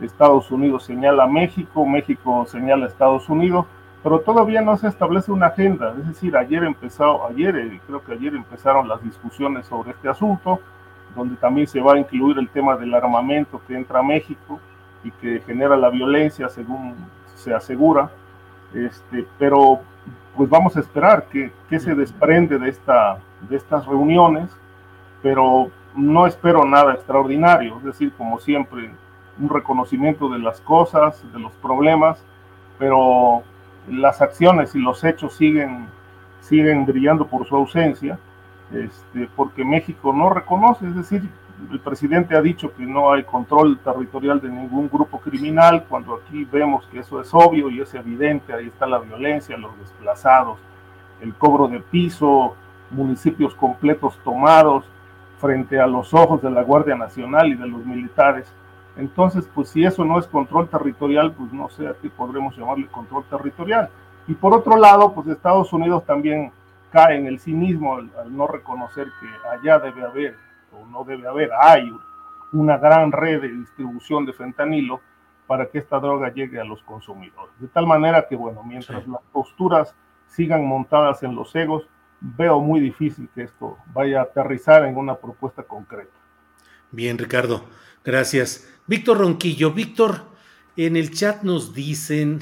Estados 0.00 0.50
Unidos 0.50 0.84
señala 0.84 1.24
a 1.24 1.26
México, 1.26 1.84
México 1.86 2.44
señala 2.46 2.86
a 2.86 2.88
Estados 2.88 3.28
Unidos, 3.28 3.66
pero 4.02 4.20
todavía 4.20 4.60
no 4.60 4.76
se 4.76 4.88
establece 4.88 5.32
una 5.32 5.46
agenda. 5.46 5.94
Es 5.98 6.06
decir, 6.06 6.36
ayer 6.36 6.64
empezó, 6.64 7.26
ayer, 7.26 7.56
eh, 7.56 7.80
creo 7.86 8.02
que 8.02 8.12
ayer 8.12 8.34
empezaron 8.34 8.88
las 8.88 9.02
discusiones 9.02 9.66
sobre 9.66 9.90
este 9.90 10.08
asunto, 10.08 10.60
donde 11.16 11.36
también 11.36 11.66
se 11.66 11.80
va 11.80 11.94
a 11.94 11.98
incluir 11.98 12.38
el 12.38 12.48
tema 12.48 12.76
del 12.76 12.94
armamento 12.94 13.60
que 13.66 13.76
entra 13.76 14.00
a 14.00 14.02
México 14.02 14.60
y 15.02 15.10
que 15.10 15.40
genera 15.40 15.76
la 15.76 15.90
violencia, 15.90 16.48
según 16.48 16.94
se 17.34 17.54
asegura. 17.54 18.10
Este, 18.74 19.26
pero 19.38 19.80
pues 20.36 20.48
vamos 20.48 20.76
a 20.76 20.80
esperar 20.80 21.26
qué, 21.30 21.80
se 21.80 21.94
desprende 21.96 22.58
de, 22.58 22.68
esta, 22.68 23.18
de 23.48 23.56
estas 23.56 23.84
reuniones, 23.86 24.48
pero 25.20 25.70
no 25.96 26.26
espero 26.26 26.64
nada 26.64 26.94
extraordinario, 26.94 27.76
es 27.78 27.84
decir, 27.84 28.12
como 28.16 28.38
siempre, 28.38 28.92
un 29.40 29.48
reconocimiento 29.48 30.28
de 30.28 30.38
las 30.38 30.60
cosas, 30.60 31.24
de 31.32 31.38
los 31.38 31.52
problemas, 31.54 32.24
pero 32.78 33.42
las 33.88 34.20
acciones 34.20 34.74
y 34.74 34.78
los 34.78 35.04
hechos 35.04 35.34
siguen, 35.34 35.86
siguen 36.40 36.84
brillando 36.86 37.26
por 37.26 37.46
su 37.46 37.56
ausencia, 37.56 38.18
este, 38.72 39.28
porque 39.34 39.64
México 39.64 40.12
no 40.12 40.30
reconoce, 40.30 40.86
es 40.86 40.94
decir, 40.94 41.28
el 41.70 41.80
presidente 41.80 42.36
ha 42.36 42.42
dicho 42.42 42.72
que 42.74 42.84
no 42.84 43.12
hay 43.12 43.24
control 43.24 43.78
territorial 43.78 44.40
de 44.40 44.48
ningún 44.48 44.88
grupo 44.88 45.18
criminal, 45.18 45.84
cuando 45.88 46.14
aquí 46.14 46.44
vemos 46.44 46.86
que 46.86 47.00
eso 47.00 47.20
es 47.20 47.32
obvio 47.32 47.68
y 47.70 47.80
es 47.80 47.92
evidente, 47.94 48.52
ahí 48.52 48.68
está 48.68 48.86
la 48.86 48.98
violencia, 48.98 49.56
los 49.56 49.76
desplazados, 49.78 50.58
el 51.20 51.34
cobro 51.34 51.66
de 51.66 51.80
piso, 51.80 52.54
municipios 52.90 53.54
completos 53.54 54.18
tomados 54.22 54.84
frente 55.40 55.80
a 55.80 55.86
los 55.86 56.14
ojos 56.14 56.42
de 56.42 56.50
la 56.50 56.62
Guardia 56.62 56.96
Nacional 56.96 57.48
y 57.48 57.54
de 57.54 57.66
los 57.66 57.84
militares. 57.84 58.52
Entonces, 58.98 59.48
pues 59.54 59.70
si 59.70 59.84
eso 59.84 60.04
no 60.04 60.18
es 60.18 60.26
control 60.26 60.68
territorial, 60.68 61.32
pues 61.32 61.52
no 61.52 61.68
sé 61.70 61.86
a 61.86 61.94
qué 61.94 62.10
podremos 62.10 62.56
llamarle 62.56 62.88
control 62.88 63.24
territorial. 63.30 63.88
Y 64.26 64.34
por 64.34 64.52
otro 64.52 64.76
lado, 64.76 65.14
pues 65.14 65.28
Estados 65.28 65.72
Unidos 65.72 66.04
también 66.04 66.52
cae 66.90 67.16
en 67.16 67.26
el 67.26 67.38
cinismo 67.38 67.96
al, 67.96 68.36
no 68.36 68.46
reconocer 68.48 69.06
que 69.20 69.48
allá 69.48 69.78
debe 69.78 70.04
haber, 70.04 70.36
o 70.72 70.84
no 70.86 71.04
debe 71.04 71.28
haber, 71.28 71.50
hay 71.60 71.88
una 72.52 72.76
gran 72.76 73.12
red 73.12 73.40
de 73.40 73.48
distribución 73.48 74.26
de 74.26 74.32
fentanilo 74.32 75.00
para 75.46 75.66
que 75.66 75.78
esta 75.78 75.98
droga 76.00 76.32
llegue 76.32 76.60
a 76.60 76.64
los 76.64 76.82
consumidores. 76.82 77.54
De 77.58 77.68
tal 77.68 77.86
manera 77.86 78.26
que, 78.28 78.36
bueno, 78.36 78.62
mientras 78.64 79.06
las 79.06 79.22
posturas 79.32 79.94
sigan 80.26 80.66
montadas 80.66 81.22
en 81.22 81.34
los 81.34 81.54
egos, 81.54 81.86
veo 82.20 82.60
muy 82.60 82.80
difícil 82.80 83.28
que 83.34 83.42
esto 83.44 83.78
vaya 83.92 84.20
a 84.20 84.22
aterrizar 84.24 84.84
en 84.84 84.96
una 84.96 85.14
propuesta 85.14 85.62
concreta. 85.62 86.12
Bien, 86.90 87.16
Ricardo, 87.16 87.64
gracias. 88.04 88.77
Víctor 88.88 89.18
Ronquillo, 89.18 89.72
Víctor, 89.72 90.30
en 90.74 90.96
el 90.96 91.12
chat 91.12 91.42
nos 91.42 91.74
dicen 91.74 92.38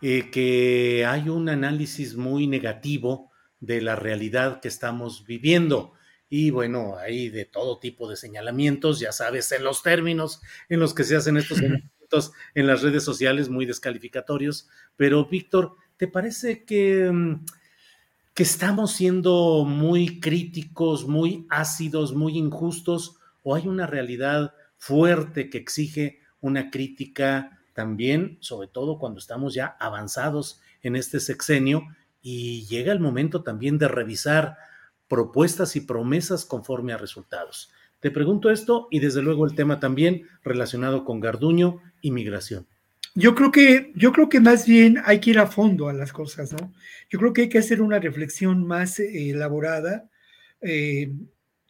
eh, 0.00 0.30
que 0.30 1.04
hay 1.06 1.28
un 1.28 1.50
análisis 1.50 2.16
muy 2.16 2.46
negativo 2.46 3.30
de 3.60 3.82
la 3.82 3.96
realidad 3.96 4.60
que 4.60 4.68
estamos 4.68 5.26
viviendo. 5.26 5.92
Y 6.30 6.48
bueno, 6.52 6.96
hay 6.96 7.28
de 7.28 7.44
todo 7.44 7.78
tipo 7.78 8.08
de 8.08 8.16
señalamientos, 8.16 8.98
ya 8.98 9.12
sabes, 9.12 9.52
en 9.52 9.62
los 9.62 9.82
términos 9.82 10.40
en 10.70 10.80
los 10.80 10.94
que 10.94 11.04
se 11.04 11.16
hacen 11.16 11.36
estos 11.36 11.58
señalamientos 11.58 12.32
en 12.54 12.66
las 12.66 12.80
redes 12.80 13.04
sociales 13.04 13.50
muy 13.50 13.66
descalificatorios. 13.66 14.70
Pero, 14.96 15.26
Víctor, 15.26 15.76
¿te 15.98 16.08
parece 16.08 16.64
que 16.64 17.10
mm, 17.12 17.44
que 18.32 18.42
estamos 18.42 18.92
siendo 18.92 19.66
muy 19.66 20.18
críticos, 20.18 21.06
muy 21.06 21.46
ácidos, 21.50 22.14
muy 22.14 22.38
injustos, 22.38 23.16
o 23.42 23.54
hay 23.54 23.68
una 23.68 23.86
realidad 23.86 24.54
fuerte 24.80 25.50
que 25.50 25.58
exige 25.58 26.20
una 26.40 26.70
crítica 26.70 27.60
también, 27.74 28.38
sobre 28.40 28.66
todo 28.66 28.98
cuando 28.98 29.20
estamos 29.20 29.54
ya 29.54 29.76
avanzados 29.78 30.60
en 30.82 30.96
este 30.96 31.20
sexenio 31.20 31.84
y 32.22 32.66
llega 32.66 32.92
el 32.92 32.98
momento 32.98 33.42
también 33.42 33.78
de 33.78 33.88
revisar 33.88 34.56
propuestas 35.06 35.76
y 35.76 35.82
promesas 35.82 36.46
conforme 36.46 36.94
a 36.94 36.96
resultados. 36.96 37.70
Te 38.00 38.10
pregunto 38.10 38.50
esto 38.50 38.88
y 38.90 39.00
desde 39.00 39.22
luego 39.22 39.44
el 39.44 39.54
tema 39.54 39.80
también 39.80 40.26
relacionado 40.42 41.04
con 41.04 41.20
Garduño 41.20 41.82
y 42.00 42.10
migración. 42.10 42.66
Yo 43.14 43.34
creo 43.34 43.52
que, 43.52 43.92
yo 43.94 44.12
creo 44.12 44.30
que 44.30 44.40
más 44.40 44.66
bien 44.66 44.96
hay 45.04 45.20
que 45.20 45.30
ir 45.30 45.38
a 45.38 45.46
fondo 45.46 45.88
a 45.88 45.92
las 45.92 46.12
cosas, 46.12 46.52
¿no? 46.52 46.72
Yo 47.10 47.18
creo 47.18 47.34
que 47.34 47.42
hay 47.42 47.48
que 47.50 47.58
hacer 47.58 47.82
una 47.82 47.98
reflexión 47.98 48.66
más 48.66 48.98
eh, 48.98 49.30
elaborada. 49.30 50.08
Eh, 50.62 51.12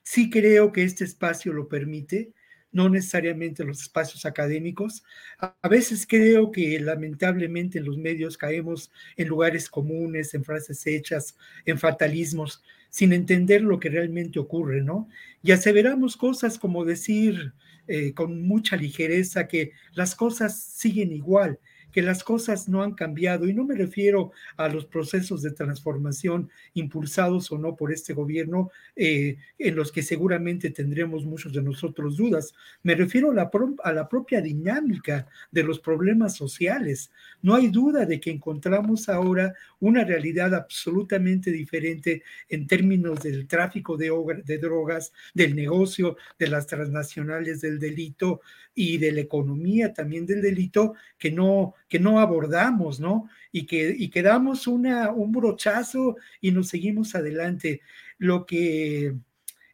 sí 0.04 0.30
creo 0.30 0.70
que 0.70 0.84
este 0.84 1.04
espacio 1.04 1.52
lo 1.52 1.66
permite, 1.66 2.34
no 2.72 2.88
necesariamente 2.88 3.64
los 3.64 3.82
espacios 3.82 4.24
académicos. 4.24 5.04
A, 5.38 5.68
veces 5.68 6.06
creo 6.06 6.50
que 6.50 6.78
lamentablemente 6.80 7.78
en 7.78 7.84
los 7.84 7.98
medios 7.98 8.36
caemos 8.36 8.90
en 9.16 9.28
lugares 9.28 9.68
comunes, 9.68 10.34
en 10.34 10.44
frases 10.44 10.86
hechas, 10.86 11.36
en 11.64 11.78
fatalismos, 11.78 12.62
sin 12.88 13.12
entender 13.12 13.62
lo 13.62 13.78
que 13.78 13.88
realmente 13.88 14.38
ocurre, 14.38 14.82
¿no? 14.82 15.08
Y 15.42 15.52
aseveramos 15.52 16.16
cosas 16.16 16.58
como 16.58 16.84
decir 16.84 17.52
eh, 17.86 18.14
con 18.14 18.42
mucha 18.42 18.76
ligereza 18.76 19.48
que 19.48 19.72
las 19.94 20.14
cosas 20.14 20.60
siguen 20.60 21.12
igual 21.12 21.58
que 21.92 22.02
las 22.02 22.24
cosas 22.24 22.68
no 22.68 22.82
han 22.82 22.94
cambiado 22.94 23.48
y 23.48 23.54
no 23.54 23.64
me 23.64 23.74
refiero 23.74 24.32
a 24.56 24.68
los 24.68 24.86
procesos 24.86 25.42
de 25.42 25.50
transformación 25.50 26.50
impulsados 26.74 27.50
o 27.52 27.58
no 27.58 27.76
por 27.76 27.92
este 27.92 28.12
gobierno 28.12 28.70
eh, 28.96 29.36
en 29.58 29.76
los 29.76 29.92
que 29.92 30.02
seguramente 30.02 30.70
tendremos 30.70 31.24
muchos 31.24 31.52
de 31.52 31.62
nosotros 31.62 32.16
dudas. 32.16 32.54
Me 32.82 32.94
refiero 32.94 33.30
a 33.30 33.34
la, 33.34 33.50
a 33.84 33.92
la 33.92 34.08
propia 34.08 34.40
dinámica 34.40 35.26
de 35.50 35.62
los 35.62 35.80
problemas 35.80 36.36
sociales. 36.36 37.10
No 37.42 37.54
hay 37.54 37.68
duda 37.68 38.06
de 38.06 38.20
que 38.20 38.30
encontramos 38.30 39.08
ahora 39.08 39.54
una 39.80 40.04
realidad 40.04 40.54
absolutamente 40.54 41.50
diferente 41.50 42.22
en 42.48 42.66
términos 42.66 43.22
del 43.22 43.46
tráfico 43.46 43.96
de, 43.96 44.10
de 44.44 44.58
drogas, 44.58 45.12
del 45.34 45.54
negocio, 45.54 46.16
de 46.38 46.48
las 46.48 46.66
transnacionales 46.66 47.60
del 47.60 47.78
delito, 47.78 48.40
y 48.74 48.98
de 48.98 49.12
la 49.12 49.20
economía 49.20 49.92
también 49.92 50.26
del 50.26 50.42
delito 50.42 50.94
que 51.18 51.30
no, 51.30 51.74
que 51.90 51.98
no 51.98 52.20
abordamos, 52.20 53.00
¿no? 53.00 53.28
Y 53.52 53.66
que, 53.66 53.94
y 53.98 54.08
que 54.08 54.22
damos 54.22 54.66
una, 54.68 55.10
un 55.10 55.32
brochazo 55.32 56.16
y 56.40 56.52
nos 56.52 56.68
seguimos 56.68 57.14
adelante. 57.16 57.82
Lo 58.16 58.46
que, 58.46 59.16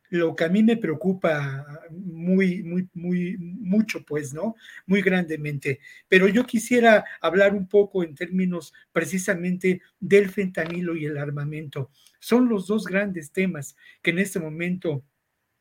lo 0.08 0.34
que 0.34 0.44
a 0.44 0.48
mí 0.48 0.62
me 0.62 0.78
preocupa 0.78 1.66
muy, 1.90 2.62
muy, 2.62 2.88
muy, 2.94 3.36
mucho, 3.38 4.02
pues, 4.04 4.32
¿no? 4.32 4.56
Muy 4.86 5.02
grandemente. 5.02 5.80
Pero 6.08 6.26
yo 6.26 6.46
quisiera 6.46 7.04
hablar 7.20 7.54
un 7.54 7.68
poco 7.68 8.02
en 8.02 8.14
términos 8.14 8.72
precisamente 8.92 9.82
del 10.00 10.30
fentanilo 10.30 10.96
y 10.96 11.04
el 11.04 11.18
armamento. 11.18 11.90
Son 12.18 12.48
los 12.48 12.66
dos 12.66 12.86
grandes 12.86 13.30
temas 13.30 13.76
que 14.00 14.10
en 14.10 14.20
este 14.20 14.40
momento 14.40 15.04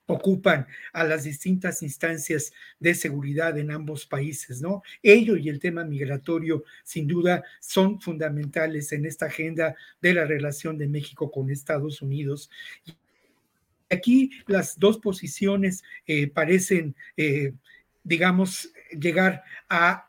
ocupan 0.08 0.68
a 0.94 1.04
las 1.04 1.24
distintas 1.24 1.82
instancias 1.82 2.54
de 2.80 2.94
seguridad 2.94 3.58
en 3.58 3.72
ambos 3.72 4.06
países, 4.06 4.62
¿no? 4.62 4.84
Ello 5.02 5.36
y 5.36 5.50
el 5.50 5.60
tema 5.60 5.84
migratorio, 5.84 6.64
sin 6.84 7.08
duda, 7.08 7.44
son 7.60 8.00
fundamentales 8.00 8.92
en 8.92 9.06
esta 9.06 9.26
agenda 9.28 9.76
de 10.02 10.14
la 10.14 10.26
relación 10.26 10.78
de 10.78 10.88
México 10.88 11.32
con 11.32 11.50
Estados 11.50 12.02
Unidos. 12.02 12.50
Aquí 13.90 14.32
las 14.48 14.80
dos 14.80 15.00
posiciones 15.00 15.84
eh, 16.06 16.28
parecen, 16.28 16.96
eh, 17.18 17.54
digamos, 18.04 18.72
llegar 18.92 19.44
a, 19.70 20.02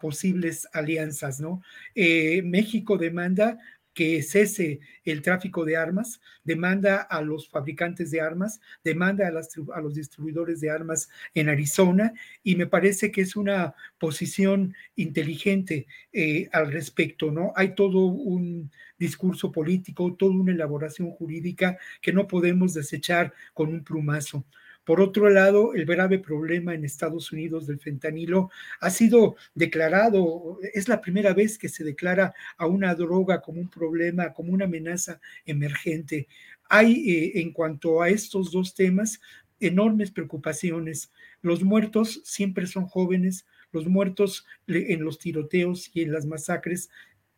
posibles 0.00 0.68
alianzas, 0.72 1.40
¿no? 1.40 1.62
Eh, 1.96 2.42
México 2.42 2.96
demanda 2.96 3.58
que 4.00 4.22
cese 4.22 4.80
el 5.04 5.20
tráfico 5.20 5.66
de 5.66 5.76
armas, 5.76 6.22
demanda 6.42 7.02
a 7.02 7.20
los 7.20 7.50
fabricantes 7.50 8.10
de 8.10 8.22
armas, 8.22 8.58
demanda 8.82 9.26
a, 9.26 9.76
a, 9.76 9.80
los 9.82 9.94
distribuidores 9.94 10.62
de 10.62 10.70
armas 10.70 11.10
en 11.34 11.50
Arizona 11.50 12.14
y 12.42 12.56
me 12.56 12.66
parece 12.66 13.10
que 13.10 13.20
es 13.20 13.36
una 13.36 13.74
posición 13.98 14.74
inteligente 14.96 15.86
eh, 16.14 16.48
al 16.50 16.72
respecto, 16.72 17.30
¿no? 17.30 17.52
Hay 17.54 17.74
todo 17.74 18.06
un 18.06 18.70
discurso 18.98 19.52
político, 19.52 20.16
toda 20.18 20.32
una 20.32 20.52
elaboración 20.52 21.10
jurídica 21.10 21.76
que 22.00 22.14
no 22.14 22.26
podemos 22.26 22.72
desechar 22.72 23.34
con 23.52 23.68
un 23.68 23.84
plumazo. 23.84 24.46
Por 24.84 25.00
otro 25.00 25.28
lado, 25.30 25.74
el 25.74 25.84
grave 25.84 26.18
problema 26.18 26.74
en 26.74 26.84
Estados 26.84 27.32
Unidos 27.32 27.66
del 27.66 27.78
fentanilo 27.78 28.50
ha 28.80 28.90
sido 28.90 29.36
declarado, 29.54 30.58
es 30.74 30.88
la 30.88 31.00
primera 31.00 31.34
vez 31.34 31.58
que 31.58 31.68
se 31.68 31.84
declara 31.84 32.34
a 32.56 32.66
una 32.66 32.94
droga 32.94 33.40
como 33.40 33.60
un 33.60 33.68
problema, 33.68 34.32
como 34.32 34.52
una 34.52 34.64
amenaza 34.64 35.20
emergente. 35.44 36.28
Hay 36.68 37.10
eh, 37.10 37.40
en 37.40 37.52
cuanto 37.52 38.00
a 38.02 38.08
estos 38.08 38.52
dos 38.52 38.74
temas 38.74 39.20
enormes 39.60 40.10
preocupaciones. 40.10 41.12
Los 41.42 41.62
muertos 41.62 42.22
siempre 42.24 42.66
son 42.66 42.86
jóvenes, 42.86 43.46
los 43.72 43.86
muertos 43.86 44.46
en 44.66 45.04
los 45.04 45.18
tiroteos 45.18 45.90
y 45.94 46.02
en 46.02 46.12
las 46.12 46.26
masacres 46.26 46.90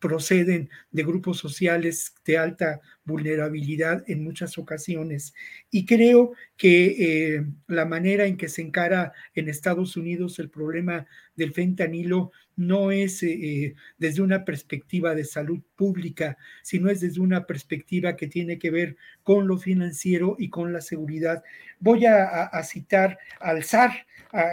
proceden 0.03 0.69
de 0.91 1.03
grupos 1.03 1.37
sociales 1.37 2.13
de 2.25 2.37
alta 2.37 2.81
vulnerabilidad 3.05 4.03
en 4.07 4.21
muchas 4.21 4.57
ocasiones. 4.57 5.33
Y 5.71 5.85
creo 5.85 6.33
que 6.57 7.35
eh, 7.37 7.45
la 7.67 7.85
manera 7.85 8.25
en 8.25 8.35
que 8.35 8.49
se 8.49 8.61
encara 8.61 9.13
en 9.33 9.47
Estados 9.47 9.95
Unidos 9.95 10.39
el 10.39 10.49
problema 10.49 11.07
del 11.35 11.53
fentanilo 11.53 12.31
no 12.55 12.91
es 12.91 13.23
eh, 13.23 13.31
eh, 13.31 13.75
desde 13.97 14.21
una 14.21 14.45
perspectiva 14.45 15.15
de 15.15 15.25
salud 15.25 15.61
pública, 15.75 16.37
sino 16.61 16.89
es 16.89 17.01
desde 17.01 17.21
una 17.21 17.45
perspectiva 17.45 18.15
que 18.15 18.27
tiene 18.27 18.59
que 18.59 18.69
ver 18.69 18.95
con 19.23 19.47
lo 19.47 19.57
financiero 19.57 20.35
y 20.37 20.49
con 20.49 20.71
la 20.71 20.81
seguridad. 20.81 21.43
Voy 21.79 22.05
a, 22.05 22.49
citar 22.63 23.17
al 23.39 23.63
SAR 23.63 24.05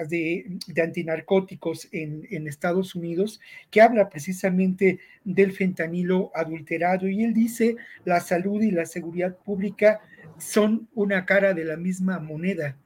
de, 0.08 0.58
antinarcóticos 0.82 1.88
en 1.92 2.46
Estados 2.46 2.94
Unidos, 2.94 3.40
que 3.70 3.80
habla 3.80 4.08
precisamente 4.08 4.98
del 5.24 5.52
fentanilo 5.52 6.32
adulterado 6.34 7.08
y 7.08 7.22
él 7.22 7.34
dice 7.34 7.76
la 8.04 8.20
salud 8.20 8.62
y 8.62 8.70
la 8.70 8.86
seguridad 8.86 9.36
pública 9.36 10.00
son 10.38 10.88
una 10.94 11.26
cara 11.26 11.54
de 11.54 11.64
la 11.64 11.76
misma 11.76 12.18
moneda. 12.18 12.76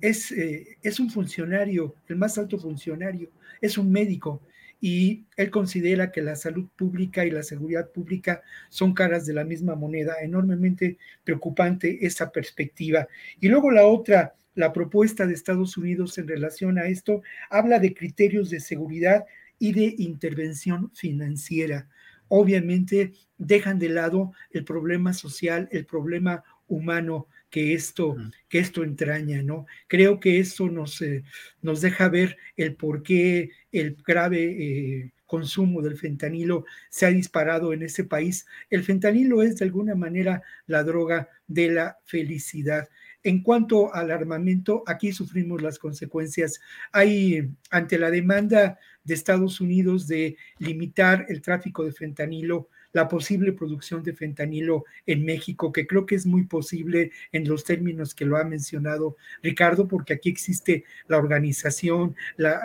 Es, 0.00 0.30
eh, 0.32 0.78
es 0.82 1.00
un 1.00 1.10
funcionario, 1.10 1.94
el 2.08 2.16
más 2.16 2.38
alto 2.38 2.58
funcionario, 2.58 3.30
es 3.60 3.78
un 3.78 3.90
médico 3.90 4.40
y 4.80 5.24
él 5.36 5.50
considera 5.50 6.12
que 6.12 6.22
la 6.22 6.36
salud 6.36 6.68
pública 6.76 7.24
y 7.26 7.30
la 7.30 7.42
seguridad 7.42 7.90
pública 7.90 8.42
son 8.68 8.94
caras 8.94 9.26
de 9.26 9.34
la 9.34 9.44
misma 9.44 9.74
moneda. 9.74 10.14
Enormemente 10.22 10.98
preocupante 11.24 12.06
esa 12.06 12.30
perspectiva. 12.30 13.08
Y 13.40 13.48
luego 13.48 13.70
la 13.70 13.86
otra, 13.86 14.34
la 14.54 14.72
propuesta 14.72 15.26
de 15.26 15.34
Estados 15.34 15.76
Unidos 15.76 16.16
en 16.18 16.28
relación 16.28 16.78
a 16.78 16.86
esto, 16.86 17.22
habla 17.50 17.80
de 17.80 17.94
criterios 17.94 18.50
de 18.50 18.60
seguridad 18.60 19.24
y 19.58 19.72
de 19.72 19.94
intervención 19.98 20.92
financiera. 20.94 21.88
Obviamente 22.28 23.14
dejan 23.36 23.78
de 23.78 23.88
lado 23.88 24.32
el 24.50 24.64
problema 24.64 25.12
social, 25.12 25.68
el 25.72 25.86
problema 25.86 26.44
humano 26.68 27.26
que 27.50 27.74
esto, 27.74 28.16
que 28.48 28.58
esto 28.58 28.84
entraña, 28.84 29.42
¿no? 29.42 29.66
Creo 29.86 30.20
que 30.20 30.38
eso 30.40 30.68
nos, 30.68 31.00
eh, 31.02 31.24
nos 31.62 31.80
deja 31.80 32.08
ver 32.08 32.36
el 32.56 32.74
por 32.74 33.02
qué 33.02 33.50
el 33.72 33.96
grave 34.06 34.44
eh, 34.44 35.12
consumo 35.26 35.82
del 35.82 35.96
fentanilo 35.96 36.64
se 36.88 37.06
ha 37.06 37.10
disparado 37.10 37.72
en 37.72 37.82
ese 37.82 38.04
país. 38.04 38.46
El 38.70 38.82
fentanilo 38.82 39.42
es 39.42 39.56
de 39.56 39.66
alguna 39.66 39.94
manera 39.94 40.42
la 40.66 40.82
droga 40.82 41.28
de 41.46 41.70
la 41.70 41.98
felicidad. 42.04 42.88
En 43.22 43.42
cuanto 43.42 43.94
al 43.94 44.10
armamento, 44.10 44.82
aquí 44.86 45.12
sufrimos 45.12 45.60
las 45.60 45.78
consecuencias. 45.78 46.60
Hay, 46.92 47.50
ante 47.70 47.98
la 47.98 48.10
demanda 48.10 48.78
de 49.04 49.14
Estados 49.14 49.60
Unidos 49.60 50.06
de 50.06 50.36
limitar 50.58 51.26
el 51.28 51.42
tráfico 51.42 51.84
de 51.84 51.92
fentanilo, 51.92 52.68
la 52.92 53.08
posible 53.08 53.52
producción 53.52 54.02
de 54.02 54.14
fentanilo 54.14 54.84
en 55.06 55.24
México, 55.24 55.72
que 55.72 55.86
creo 55.86 56.06
que 56.06 56.14
es 56.14 56.26
muy 56.26 56.44
posible 56.44 57.10
en 57.32 57.48
los 57.48 57.64
términos 57.64 58.14
que 58.14 58.24
lo 58.24 58.36
ha 58.36 58.44
mencionado 58.44 59.16
Ricardo, 59.42 59.88
porque 59.88 60.14
aquí 60.14 60.30
existe 60.30 60.84
la 61.06 61.18
organización, 61.18 62.16
la, 62.36 62.60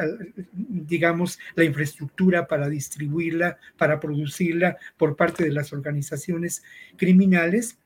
digamos, 0.45 1.39
la 1.55 1.63
infraestructura 1.63 2.47
para 2.47 2.69
distribuirla, 2.69 3.57
para 3.77 3.99
producirla 3.99 4.77
por 4.97 5.15
parte 5.15 5.43
de 5.43 5.51
las 5.51 5.73
organizaciones 5.73 6.63
criminales. 6.97 7.77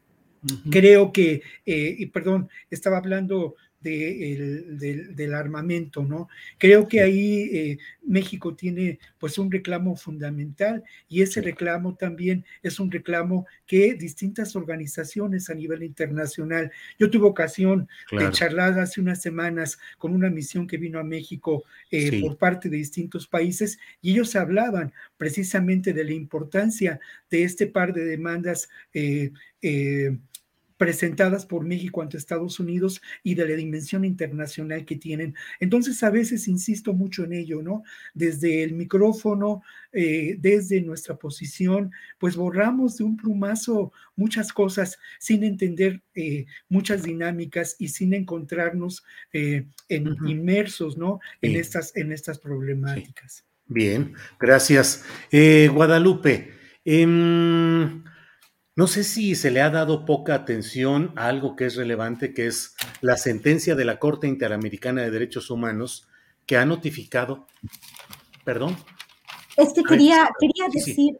Creo 0.69 1.11
que, 1.11 1.41
eh, 1.65 1.95
y 1.97 2.05
perdón, 2.05 2.47
estaba 2.69 2.97
hablando 2.97 3.55
del, 3.79 5.33
armamento, 5.33 6.03
¿no? 6.03 6.29
Creo 6.57 6.87
que 6.87 7.01
ahí 7.01 7.49
eh, 7.53 7.77
México 8.05 8.55
tiene 8.55 8.99
pues 9.19 9.37
un 9.37 9.51
reclamo 9.51 9.95
fundamental 9.95 10.83
y 11.07 11.21
ese 11.21 11.41
reclamo 11.41 11.95
también 11.95 12.45
es 12.63 12.79
un 12.79 12.91
reclamo 12.91 13.45
que 13.65 13.93
distintas 13.93 14.55
organizaciones 14.55 15.49
a 15.49 15.55
nivel 15.55 15.83
internacional. 15.83 16.71
Yo 16.97 17.09
tuve 17.09 17.27
ocasión 17.27 17.87
de 18.11 18.31
charlar 18.31 18.79
hace 18.79 18.99
unas 18.99 19.21
semanas 19.21 19.77
con 19.97 20.13
una 20.13 20.29
misión 20.29 20.67
que 20.67 20.77
vino 20.77 20.99
a 20.99 21.03
México 21.03 21.63
eh, 21.91 22.21
por 22.21 22.37
parte 22.37 22.69
de 22.69 22.77
distintos 22.77 23.27
países 23.27 23.77
y 24.01 24.11
ellos 24.11 24.35
hablaban 24.35 24.93
precisamente 25.17 25.93
de 25.93 26.03
la 26.03 26.13
importancia 26.13 26.99
de 27.29 27.43
este 27.43 27.67
par 27.67 27.93
de 27.93 28.05
demandas 28.05 28.69
eh, 28.93 29.31
presentadas 30.77 31.45
por 31.45 31.65
México 31.65 32.01
ante 32.01 32.17
Estados 32.17 32.59
Unidos 32.59 33.01
y 33.23 33.35
de 33.35 33.47
la 33.47 33.55
dimensión 33.55 34.05
internacional 34.05 34.85
que 34.85 34.95
tienen. 34.95 35.35
Entonces, 35.59 36.01
a 36.03 36.09
veces 36.09 36.47
insisto 36.47 36.93
mucho 36.93 37.23
en 37.23 37.33
ello, 37.33 37.61
¿no? 37.61 37.83
Desde 38.13 38.63
el 38.63 38.73
micrófono, 38.73 39.63
eh, 39.91 40.37
desde 40.39 40.81
nuestra 40.81 41.15
posición, 41.15 41.91
pues 42.19 42.35
borramos 42.35 42.97
de 42.97 43.03
un 43.03 43.17
plumazo 43.17 43.91
muchas 44.15 44.53
cosas 44.53 44.97
sin 45.19 45.43
entender 45.43 46.03
eh, 46.13 46.45
muchas 46.69 47.03
dinámicas 47.03 47.75
y 47.79 47.89
sin 47.89 48.13
encontrarnos 48.13 49.03
eh, 49.33 49.65
en, 49.89 50.15
inmersos, 50.27 50.97
¿no? 50.97 51.19
En, 51.41 51.55
estas, 51.55 51.95
en 51.95 52.11
estas 52.11 52.37
problemáticas. 52.39 53.45
Bien, 53.65 54.13
gracias. 54.39 55.03
Guadalupe, 55.31 56.53
em, 56.85 58.03
no 58.77 58.85
sé 58.85 59.03
si 59.03 59.33
se 59.33 59.49
le 59.49 59.61
ha 59.61 59.71
dado 59.71 60.05
poca 60.05 60.35
atención 60.35 61.11
a 61.15 61.27
algo 61.27 61.55
que 61.55 61.65
es 61.65 61.75
relevante, 61.75 62.35
que 62.35 62.45
es 62.45 62.75
la 63.01 63.17
sentencia 63.17 63.73
de 63.73 63.85
la 63.85 63.97
Corte 63.97 64.27
Interamericana 64.27 65.01
de 65.01 65.09
Derechos 65.09 65.49
Humanos 65.49 66.07
que 66.45 66.57
ha 66.57 66.65
notificado, 66.65 67.47
perdón. 68.45 68.77
Es 69.57 69.73
que 69.73 69.81
quería, 69.81 70.29
quería 70.39 70.67
decir, 70.71 71.19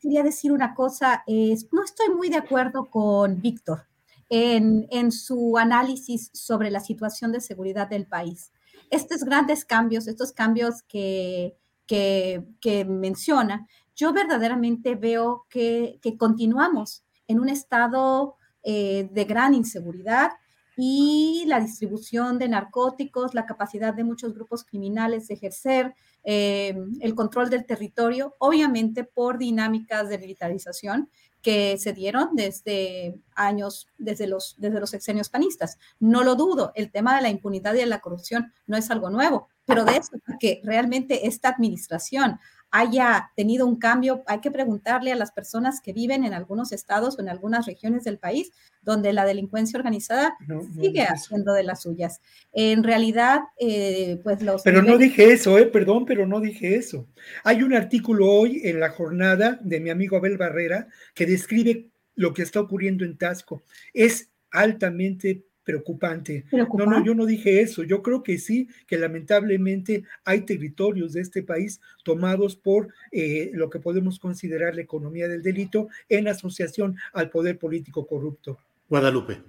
quería, 0.00 0.22
decir 0.22 0.52
una 0.52 0.74
cosa, 0.74 1.22
no 1.28 1.84
estoy 1.84 2.08
muy 2.16 2.30
de 2.30 2.38
acuerdo 2.38 2.88
con 2.88 3.42
Víctor 3.42 3.82
en, 4.30 4.88
en 4.90 5.12
su 5.12 5.58
análisis 5.58 6.30
sobre 6.32 6.70
la 6.70 6.80
situación 6.80 7.32
de 7.32 7.42
seguridad 7.42 7.88
del 7.88 8.06
país. 8.06 8.52
Estos 8.88 9.22
grandes 9.24 9.66
cambios, 9.66 10.08
estos 10.08 10.32
cambios 10.32 10.82
que, 10.84 11.58
que, 11.86 12.42
que 12.62 12.86
menciona, 12.86 13.68
yo 13.94 14.12
verdaderamente 14.12 14.94
veo 14.94 15.46
que, 15.48 16.00
continuamos 16.18 17.04
en 17.26 17.40
un 17.40 17.48
estado 17.48 18.36
eh, 18.62 19.08
de 19.12 19.24
gran 19.24 19.54
inseguridad 19.54 20.32
y 20.76 21.44
la 21.46 21.60
distribución 21.60 22.38
de 22.38 22.48
narcóticos, 22.48 23.34
la 23.34 23.46
capacidad 23.46 23.92
de 23.92 24.04
muchos 24.04 24.34
grupos 24.34 24.64
criminales 24.64 25.28
de 25.28 25.34
ejercer 25.34 25.94
eh, 26.24 26.74
el 27.00 27.14
control 27.14 27.50
del 27.50 27.66
territorio, 27.66 28.34
obviamente 28.38 29.04
por 29.04 29.38
dinámicas 29.38 30.08
de 30.08 30.18
militarización 30.18 31.10
que 31.42 31.76
se 31.76 31.92
dieron 31.92 32.30
desde 32.34 33.20
años, 33.34 33.88
desde 33.98 34.28
los, 34.28 34.54
desde 34.58 34.80
los 34.80 34.90
sexenios 34.90 35.28
panistas. 35.28 35.76
No 35.98 36.22
lo 36.22 36.36
dudo, 36.36 36.72
el 36.76 36.90
tema 36.90 37.16
de 37.16 37.22
la 37.22 37.30
impunidad 37.30 37.74
y 37.74 37.78
de 37.78 37.86
la 37.86 38.00
corrupción 38.00 38.52
no 38.66 38.76
es 38.76 38.90
algo 38.90 39.10
nuevo, 39.10 39.48
pero 39.66 39.84
de 39.84 39.96
eso, 39.96 40.12
que 40.38 40.60
realmente 40.64 41.26
esta 41.26 41.48
administración 41.48 42.38
haya 42.72 43.30
tenido 43.36 43.66
un 43.66 43.76
cambio, 43.76 44.24
hay 44.26 44.40
que 44.40 44.50
preguntarle 44.50 45.12
a 45.12 45.16
las 45.16 45.30
personas 45.30 45.80
que 45.82 45.92
viven 45.92 46.24
en 46.24 46.32
algunos 46.32 46.72
estados 46.72 47.16
o 47.16 47.20
en 47.20 47.28
algunas 47.28 47.66
regiones 47.66 48.02
del 48.04 48.18
país 48.18 48.50
donde 48.80 49.12
la 49.12 49.26
delincuencia 49.26 49.78
organizada 49.78 50.34
sigue 50.80 51.02
haciendo 51.02 51.52
de 51.52 51.64
las 51.64 51.82
suyas. 51.82 52.22
En 52.52 52.82
realidad, 52.82 53.40
eh, 53.60 54.18
pues 54.24 54.42
los... 54.42 54.62
Pero 54.62 54.82
no 54.82 54.96
dije 54.96 55.32
eso, 55.32 55.58
eh, 55.58 55.66
perdón, 55.66 56.06
pero 56.06 56.26
no 56.26 56.40
dije 56.40 56.74
eso. 56.74 57.06
Hay 57.44 57.62
un 57.62 57.74
artículo 57.74 58.26
hoy 58.26 58.62
en 58.64 58.80
la 58.80 58.88
jornada 58.88 59.58
de 59.62 59.78
mi 59.78 59.90
amigo 59.90 60.16
Abel 60.16 60.38
Barrera 60.38 60.88
que 61.14 61.26
describe 61.26 61.90
lo 62.14 62.32
que 62.32 62.42
está 62.42 62.60
ocurriendo 62.60 63.04
en 63.04 63.18
Tasco. 63.18 63.62
Es 63.92 64.30
altamente 64.50 65.44
preocupante. 65.64 66.44
No, 66.52 66.86
no, 66.86 67.04
yo 67.04 67.14
no 67.14 67.26
dije 67.26 67.60
eso. 67.60 67.82
Yo 67.82 68.02
creo 68.02 68.22
que 68.22 68.38
sí, 68.38 68.68
que 68.86 68.98
lamentablemente 68.98 70.04
hay 70.24 70.42
territorios 70.42 71.12
de 71.12 71.20
este 71.20 71.42
país 71.42 71.80
tomados 72.04 72.56
por 72.56 72.92
eh, 73.10 73.50
lo 73.54 73.70
que 73.70 73.80
podemos 73.80 74.18
considerar 74.18 74.74
la 74.74 74.82
economía 74.82 75.28
del 75.28 75.42
delito 75.42 75.88
en 76.08 76.28
asociación 76.28 76.96
al 77.12 77.30
poder 77.30 77.58
político 77.58 78.06
corrupto. 78.06 78.58
Guadalupe. 78.88 79.42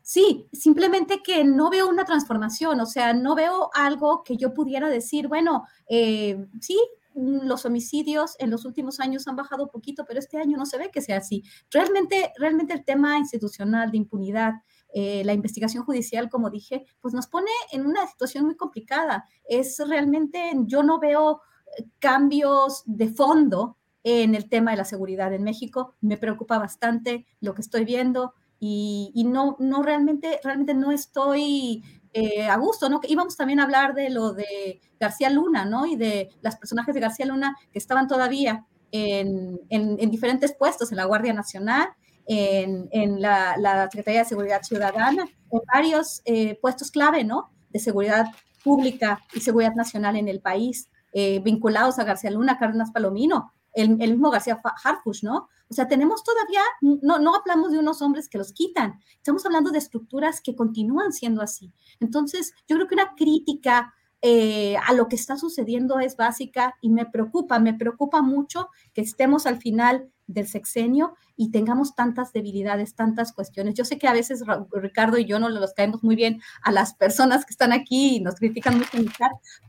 Sí, 0.00 0.46
simplemente 0.52 1.22
que 1.22 1.44
no 1.44 1.70
veo 1.70 1.88
una 1.88 2.04
transformación, 2.04 2.80
o 2.80 2.86
sea, 2.86 3.12
no 3.12 3.34
veo 3.34 3.70
algo 3.74 4.22
que 4.24 4.36
yo 4.36 4.54
pudiera 4.54 4.88
decir, 4.88 5.28
bueno, 5.28 5.64
eh, 5.88 6.44
sí, 6.60 6.78
los 7.14 7.64
homicidios 7.66 8.36
en 8.38 8.50
los 8.50 8.64
últimos 8.64 9.00
años 9.00 9.26
han 9.28 9.36
bajado 9.36 9.64
un 9.64 9.70
poquito, 9.70 10.04
pero 10.06 10.18
este 10.18 10.38
año 10.38 10.56
no 10.56 10.66
se 10.66 10.78
ve 10.78 10.90
que 10.90 11.02
sea 11.02 11.18
así. 11.18 11.44
Realmente, 11.70 12.32
realmente 12.38 12.72
el 12.72 12.84
tema 12.84 13.18
institucional 13.18 13.90
de 13.90 13.98
impunidad, 13.98 14.54
eh, 14.92 15.22
la 15.24 15.32
investigación 15.32 15.84
judicial, 15.84 16.28
como 16.28 16.50
dije, 16.50 16.84
pues 17.00 17.14
nos 17.14 17.26
pone 17.26 17.50
en 17.72 17.86
una 17.86 18.06
situación 18.06 18.44
muy 18.44 18.56
complicada. 18.56 19.26
Es 19.44 19.78
realmente, 19.86 20.52
yo 20.66 20.82
no 20.82 20.98
veo 20.98 21.40
eh, 21.78 21.84
cambios 21.98 22.82
de 22.84 23.08
fondo 23.08 23.78
en 24.04 24.34
el 24.34 24.50
tema 24.50 24.72
de 24.72 24.76
la 24.76 24.84
seguridad 24.84 25.32
en 25.32 25.44
México. 25.44 25.94
Me 26.02 26.18
preocupa 26.18 26.58
bastante 26.58 27.26
lo 27.40 27.54
que 27.54 27.62
estoy 27.62 27.84
viendo 27.84 28.34
y, 28.60 29.24
no, 29.26 29.56
no 29.58 29.82
realmente, 29.82 30.38
realmente 30.44 30.74
no 30.74 30.92
estoy 30.92 31.82
eh, 32.12 32.46
a 32.46 32.56
gusto, 32.58 32.88
¿no? 32.88 33.00
Íbamos 33.08 33.36
también 33.36 33.60
a 33.60 33.64
hablar 33.64 33.94
de 33.94 34.10
lo 34.10 34.34
de 34.34 34.80
García 35.00 35.30
Luna, 35.30 35.64
¿no? 35.64 35.86
Y 35.86 35.96
de 35.96 36.28
los 36.42 36.56
personajes 36.56 36.94
de 36.94 37.00
García 37.00 37.26
Luna 37.26 37.56
que 37.72 37.78
estaban 37.78 38.06
todavía 38.06 38.66
en, 38.92 39.58
en 39.70 40.10
diferentes 40.10 40.54
puestos 40.54 40.92
en 40.92 40.98
la 40.98 41.06
Guardia 41.06 41.32
Nacional 41.32 41.88
en, 42.26 43.20
la, 43.20 43.88
Secretaría 43.90 44.20
de 44.20 44.28
Seguridad 44.28 44.62
Ciudadana, 44.62 45.24
en 45.50 45.60
varios 45.72 46.22
eh, 46.24 46.58
puestos 46.60 46.90
clave, 46.90 47.24
¿no? 47.24 47.50
De 47.70 47.78
seguridad 47.78 48.26
pública 48.62 49.20
y 49.34 49.40
seguridad 49.40 49.74
nacional 49.74 50.16
en 50.16 50.28
el 50.28 50.40
país, 50.40 50.88
eh, 51.12 51.40
vinculados 51.40 51.98
a 51.98 52.04
García 52.04 52.30
Luna, 52.30 52.58
Cárdenas 52.58 52.90
Palomino, 52.90 53.52
el, 53.74 53.96
mismo 53.96 54.30
García 54.30 54.60
Harfush, 54.84 55.24
¿no? 55.24 55.48
O 55.68 55.74
sea, 55.74 55.88
tenemos 55.88 56.22
todavía, 56.22 56.60
no, 56.80 57.18
no 57.18 57.34
hablamos 57.34 57.72
de 57.72 57.78
unos 57.78 58.02
hombres 58.02 58.28
que 58.28 58.38
los 58.38 58.52
quitan, 58.52 59.00
estamos 59.16 59.44
hablando 59.46 59.70
de 59.70 59.78
estructuras 59.78 60.40
que 60.40 60.54
continúan 60.54 61.12
siendo 61.12 61.42
así. 61.42 61.72
Entonces, 61.98 62.52
yo 62.68 62.76
creo 62.76 62.88
que 62.88 62.94
una 62.94 63.14
crítica 63.16 63.94
eh, 64.24 64.76
a 64.86 64.92
lo 64.92 65.08
que 65.08 65.16
está 65.16 65.36
sucediendo 65.36 65.98
es 65.98 66.16
básica 66.16 66.76
y 66.80 66.90
me 66.90 67.06
preocupa, 67.06 67.58
me 67.58 67.74
preocupa 67.74 68.22
mucho 68.22 68.68
que 68.94 69.00
estemos 69.00 69.46
al 69.46 69.58
final 69.58 70.11
del 70.26 70.46
sexenio 70.46 71.14
y 71.36 71.50
tengamos 71.50 71.94
tantas 71.94 72.32
debilidades, 72.32 72.94
tantas 72.94 73.32
cuestiones. 73.32 73.74
Yo 73.74 73.84
sé 73.84 73.98
que 73.98 74.08
a 74.08 74.12
veces 74.12 74.42
Ricardo 74.72 75.18
y 75.18 75.24
yo 75.24 75.38
no 75.38 75.48
los 75.48 75.74
caemos 75.74 76.02
muy 76.02 76.16
bien 76.16 76.40
a 76.62 76.72
las 76.72 76.94
personas 76.94 77.44
que 77.44 77.52
están 77.52 77.72
aquí 77.72 78.16
y 78.16 78.20
nos 78.20 78.36
critican 78.36 78.78
mucho 78.78 78.96
en 78.96 79.06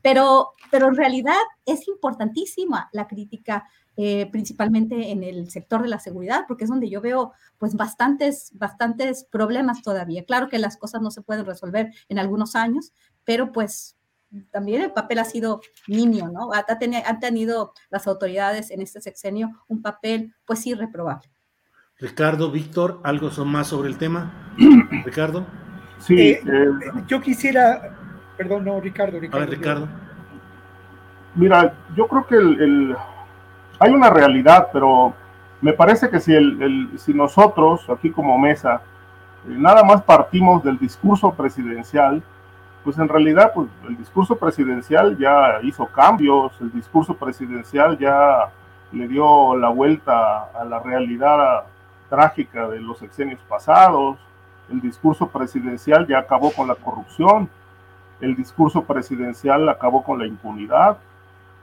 pero, 0.01 0.51
pero 0.71 0.87
en 0.87 0.95
realidad 0.95 1.35
es 1.65 1.87
importantísima 1.87 2.89
la 2.93 3.07
crítica, 3.07 3.67
eh, 3.97 4.27
principalmente 4.31 5.11
en 5.11 5.23
el 5.23 5.49
sector 5.49 5.81
de 5.81 5.89
la 5.89 5.99
seguridad, 5.99 6.45
porque 6.47 6.63
es 6.63 6.69
donde 6.69 6.89
yo 6.89 7.01
veo 7.01 7.33
pues 7.57 7.75
bastantes, 7.75 8.51
bastantes 8.53 9.25
problemas 9.25 9.81
todavía. 9.81 10.25
Claro 10.25 10.49
que 10.49 10.59
las 10.59 10.77
cosas 10.77 11.01
no 11.01 11.11
se 11.11 11.21
pueden 11.21 11.45
resolver 11.45 11.91
en 12.09 12.19
algunos 12.19 12.55
años, 12.55 12.93
pero 13.23 13.51
pues 13.51 13.95
también 14.51 14.81
el 14.81 14.91
papel 14.91 15.19
ha 15.19 15.25
sido 15.25 15.61
niño, 15.87 16.29
¿no? 16.31 16.49
Han 16.51 17.19
tenido 17.19 17.73
las 17.89 18.07
autoridades 18.07 18.71
en 18.71 18.81
este 18.81 19.01
sexenio 19.01 19.49
un 19.67 19.81
papel, 19.81 20.33
pues 20.45 20.65
irreprobable. 20.65 21.29
Ricardo, 21.99 22.51
Víctor, 22.51 22.99
¿algo 23.03 23.29
son 23.29 23.49
más 23.49 23.67
sobre 23.67 23.89
el 23.89 23.97
tema? 23.97 24.53
Ricardo. 25.05 25.45
Sí, 25.99 26.19
eh, 26.19 26.41
eh, 26.45 26.69
yo 27.07 27.21
quisiera, 27.21 27.95
perdón, 28.35 28.65
no, 28.65 28.81
Ricardo, 28.81 29.19
Ricardo. 29.19 29.37
A 29.37 29.45
ver, 29.45 29.57
Ricardo. 29.57 29.87
Mira, 31.35 31.73
yo 31.95 32.07
creo 32.07 32.27
que 32.27 32.35
el, 32.35 32.95
hay 33.79 33.91
una 33.91 34.09
realidad, 34.09 34.69
pero 34.73 35.13
me 35.61 35.73
parece 35.73 36.09
que 36.09 36.19
si, 36.19 36.33
el, 36.33 36.91
si 36.97 37.13
nosotros, 37.13 37.89
aquí 37.89 38.11
como 38.11 38.37
mesa, 38.37 38.81
eh, 39.47 39.55
nada 39.57 39.83
más 39.83 40.01
partimos 40.03 40.63
del 40.63 40.77
discurso 40.77 41.33
presidencial, 41.33 42.21
pues 42.83 42.97
en 42.97 43.07
realidad 43.07 43.51
pues, 43.53 43.69
el 43.87 43.97
discurso 43.97 44.35
presidencial 44.35 45.17
ya 45.17 45.59
hizo 45.63 45.85
cambios, 45.87 46.53
el 46.59 46.71
discurso 46.71 47.15
presidencial 47.15 47.97
ya 47.97 48.51
le 48.91 49.07
dio 49.07 49.55
la 49.55 49.69
vuelta 49.69 50.43
a 50.53 50.63
la 50.65 50.79
realidad 50.79 51.63
trágica 52.09 52.67
de 52.67 52.79
los 52.79 52.99
sexenios 52.99 53.39
pasados, 53.47 54.17
el 54.69 54.81
discurso 54.81 55.27
presidencial 55.29 56.05
ya 56.07 56.19
acabó 56.19 56.51
con 56.51 56.67
la 56.67 56.75
corrupción, 56.75 57.49
el 58.21 58.35
discurso 58.35 58.83
presidencial 58.83 59.67
acabó 59.69 60.03
con 60.03 60.19
la 60.19 60.27
impunidad, 60.27 60.97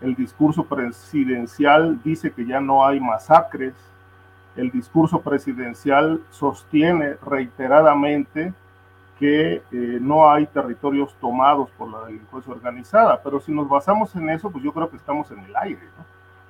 el 0.01 0.15
discurso 0.15 0.65
presidencial 0.65 2.03
dice 2.03 2.33
que 2.33 2.47
ya 2.47 2.61
no 2.61 2.87
hay 2.87 2.99
masacres, 3.01 3.75
el 4.57 4.71
discurso 4.71 5.21
presidencial 5.21 6.21
sostiene 6.31 7.17
reiteradamente 7.25 8.53
que 9.21 9.57
eh, 9.71 9.99
no 10.01 10.31
hay 10.31 10.47
territorios 10.47 11.15
tomados 11.21 11.69
por 11.77 11.91
la 11.91 12.07
delincuencia 12.07 12.55
organizada, 12.55 13.21
pero 13.23 13.39
si 13.39 13.53
nos 13.53 13.69
basamos 13.69 14.17
en 14.17 14.31
eso, 14.31 14.51
pues 14.51 14.65
yo 14.65 14.73
creo 14.73 14.89
que 14.89 14.97
estamos 14.97 15.31
en 15.31 15.41
el 15.41 15.55
aire. 15.57 15.83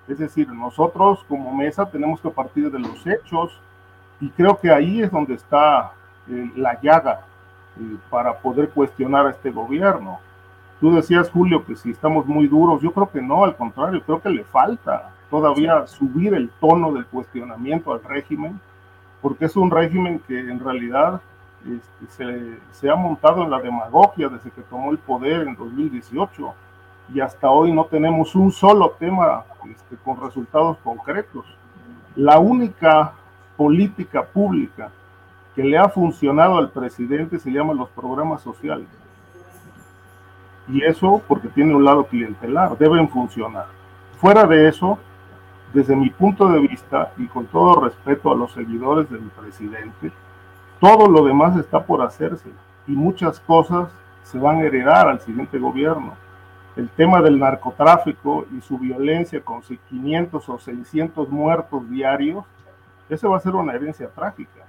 Es 0.06 0.18
decir, 0.18 0.48
nosotros 0.52 1.24
como 1.28 1.52
mesa 1.52 1.90
tenemos 1.90 2.20
que 2.20 2.30
partir 2.30 2.70
de 2.70 2.78
los 2.78 3.04
hechos 3.04 3.60
y 4.20 4.30
creo 4.30 4.56
que 4.56 4.70
ahí 4.70 5.02
es 5.02 5.10
donde 5.10 5.34
está 5.34 5.92
eh, 6.28 6.50
la 6.54 6.80
llaga 6.80 7.26
eh, 7.76 7.96
para 8.08 8.38
poder 8.38 8.70
cuestionar 8.70 9.26
a 9.26 9.30
este 9.30 9.50
gobierno. 9.50 10.20
Tú 10.78 10.94
decías, 10.94 11.28
Julio, 11.28 11.66
que 11.66 11.74
si 11.74 11.90
estamos 11.90 12.24
muy 12.24 12.46
duros, 12.46 12.80
yo 12.82 12.92
creo 12.92 13.10
que 13.10 13.20
no, 13.20 13.44
al 13.44 13.56
contrario, 13.56 14.00
creo 14.06 14.22
que 14.22 14.30
le 14.30 14.44
falta 14.44 15.10
todavía 15.28 15.88
subir 15.88 16.34
el 16.34 16.50
tono 16.60 16.92
del 16.92 17.06
cuestionamiento 17.06 17.92
al 17.92 18.02
régimen, 18.04 18.60
porque 19.20 19.46
es 19.46 19.56
un 19.56 19.72
régimen 19.72 20.20
que 20.20 20.38
en 20.38 20.60
realidad 20.60 21.20
este, 21.66 22.58
se, 22.72 22.90
ha 22.90 22.94
montado 22.94 23.42
en 23.42 23.50
la 23.50 23.60
demagogia 23.60 24.28
desde 24.28 24.50
que 24.50 24.62
tomó 24.62 24.90
el 24.92 24.98
poder 24.98 25.46
en 25.46 25.54
2018 25.54 26.54
y 27.12 27.20
hasta 27.20 27.50
hoy 27.50 27.72
no 27.72 27.84
tenemos 27.84 28.34
un 28.34 28.50
solo 28.50 28.94
tema 28.98 29.44
este, 29.68 29.96
con 29.96 30.20
resultados 30.20 30.78
concretos. 30.78 31.44
La 32.16 32.38
única 32.38 33.12
política 33.56 34.24
pública 34.24 34.90
que 35.54 35.64
le 35.64 35.76
ha 35.76 35.88
funcionado 35.88 36.56
al 36.56 36.70
presidente 36.70 37.38
se 37.38 37.50
llama 37.50 37.74
los 37.74 37.88
programas 37.90 38.40
sociales. 38.40 38.88
Y 40.68 40.82
eso 40.82 41.20
porque 41.26 41.48
tiene 41.48 41.74
un 41.74 41.84
lado 41.84 42.04
clientelar, 42.04 42.78
deben 42.78 43.08
funcionar. 43.08 43.66
Fuera 44.18 44.46
de 44.46 44.68
eso, 44.68 44.98
desde 45.74 45.96
mi 45.96 46.10
punto 46.10 46.48
de 46.48 46.60
vista 46.60 47.12
y 47.18 47.26
con 47.26 47.46
todo 47.46 47.80
respeto 47.80 48.30
a 48.32 48.36
los 48.36 48.52
seguidores 48.52 49.10
del 49.10 49.30
presidente, 49.30 50.12
todo 50.80 51.06
lo 51.08 51.24
demás 51.24 51.56
está 51.58 51.84
por 51.84 52.00
hacerse 52.02 52.48
y 52.86 52.92
muchas 52.92 53.38
cosas 53.38 53.90
se 54.22 54.38
van 54.38 54.56
a 54.56 54.62
heredar 54.62 55.08
al 55.08 55.20
siguiente 55.20 55.58
gobierno. 55.58 56.14
El 56.74 56.88
tema 56.88 57.20
del 57.20 57.38
narcotráfico 57.38 58.46
y 58.56 58.62
su 58.62 58.78
violencia 58.78 59.42
con 59.42 59.60
500 59.60 60.48
o 60.48 60.58
600 60.58 61.28
muertos 61.28 61.88
diarios, 61.90 62.44
esa 63.10 63.28
va 63.28 63.36
a 63.36 63.40
ser 63.40 63.54
una 63.54 63.74
herencia 63.74 64.08
trágica. 64.08 64.60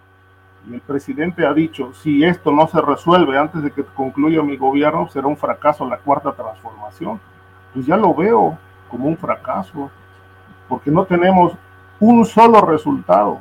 Y 0.70 0.74
el 0.74 0.82
presidente 0.82 1.45
ha 1.45 1.53
dicho, 1.53 1.93
si 1.93 2.24
esto 2.24 2.51
no 2.51 2.68
se 2.68 2.82
resuelve 2.82 3.38
antes 3.38 3.64
de 3.64 3.72
que 3.72 3.84
concluya 3.84 4.43
mi 4.43 4.57
gobierno, 4.57 5.07
será 5.07 5.28
un 5.28 5.38
fracaso 5.38 5.88
la 5.88 5.97
cuarta 5.97 6.34
transformación. 6.34 7.20
Pues 7.74 7.86
ya 7.86 7.95
lo 7.95 8.14
veo 8.14 8.57
como 8.89 9.07
un 9.07 9.18
fracaso, 9.18 9.89
porque 10.68 10.91
no 10.91 11.05
tenemos 11.05 11.53
un 11.99 12.26
solo 12.26 12.62
resultado 12.62 13.39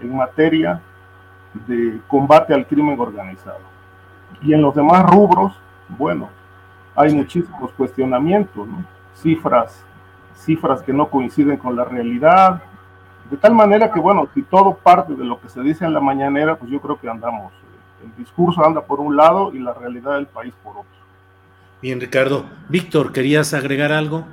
en 0.00 0.16
materia 0.16 0.80
de 1.66 2.00
combate 2.06 2.54
al 2.54 2.66
crimen 2.66 2.98
organizado. 2.98 3.60
Y 4.42 4.52
en 4.52 4.62
los 4.62 4.74
demás 4.74 5.04
rubros, 5.04 5.54
bueno, 5.88 6.28
hay 6.94 7.14
muchísimos 7.14 7.72
cuestionamientos, 7.72 8.68
cifras, 9.14 9.84
cifras 10.34 10.82
que 10.82 10.92
no 10.92 11.08
coinciden 11.08 11.56
con 11.56 11.76
la 11.76 11.84
realidad, 11.84 12.62
de 13.30 13.36
tal 13.36 13.54
manera 13.54 13.92
que, 13.92 14.00
bueno, 14.00 14.28
si 14.34 14.42
todo 14.42 14.74
parte 14.74 15.14
de 15.14 15.24
lo 15.24 15.40
que 15.40 15.48
se 15.48 15.60
dice 15.60 15.84
en 15.84 15.92
la 15.92 16.00
mañanera, 16.00 16.56
pues 16.56 16.70
yo 16.70 16.80
creo 16.80 16.98
que 16.98 17.08
andamos, 17.08 17.52
el 18.02 18.14
discurso 18.16 18.64
anda 18.64 18.80
por 18.80 19.00
un 19.00 19.16
lado 19.16 19.52
y 19.52 19.58
la 19.58 19.74
realidad 19.74 20.14
del 20.14 20.26
país 20.26 20.54
por 20.62 20.78
otro. 20.78 20.98
Bien, 21.82 22.00
Ricardo. 22.00 22.44
Víctor, 22.68 23.12
¿querías 23.12 23.54
agregar 23.54 23.92
algo? 23.92 24.24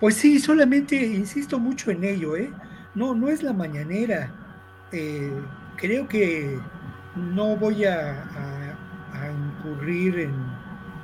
Pues 0.00 0.16
sí, 0.16 0.38
solamente 0.38 0.94
insisto 0.94 1.58
mucho 1.58 1.90
en 1.90 2.04
ello, 2.04 2.36
¿eh? 2.36 2.50
No, 2.94 3.14
no 3.14 3.28
es 3.28 3.42
la 3.42 3.52
mañanera. 3.52 4.30
Eh, 4.92 5.32
creo 5.76 6.08
que 6.08 6.58
no 7.14 7.56
voy 7.56 7.84
a, 7.84 8.32
incurrir 9.58 10.30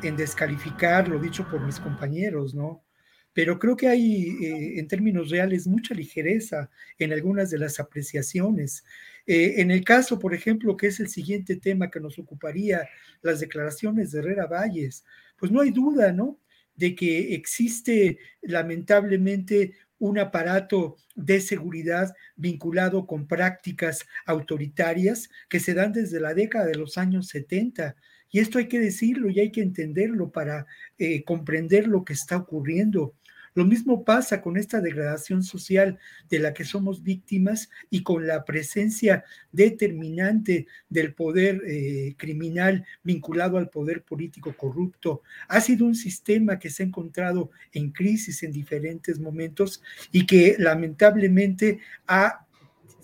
en, 0.03 0.17
descalificar 0.17 1.09
lo 1.09 1.19
dicho 1.19 1.47
por 1.49 1.61
mis 1.65 1.79
compañeros, 1.79 2.55
¿no? 2.55 2.85
Pero 3.33 3.59
creo 3.59 3.77
que 3.77 3.89
hay, 3.89 4.37
eh, 4.45 4.79
en 4.79 4.89
términos 4.89 5.31
reales, 5.31 5.67
mucha 5.67 5.95
ligereza 5.95 6.69
en 6.99 7.13
algunas 7.13 7.51
de 7.51 7.59
las 7.59 7.81
apreciaciones. 7.81 8.85
Eh, 9.27 9.55
en 9.59 9.71
el 9.71 9.85
caso, 9.85 10.19
por 10.19 10.35
ejemplo, 10.35 10.77
que 10.77 10.89
es 10.89 11.01
el 11.01 11.09
siguiente 11.09 11.57
tema 11.57 11.91
que 11.91 12.01
nos 12.01 12.19
ocuparía, 12.19 12.89
las 13.23 13.41
declaraciones 13.41 14.11
de 14.11 14.19
Herrera 14.19 14.47
Valles, 14.47 15.05
pues 15.39 15.51
no 15.51 15.61
hay 15.61 15.71
duda, 15.71 16.13
¿no? 16.13 16.39
De 16.75 16.95
que 16.95 17.35
existe 17.35 18.19
lamentablemente 18.43 19.73
un 20.03 20.19
aparato 20.19 20.97
de 21.15 21.41
seguridad 21.41 22.13
vinculado 22.35 23.07
con 23.07 23.29
prácticas 23.29 24.05
autoritarias 24.27 25.31
que 25.49 25.61
se 25.61 25.75
dan 25.75 25.93
desde 25.93 26.19
la 26.19 26.35
década 26.35 26.67
de 26.67 26.75
los 26.75 26.99
años 26.99 27.29
70. 27.29 27.95
Y 28.29 28.41
esto 28.41 28.59
hay 28.59 28.67
que 28.67 28.81
decirlo 28.81 29.31
y 29.31 29.39
hay 29.39 29.53
que 29.53 29.63
entenderlo 29.63 30.33
para 30.33 30.67
eh, 30.99 31.23
comprender 31.23 31.87
lo 31.87 32.05
que 32.05 32.15
está 32.15 32.37
ocurriendo. 32.37 33.15
Lo 33.55 33.65
mismo 33.65 34.05
pasa 34.05 34.41
con 34.41 34.57
esta 34.57 34.81
degradación 34.81 35.43
social 35.43 35.99
de 36.31 36.39
la 36.39 36.55
que 36.55 36.65
somos 36.65 37.03
víctimas 37.03 37.69
y 37.91 38.03
con 38.03 38.27
la 38.27 38.45
presencia 38.45 39.25
determinante 39.51 40.67
del 40.89 41.15
poder 41.15 41.61
eh, 41.67 42.15
criminal 42.17 42.87
vinculado 43.03 43.59
al 43.59 43.69
poder 43.69 44.03
político 44.03 44.57
corrupto. 44.57 45.23
Ha 45.49 45.61
sido 45.61 45.85
un 45.85 45.95
sistema 45.95 46.59
que 46.59 46.71
se 46.71 46.83
ha 46.83 46.87
encontrado 46.87 47.51
en 47.73 47.91
crisis 47.91 48.43
en 48.43 48.53
diferentes 48.53 49.19
momentos 49.19 49.83
y 50.13 50.27
que 50.27 50.57
lamentablemente 50.59 51.81
ha 52.07 52.47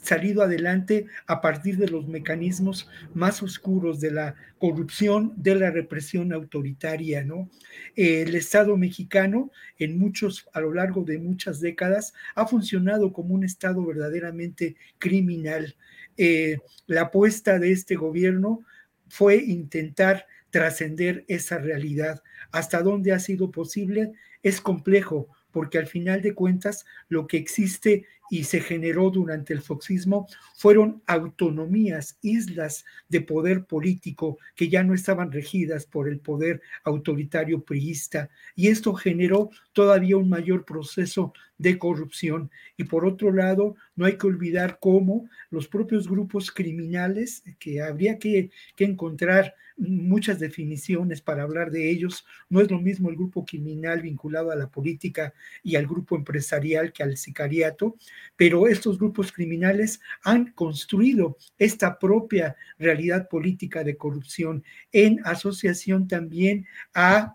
salido 0.08 0.42
adelante 0.42 1.06
a 1.26 1.40
partir 1.40 1.76
de 1.76 1.88
los 1.88 2.08
mecanismos 2.08 2.88
más 3.14 3.42
oscuros 3.42 4.00
de 4.00 4.10
la 4.10 4.34
corrupción, 4.58 5.34
de 5.36 5.54
la 5.54 5.70
represión 5.70 6.32
autoritaria, 6.32 7.24
¿no? 7.24 7.50
El 7.94 8.34
Estado 8.34 8.76
mexicano, 8.76 9.52
en 9.78 9.98
muchos, 9.98 10.48
a 10.54 10.60
lo 10.60 10.72
largo 10.72 11.04
de 11.04 11.18
muchas 11.18 11.60
décadas, 11.60 12.14
ha 12.34 12.46
funcionado 12.46 13.12
como 13.12 13.34
un 13.34 13.44
Estado 13.44 13.84
verdaderamente 13.84 14.76
criminal. 14.98 15.76
Eh, 16.16 16.58
la 16.86 17.02
apuesta 17.02 17.58
de 17.58 17.72
este 17.72 17.94
gobierno 17.94 18.64
fue 19.08 19.36
intentar 19.36 20.26
trascender 20.50 21.24
esa 21.28 21.58
realidad. 21.58 22.22
Hasta 22.50 22.82
dónde 22.82 23.12
ha 23.12 23.18
sido 23.18 23.50
posible 23.50 24.12
es 24.42 24.60
complejo, 24.60 25.28
porque 25.50 25.78
al 25.78 25.86
final 25.86 26.22
de 26.22 26.34
cuentas 26.34 26.86
lo 27.08 27.26
que 27.26 27.36
existe 27.36 28.06
y 28.30 28.44
se 28.44 28.60
generó 28.60 29.10
durante 29.10 29.52
el 29.52 29.62
foxismo 29.62 30.26
fueron 30.54 31.02
autonomías, 31.06 32.18
islas 32.22 32.84
de 33.08 33.20
poder 33.20 33.64
político 33.64 34.38
que 34.54 34.68
ya 34.68 34.82
no 34.82 34.94
estaban 34.94 35.32
regidas 35.32 35.86
por 35.86 36.08
el 36.08 36.20
poder 36.20 36.60
autoritario 36.84 37.62
priista 37.62 38.28
y 38.54 38.68
esto 38.68 38.94
generó 38.94 39.50
todavía 39.72 40.16
un 40.16 40.28
mayor 40.28 40.64
proceso 40.64 41.32
de 41.58 41.78
corrupción. 41.78 42.50
Y 42.76 42.84
por 42.84 43.04
otro 43.04 43.32
lado, 43.32 43.76
no 43.96 44.06
hay 44.06 44.16
que 44.16 44.26
olvidar 44.26 44.78
cómo 44.80 45.28
los 45.50 45.68
propios 45.68 46.08
grupos 46.08 46.50
criminales, 46.50 47.42
que 47.58 47.82
habría 47.82 48.18
que, 48.18 48.50
que 48.76 48.84
encontrar 48.84 49.54
muchas 49.76 50.38
definiciones 50.38 51.20
para 51.20 51.42
hablar 51.42 51.70
de 51.70 51.90
ellos. 51.90 52.24
No 52.48 52.60
es 52.60 52.70
lo 52.70 52.80
mismo 52.80 53.10
el 53.10 53.16
grupo 53.16 53.44
criminal 53.44 54.02
vinculado 54.02 54.50
a 54.50 54.56
la 54.56 54.68
política 54.68 55.34
y 55.62 55.76
al 55.76 55.86
grupo 55.86 56.16
empresarial 56.16 56.92
que 56.92 57.02
al 57.02 57.16
sicariato, 57.16 57.96
pero 58.36 58.68
estos 58.68 58.98
grupos 58.98 59.32
criminales 59.32 60.00
han 60.22 60.52
construido 60.52 61.36
esta 61.58 61.98
propia 61.98 62.56
realidad 62.78 63.28
política 63.28 63.84
de 63.84 63.96
corrupción 63.96 64.64
en 64.92 65.20
asociación 65.24 66.06
también 66.08 66.66
a 66.94 67.34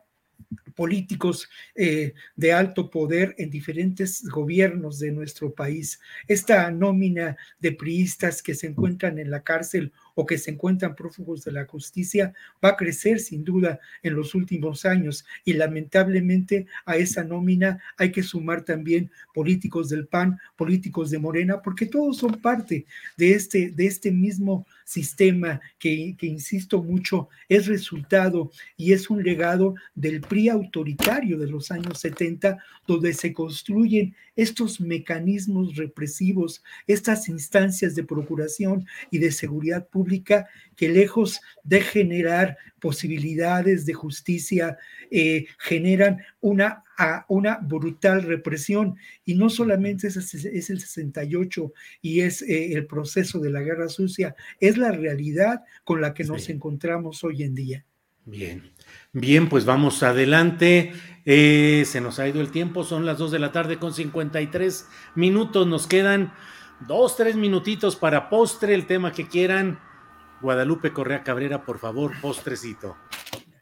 políticos 0.76 1.50
eh, 1.76 2.14
de 2.36 2.54
alto 2.54 2.90
poder 2.90 3.36
en 3.38 3.50
diferentes 3.50 4.24
gobiernos 4.28 5.00
de 5.00 5.12
nuestro 5.12 5.54
país. 5.54 6.00
Esta 6.28 6.70
nómina 6.72 7.38
de 7.60 7.72
priistas 7.74 8.42
que 8.42 8.56
se 8.56 8.68
encuentran 8.68 9.20
en 9.20 9.32
la 9.32 9.44
cárcel 9.44 9.92
o 10.16 10.26
que 10.26 10.38
se 10.38 10.52
encuentran 10.52 10.96
prófugos 10.96 11.44
de 11.44 11.52
la 11.52 11.66
justicia 11.66 12.34
va 12.64 12.70
a 12.70 12.76
crecer 12.78 13.20
sin 13.20 13.44
duda 13.44 13.80
en 14.02 14.16
los 14.16 14.36
últimos 14.36 14.86
años. 14.86 15.26
Y 15.46 15.54
lamentablemente 15.54 16.68
a 16.86 16.98
esa 16.98 17.24
nómina 17.24 17.82
hay 17.98 18.12
que 18.12 18.24
sumar 18.24 18.64
también 18.64 19.12
políticos 19.34 19.90
del 19.90 20.08
PAN, 20.08 20.38
políticos 20.56 21.10
de 21.10 21.20
Morena, 21.20 21.62
porque 21.62 21.86
todos 21.86 22.18
son 22.18 22.42
parte 22.42 22.86
de 23.18 23.34
este, 23.34 23.72
de 23.72 23.86
este 23.86 24.12
mismo 24.12 24.66
sistema 24.86 25.60
que, 25.80 26.16
que 26.18 26.28
insisto 26.28 26.84
mucho, 26.84 27.30
es 27.50 27.68
resultado 27.68 28.52
y 28.78 28.94
es 28.94 29.10
un 29.10 29.24
legado 29.24 29.76
del 29.96 30.22
PRI 30.22 30.50
autoritario 30.50 31.38
de 31.38 31.48
los 31.48 31.72
años 31.72 32.00
70, 32.00 32.58
donde 32.86 33.14
se 33.14 33.34
construyen 33.34 34.16
estos 34.36 34.82
mecanismos 34.82 35.76
represivos, 35.76 36.64
estas 36.88 37.30
instancias 37.30 37.96
de 37.96 38.04
procuración 38.04 38.86
y 39.12 39.20
de 39.20 39.32
seguridad 39.32 39.88
pública 39.88 40.03
pública 40.04 40.48
que 40.76 40.90
lejos 40.90 41.40
de 41.64 41.80
generar 41.82 42.58
posibilidades 42.80 43.86
de 43.86 43.94
justicia, 43.94 44.78
eh, 45.10 45.46
generan 45.58 46.18
una, 46.42 46.84
una 47.30 47.58
brutal 47.58 48.24
represión. 48.24 48.98
Y 49.24 49.36
no 49.36 49.50
solamente 49.50 50.08
es, 50.08 50.18
es 50.18 50.70
el 50.70 50.82
68 50.82 51.72
y 52.02 52.20
es 52.22 52.42
eh, 52.42 52.74
el 52.74 52.86
proceso 52.86 53.40
de 53.40 53.52
la 53.52 53.62
guerra 53.62 53.88
sucia, 53.88 54.36
es 54.60 54.78
la 54.78 54.92
realidad 54.92 55.62
con 55.86 56.02
la 56.02 56.14
que 56.14 56.26
nos 56.26 56.50
encontramos 56.50 57.24
hoy 57.24 57.44
en 57.44 57.56
día. 57.56 57.86
Bien, 58.26 58.72
bien, 59.14 59.48
pues 59.48 59.66
vamos 59.66 60.02
adelante. 60.04 60.92
Eh, 61.26 61.84
se 61.86 62.02
nos 62.02 62.20
ha 62.20 62.28
ido 62.28 62.42
el 62.42 62.52
tiempo, 62.52 62.84
son 62.84 63.06
las 63.06 63.18
2 63.18 63.32
de 63.32 63.40
la 63.40 63.52
tarde 63.54 63.80
con 63.80 63.94
53 63.94 64.86
minutos. 65.16 65.68
Nos 65.68 65.88
quedan 65.88 66.34
dos, 66.88 67.16
tres 67.16 67.36
minutitos 67.36 67.96
para 67.96 68.30
postre, 68.30 68.74
el 68.74 68.88
tema 68.88 69.14
que 69.14 69.28
quieran. 69.28 69.80
Guadalupe 70.44 70.92
Correa 70.92 71.24
Cabrera, 71.24 71.64
por 71.64 71.80
favor, 71.80 72.12
postrecito. 72.22 72.98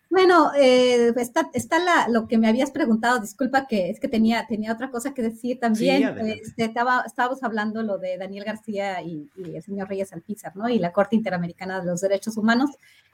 Bueno, 0.10 0.52
eh, 0.56 1.14
está, 1.16 1.50
está 1.54 1.80
la, 1.80 2.10
lo 2.10 2.28
que 2.28 2.38
me 2.38 2.50
habías 2.50 2.72
preguntado, 2.72 3.20
disculpa 3.20 3.66
que 3.66 3.90
es 3.90 4.00
que 4.00 4.10
tenía, 4.10 4.46
tenía 4.46 4.74
otra 4.74 4.90
cosa 4.90 5.14
que 5.14 5.22
decir 5.22 5.58
también. 5.60 6.04
Este, 6.28 6.66
estaba, 6.66 7.04
estábamos 7.06 7.42
hablando 7.44 7.82
lo 7.82 7.98
de 7.98 8.18
Daniel 8.18 8.44
García 8.44 9.02
y, 9.02 9.30
el 9.38 9.64
señor 9.64 9.88
Reyes 9.88 10.12
Alpizar, 10.12 10.54
¿no? 10.58 10.68
Y 10.68 10.80
la 10.80 10.92
Corte 10.92 11.16
Interamericana 11.16 11.80
de 11.80 11.86
los 11.86 12.02
Derechos 12.02 12.36
Humanos, 12.36 12.72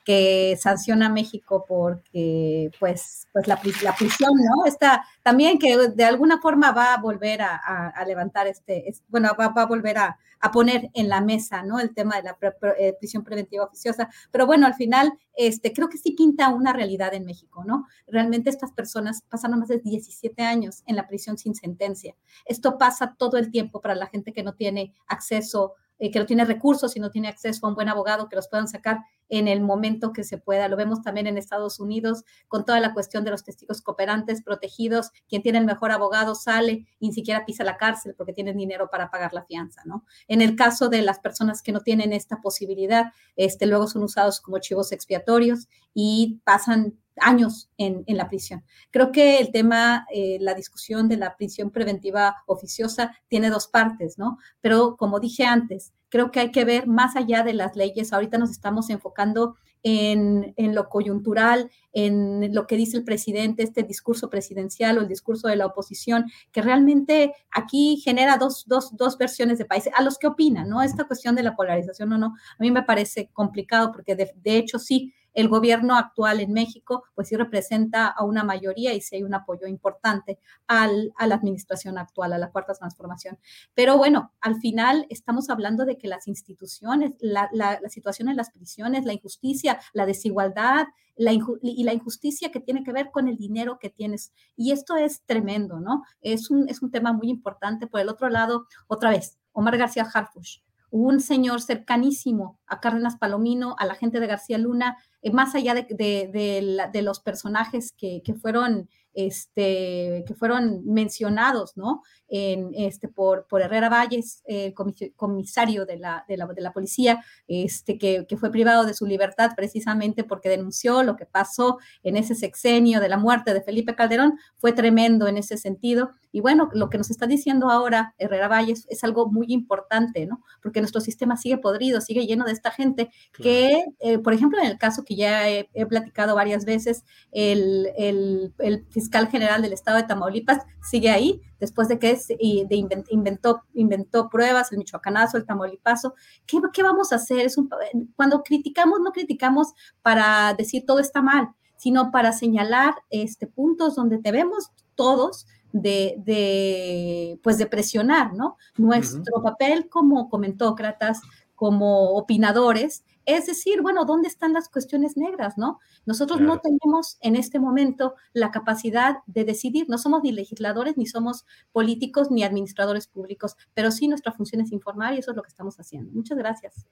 que 0.08 0.58
sanciona 0.58 1.08
a 1.08 1.10
México 1.10 1.66
porque, 1.68 2.72
pues, 2.80 3.28
pues 3.34 3.46
la, 3.46 3.60
la 3.84 3.94
prisión, 3.94 4.32
¿no? 4.36 4.66
Está 4.66 5.04
también 5.22 5.60
que 5.60 5.90
de 5.90 6.06
alguna 6.06 6.40
forma 6.40 6.72
va 6.72 6.94
a 6.94 7.02
volver 7.02 7.42
a, 7.42 8.06
levantar 8.08 8.48
este, 8.48 8.90
bueno, 9.10 9.32
va, 9.38 9.48
a 9.48 9.66
volver 9.66 9.98
a, 9.98 10.18
poner 10.54 10.90
en 10.94 11.10
la 11.10 11.20
mesa, 11.20 11.62
¿no? 11.62 11.82
El 11.82 11.94
tema 11.94 12.16
de 12.16 12.24
la 12.24 12.38
eh, 12.80 12.96
prisión 12.98 13.26
preventiva 13.26 13.66
oficiosa. 13.66 14.08
Pero 14.32 14.46
bueno, 14.46 14.66
al 14.66 14.76
final, 14.76 15.12
este, 15.36 15.74
creo 15.74 15.90
que 15.90 15.98
sí 15.98 16.12
pinta 16.12 16.48
una 16.52 16.72
realidad 16.72 17.14
en 17.14 17.26
México, 17.26 17.66
¿no? 17.66 17.86
Realmente 18.08 18.50
estas 18.50 18.72
personas 18.72 19.24
pasaron 19.28 19.60
más 19.60 19.68
de 19.68 19.80
17 19.80 20.42
años 20.42 20.84
en 20.86 20.96
la 20.96 21.06
prisión 21.06 21.38
sin 21.38 21.54
sentencia. 21.54 22.16
Esto 22.46 22.78
pasa 22.78 23.14
todo 23.18 23.36
el 23.36 23.52
tiempo 23.52 23.82
para 23.82 23.94
la 23.94 24.08
gente 24.08 24.32
que 24.32 24.44
no 24.44 24.54
tiene 24.54 24.94
acceso 25.06 25.76
eh, 26.00 26.12
que 26.12 26.20
no 26.20 26.28
tiene 26.28 26.46
recursos 26.46 26.96
y 26.96 27.00
no 27.00 27.10
tiene 27.10 27.28
acceso 27.28 27.66
a 27.66 27.70
un 27.70 27.76
buen 27.76 27.90
abogado 27.90 28.30
que 28.30 28.36
los 28.36 28.48
puedan 28.48 28.68
sacar 28.68 29.00
en 29.30 29.48
el 29.48 29.62
momento 29.62 30.14
que 30.14 30.24
se 30.24 30.38
pueda. 30.38 30.68
Lo 30.68 30.78
vemos 30.78 31.02
también 31.02 31.28
en 31.28 31.38
Estados 31.38 31.80
Unidos 31.80 32.24
con 32.48 32.66
toda 32.66 32.80
la 32.80 32.94
cuestión 32.94 33.24
de 33.24 33.32
los 33.32 33.44
testigos 33.44 33.82
cooperantes 33.82 34.42
protegidos. 34.42 35.12
Quien 35.28 35.42
tiene 35.42 35.60
el 35.60 35.66
mejor 35.66 35.92
abogado 35.92 36.36
sale 36.36 36.88
y 37.00 37.08
ni 37.08 37.14
siquiera 37.14 37.46
pisa 37.46 37.64
la 37.64 37.78
cárcel 37.78 38.16
porque 38.16 38.34
tiene 38.34 38.54
dinero 38.54 38.90
para 38.90 39.10
pagar 39.10 39.34
la 39.34 39.46
fianza, 39.46 39.82
¿no? 39.86 40.06
En 40.28 40.42
el 40.42 40.56
caso 40.56 40.90
de 40.90 41.02
las 41.02 41.20
personas 41.20 41.62
que 41.62 41.72
no 41.72 41.82
tienen 41.82 42.14
esta 42.14 42.42
posibilidad, 42.42 43.12
este, 43.36 43.66
luego 43.66 43.88
son 43.88 44.04
usados 44.04 44.42
como 44.42 44.60
chivos 44.60 44.92
expiatorios 44.92 45.68
y 45.94 46.42
pasan 46.44 46.98
años 47.20 47.70
en, 47.78 48.04
la 48.08 48.28
prisión. 48.30 48.64
Creo 48.92 49.12
que 49.12 49.40
el 49.40 49.52
tema, 49.52 50.06
eh, 50.14 50.38
la 50.40 50.54
discusión 50.54 51.08
de 51.10 51.18
la 51.18 51.36
prisión 51.36 51.72
preventiva 51.72 52.44
oficiosa 52.46 53.18
tiene 53.28 53.50
dos 53.50 53.68
partes, 53.68 54.18
¿no? 54.18 54.38
Pero 54.62 54.96
como 54.98 55.20
dije 55.20 55.44
antes, 55.46 55.94
creo 56.10 56.32
que 56.32 56.40
hay 56.40 56.52
que 56.52 56.66
ver 56.66 56.88
más 56.88 57.16
allá 57.16 57.44
de 57.44 57.54
las 57.54 57.76
leyes. 57.76 58.14
Ahorita 58.14 58.38
nos 58.38 58.52
estamos 58.52 58.90
enfocando 58.90 59.56
en, 59.84 60.76
lo 60.76 60.90
coyuntural, 60.90 61.70
en 61.94 62.54
lo 62.54 62.68
que 62.68 62.76
dice 62.76 62.98
el 62.98 63.04
presidente, 63.04 63.64
este 63.64 63.84
discurso 63.84 64.30
presidencial 64.30 64.98
o 64.98 65.02
el 65.02 65.08
discurso 65.08 65.48
de 65.48 65.56
la 65.56 65.66
oposición, 65.66 66.26
que 66.52 66.62
realmente 66.62 67.34
aquí 67.52 68.02
genera 68.04 68.38
dos, 68.38 68.66
dos, 68.68 68.98
dos 68.98 69.18
versiones 69.18 69.58
de 69.58 69.66
países, 69.66 69.94
a 69.96 70.04
los 70.04 70.18
que 70.18 70.28
opinan, 70.28 70.68
¿no? 70.68 70.82
Esta 70.82 71.06
cuestión 71.06 71.36
de 71.36 71.44
la 71.44 71.56
polarización 71.56 72.12
o 72.12 72.18
no, 72.18 72.28
a 72.28 72.62
mí 72.62 72.72
me 72.72 72.84
parece 72.84 73.30
complicado 73.32 73.92
porque 73.92 74.16
de 74.16 74.58
hecho 74.58 74.80
sí, 74.80 75.14
el 75.38 75.50
gobierno 75.50 75.96
actual 75.96 76.40
en 76.40 76.52
México, 76.52 77.04
pues 77.14 77.28
sí 77.28 77.36
representa 77.36 78.08
a 78.08 78.24
una 78.24 78.44
mayoría 78.44 78.96
y 78.96 79.02
sí 79.02 79.18
hay 79.18 79.24
un 79.24 79.36
apoyo 79.36 79.68
importante 79.68 80.40
al, 80.66 81.14
a 81.16 81.28
la 81.28 81.36
administración 81.36 82.00
actual, 82.00 82.34
a 82.34 82.40
la 82.40 82.50
cuarta 82.50 82.74
transformación. 82.74 83.38
Pero 83.76 83.98
bueno, 83.98 84.34
al 84.42 84.56
final 84.56 85.06
estamos 85.12 85.52
hablando 85.52 85.86
de 85.86 86.00
que 86.00 86.08
las 86.08 86.28
instituciones, 86.28 87.14
la, 87.20 87.80
situación 87.88 88.30
en 88.30 88.36
las 88.36 88.50
prisiones, 88.50 89.06
la 89.06 89.14
injusticia, 89.14 89.80
la 89.94 90.08
desigualdad, 90.08 90.88
la 91.16 91.34
y 91.62 91.84
la 91.84 91.94
injusticia 91.94 92.50
que 92.50 92.60
tiene 92.60 92.84
que 92.84 92.92
ver 92.92 93.12
con 93.12 93.28
el 93.28 93.38
dinero 93.38 93.78
que 93.78 93.92
tienes. 93.92 94.34
Y 94.56 94.72
esto 94.72 94.96
es 94.96 95.22
tremendo, 95.28 95.80
¿no? 95.80 96.02
Es 96.20 96.50
un, 96.50 96.68
es 96.68 96.82
un 96.82 96.90
tema 96.90 97.14
muy 97.14 97.30
importante. 97.30 97.86
Por 97.86 98.02
el 98.02 98.10
otro 98.10 98.30
lado, 98.30 98.66
otra 98.88 99.12
vez, 99.12 99.38
Omar 99.52 99.78
García 99.78 100.08
Harfush, 100.12 100.62
un 100.90 101.20
señor 101.20 101.62
cercanísimo 101.62 102.60
a 102.66 102.80
Cárdenas 102.80 103.18
Palomino, 103.18 103.76
a 103.78 103.86
la 103.86 103.96
gente 103.96 104.20
de 104.20 104.28
García 104.28 104.58
Luna, 104.58 104.98
eh, 105.22 105.32
más 105.32 105.56
allá 105.56 105.74
de, 105.74 105.84
de, 105.90 107.02
los 107.02 107.20
personajes 107.20 107.92
que, 107.92 108.22
fueron 108.42 108.90
este, 109.14 110.24
que 110.28 110.36
fueron 110.36 110.84
mencionados, 110.86 111.76
¿no? 111.76 112.04
En, 112.28 112.70
este, 112.76 113.08
por, 113.08 113.48
por 113.48 113.62
Herrera 113.62 113.90
Valles, 113.90 114.44
el 114.46 114.74
comisario 115.16 115.86
de 115.86 115.98
la, 115.98 116.24
de 116.28 116.38
la, 116.38 116.46
de 116.46 116.62
la 116.62 116.72
policía, 116.72 117.24
este, 117.48 117.98
que, 117.98 118.26
fue 118.38 118.52
privado 118.52 118.86
de 118.86 118.94
su 118.94 119.08
libertad 119.08 119.52
precisamente 119.56 120.24
porque 120.24 120.50
denunció 120.50 121.02
lo 121.02 121.16
que 121.16 121.26
pasó 121.26 121.80
en 122.04 122.16
ese 122.16 122.36
sexenio 122.36 123.00
de 123.00 123.10
la 123.10 123.18
muerte 123.18 123.54
de 123.54 123.62
Felipe 123.62 123.96
Calderón, 123.96 124.38
fue 124.58 124.72
tremendo 124.72 125.28
en 125.28 125.38
ese 125.38 125.58
sentido. 125.58 126.12
Y 126.32 126.42
bueno, 126.42 126.70
lo 126.74 126.90
que 126.90 126.98
nos 126.98 127.10
está 127.10 127.28
diciendo 127.28 127.70
ahora 127.70 128.14
Herrera 128.18 128.48
Valles 128.48 128.86
es 128.90 129.04
algo 129.04 129.30
muy 129.30 129.48
importante, 129.50 130.26
¿no? 130.26 130.44
Porque 130.62 130.82
nuestro 130.82 131.02
sistema 131.02 131.38
sigue 131.38 131.58
podrido, 131.58 132.02
sigue 132.02 132.26
lleno 132.26 132.46
de 132.46 132.52
esta 132.52 132.72
gente 132.72 133.10
que, 133.34 133.86
eh, 134.00 134.20
por 134.20 134.34
ejemplo, 134.34 134.60
en 134.60 134.68
el 134.68 134.78
caso 134.78 135.04
que 135.04 135.16
ya 135.16 135.50
he, 135.50 135.68
platicado 135.88 136.36
varias 136.36 136.66
veces, 136.66 137.06
el, 137.32 137.90
el, 137.98 138.54
el 138.60 138.86
fiscal 138.90 139.28
general 139.30 139.62
del 139.62 139.74
estado 139.74 139.98
de 139.98 140.04
Tamaulipas 140.04 140.60
sigue 140.82 141.10
ahí, 141.10 141.42
después 141.60 141.88
de 141.88 142.00
que 142.00 142.12
es, 142.12 142.28
de 142.28 142.68
inventó, 143.10 143.64
inventó 143.74 144.30
pruebas, 144.30 144.72
el 144.72 144.78
michoacanazo, 144.78 145.38
el 145.38 145.46
tamaulipaso. 145.46 146.14
¿Qué, 146.46 146.60
qué 146.74 146.84
vamos 146.84 147.12
a 147.12 147.16
hacer? 147.16 147.40
Es 147.40 147.58
un, 147.58 147.70
cuando 148.16 148.44
criticamos, 148.44 149.00
no 149.02 149.12
criticamos 149.12 149.74
para 150.02 150.54
decir 150.54 150.84
todo 150.86 151.00
está 151.00 151.22
mal, 151.22 151.50
sino 151.76 152.12
para 152.12 152.32
señalar 152.32 152.96
este, 153.10 153.48
puntos 153.48 153.96
donde 153.96 154.18
debemos 154.18 154.72
todos 154.96 155.48
de, 155.72 156.16
de, 156.20 157.40
pues 157.44 157.58
de 157.58 157.66
presionar, 157.66 158.34
¿no? 158.34 158.58
Nuestro 158.78 159.42
papel 159.44 159.90
como 159.90 160.30
comentócratas, 160.30 161.22
como 161.56 162.12
opinadores, 162.12 163.04
es 163.26 163.46
decir, 163.46 163.82
bueno, 163.82 164.06
¿dónde 164.06 164.30
están 164.30 164.54
las 164.54 164.70
cuestiones 164.70 165.18
negras, 165.18 165.58
no? 165.58 165.80
Nosotros 166.06 166.40
no 166.40 166.60
tenemos 166.60 167.18
en 167.20 167.36
este 167.36 167.60
momento 167.60 168.16
la 168.32 168.52
capacidad 168.52 169.18
de 169.26 169.44
decidir, 169.44 169.90
no 169.90 169.98
somos 169.98 170.24
ni 170.24 170.32
legisladores, 170.32 170.98
ni 170.98 171.08
somos 171.08 171.46
políticos, 171.74 172.32
ni 172.32 172.44
administradores 172.44 173.08
públicos, 173.08 173.58
pero 173.74 173.92
sí 173.92 174.08
nuestra 174.08 174.32
función 174.32 174.62
es 174.62 174.72
informar 174.72 175.14
y 175.14 175.18
eso 175.18 175.32
es 175.32 175.38
lo 175.38 175.44
que 175.44 175.50
estamos 175.50 175.78
haciendo. 175.78 176.12
Muchas 176.14 176.38
gracias. 176.38 176.88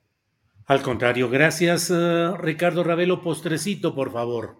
Al 0.66 0.82
contrario, 0.82 1.30
gracias, 1.30 1.90
eh, 1.90 2.32
Ricardo 2.36 2.82
Ravelo. 2.82 3.22
Postrecito, 3.22 3.94
por 3.94 4.10
favor. 4.10 4.56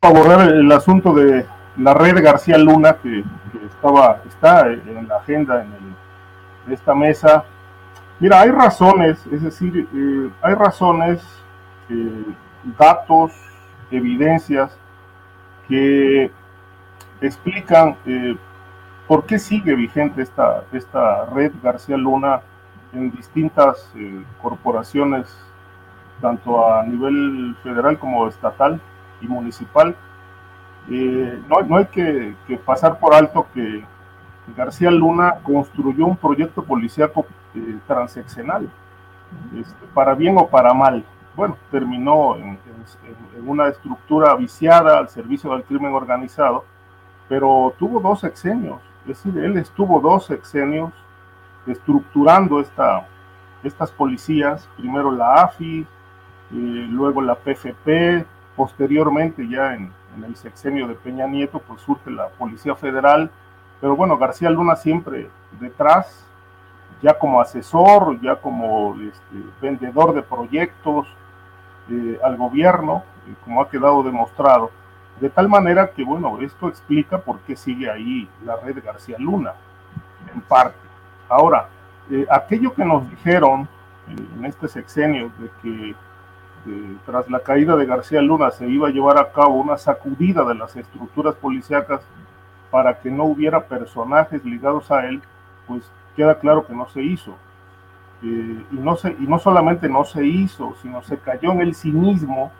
Abordar 0.00 0.54
el 0.54 0.70
asunto 0.70 1.12
de 1.12 1.44
la 1.76 1.94
red 1.94 2.22
García 2.22 2.58
Luna, 2.58 2.96
que, 2.96 3.24
estaba, 3.66 4.20
está 4.26 4.68
en 4.68 5.08
la 5.08 5.16
agenda 5.16 5.62
en 5.62 5.94
de 6.66 6.74
esta 6.74 6.94
mesa 6.94 7.44
Mira, 8.20 8.40
hay 8.40 8.50
razones, 8.50 9.26
es 9.26 9.42
decir, 9.42 9.88
eh, 9.92 10.30
hay 10.40 10.54
razones, 10.54 11.20
eh, 11.88 12.24
datos, 12.78 13.32
evidencias 13.90 14.78
que 15.66 16.30
explican 17.20 17.96
eh, 18.06 18.36
por 19.08 19.26
qué 19.26 19.38
sigue 19.38 19.74
vigente 19.74 20.22
esta, 20.22 20.62
esta 20.72 21.26
red 21.26 21.52
García 21.60 21.96
Luna 21.96 22.40
en 22.92 23.10
distintas 23.10 23.92
corporaciones, 24.40 25.36
tanto 26.20 26.72
a 26.72 26.84
nivel 26.84 27.56
federal 27.64 27.98
como 27.98 28.28
estatal 28.28 28.80
y 29.20 29.26
municipal. 29.26 29.96
No, 30.88 31.62
no, 31.62 31.76
hay 31.76 31.86
que, 31.86 32.34
pasar 32.64 32.98
por 32.98 33.14
alto 33.14 33.46
que 33.54 33.84
García 34.56 34.90
Luna 34.90 35.36
construyó 35.42 36.06
un 36.06 36.16
proyecto 36.16 36.62
policíaco 36.62 37.26
eh, 37.54 37.78
transeccional, 37.86 38.68
este, 39.58 39.86
para 39.94 40.14
bien 40.14 40.36
o 40.38 40.46
para 40.46 40.74
mal. 40.74 41.04
Bueno, 41.34 41.56
terminó 41.70 42.36
en, 42.36 42.58
una 43.46 43.68
estructura 43.68 44.34
viciada 44.36 44.98
al 44.98 45.08
servicio 45.08 45.50
del 45.52 45.64
crimen 45.64 45.92
organizado, 45.92 46.64
pero 47.28 47.74
tuvo 47.78 48.00
dos 48.00 48.20
sexenios, 48.20 48.80
es 49.02 49.22
decir, 49.22 49.42
él 49.42 49.56
estuvo 49.56 50.00
dos 50.00 50.26
sexenios 50.26 50.92
estructurando 51.66 52.60
esta, 52.60 53.06
estas 53.62 53.90
policías, 53.90 54.68
primero 54.76 55.10
la 55.10 55.42
AFI, 55.42 55.80
eh, 55.80 55.86
luego 56.50 57.22
la 57.22 57.34
PFP, 57.34 58.26
posteriormente 58.54 59.48
ya 59.48 59.74
en, 59.74 59.90
en, 60.16 60.24
el 60.24 60.36
sexenio 60.36 60.86
de 60.86 60.94
Peña 60.94 61.26
Nieto, 61.26 61.58
pues 61.58 61.80
surge 61.82 62.10
la 62.10 62.28
Policía 62.28 62.74
Federal, 62.74 63.30
pero 63.80 63.96
bueno, 63.96 64.16
García 64.16 64.50
Luna 64.50 64.76
siempre 64.76 65.28
detrás 65.60 66.26
ya 67.02 67.18
como 67.18 67.40
asesor, 67.40 68.20
ya 68.20 68.36
como 68.36 68.94
este, 69.00 69.36
vendedor 69.60 70.14
de 70.14 70.22
proyectos 70.22 71.06
eh, 71.90 72.18
al 72.22 72.36
gobierno, 72.36 73.04
como 73.44 73.60
ha 73.60 73.68
quedado 73.68 74.02
demostrado. 74.02 74.70
De 75.20 75.28
tal 75.28 75.48
manera 75.48 75.90
que, 75.90 76.02
bueno, 76.02 76.40
esto 76.40 76.68
explica 76.68 77.18
por 77.18 77.40
qué 77.40 77.56
sigue 77.56 77.90
ahí 77.90 78.28
la 78.44 78.56
red 78.56 78.82
García 78.82 79.16
Luna, 79.18 79.52
en 80.32 80.40
parte. 80.40 80.78
Ahora, 81.28 81.68
eh, 82.10 82.26
aquello 82.30 82.74
que 82.74 82.84
nos 82.84 83.08
dijeron 83.10 83.68
en 84.08 84.44
este 84.44 84.68
sexenio 84.68 85.30
de 85.38 85.50
que 85.62 85.94
tras 87.04 87.28
la 87.30 87.40
caída 87.40 87.76
de 87.76 87.86
García 87.86 88.22
Luna 88.22 88.50
se 88.50 88.66
iba 88.66 88.88
a 88.88 88.90
llevar 88.90 89.18
a 89.18 89.32
cabo 89.32 89.54
una 89.56 89.76
sacudida 89.76 90.44
de 90.44 90.54
las 90.54 90.74
estructuras 90.76 91.34
policíacas 91.34 92.00
para 92.70 92.98
que 92.98 93.10
no 93.10 93.24
hubiera 93.24 93.60
personajes 93.60 94.44
ligados 94.44 94.90
a 94.90 95.06
él, 95.06 95.22
pues 95.66 95.90
queda 96.16 96.38
claro 96.38 96.66
que 96.66 96.74
no 96.74 96.88
se 96.88 97.02
hizo. 97.02 97.36
Eh, 98.22 98.64
y, 98.72 98.76
no 98.76 98.96
se, 98.96 99.10
y 99.10 99.26
no 99.26 99.38
solamente 99.38 99.88
no 99.88 100.04
se 100.04 100.26
hizo, 100.26 100.74
sino 100.80 101.02
se 101.02 101.18
cayó 101.18 101.52
en 101.52 101.60
el 101.60 101.74
cinismo, 101.74 102.50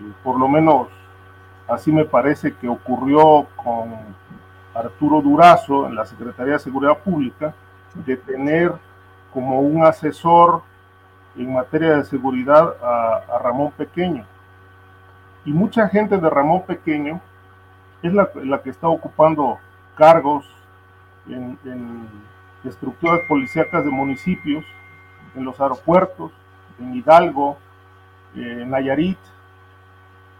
eh, 0.00 0.12
por 0.24 0.38
lo 0.38 0.48
menos 0.48 0.88
así 1.68 1.92
me 1.92 2.04
parece 2.04 2.54
que 2.54 2.68
ocurrió 2.68 3.46
con 3.56 3.94
Arturo 4.74 5.20
Durazo 5.20 5.86
en 5.86 5.94
la 5.94 6.06
Secretaría 6.06 6.54
de 6.54 6.58
Seguridad 6.58 6.98
Pública, 6.98 7.54
de 7.94 8.16
tener 8.16 8.72
como 9.32 9.60
un 9.60 9.84
asesor 9.84 10.62
en 11.36 11.52
materia 11.52 11.96
de 11.96 12.04
seguridad 12.04 12.74
a, 12.82 13.38
Ramón 13.42 13.72
Pequeño. 13.72 14.24
Y 15.44 15.52
mucha 15.52 15.88
gente 15.88 16.18
de 16.18 16.30
Ramón 16.30 16.62
Pequeño 16.62 17.20
es 18.02 18.12
la, 18.12 18.62
que 18.62 18.70
está 18.70 18.88
ocupando 18.88 19.58
cargos 19.96 20.46
en, 21.28 21.58
estructuras 22.64 23.20
policíacas 23.28 23.84
de 23.84 23.90
municipios, 23.90 24.64
en 25.36 25.44
los 25.44 25.60
aeropuertos, 25.60 26.32
en 26.80 26.96
Hidalgo, 26.96 27.58
en 28.34 28.70
Nayarit, 28.70 29.18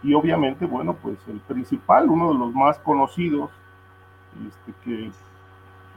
y 0.03 0.13
obviamente, 0.13 0.65
bueno, 0.65 0.93
pues 0.93 1.17
el 1.27 1.39
principal, 1.39 2.09
uno 2.09 2.33
de 2.33 2.39
los 2.39 2.53
más 2.53 2.77
conocidos, 2.79 3.49
este, 4.47 4.73
que 4.83 5.11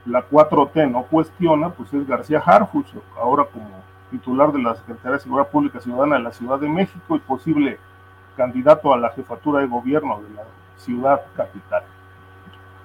la 0.07 0.27
4T 0.29 0.91
no 0.91 1.03
cuestiona, 1.03 1.71
pues 1.71 1.93
es 1.93 2.07
García 2.07 2.43
Harfuch, 2.45 2.87
ahora 3.17 3.45
como 3.45 3.69
titular 4.11 4.53
de 4.53 4.63
la 4.63 4.75
Secretaría 4.75 5.13
de 5.13 5.21
Seguridad 5.21 5.49
Pública 5.49 5.81
Ciudadana 5.81 6.17
de 6.17 6.23
la 6.23 6.33
Ciudad 6.33 6.59
de 6.59 6.69
México 6.69 7.17
y 7.17 7.21
posible 7.21 7.79
candidato 8.37 8.93
a 8.93 8.99
la 8.99 9.11
jefatura 9.11 9.61
de 9.61 9.67
gobierno 9.67 10.21
de 10.21 10.35
la 10.35 10.43
ciudad 10.77 11.21
capital. 11.37 11.83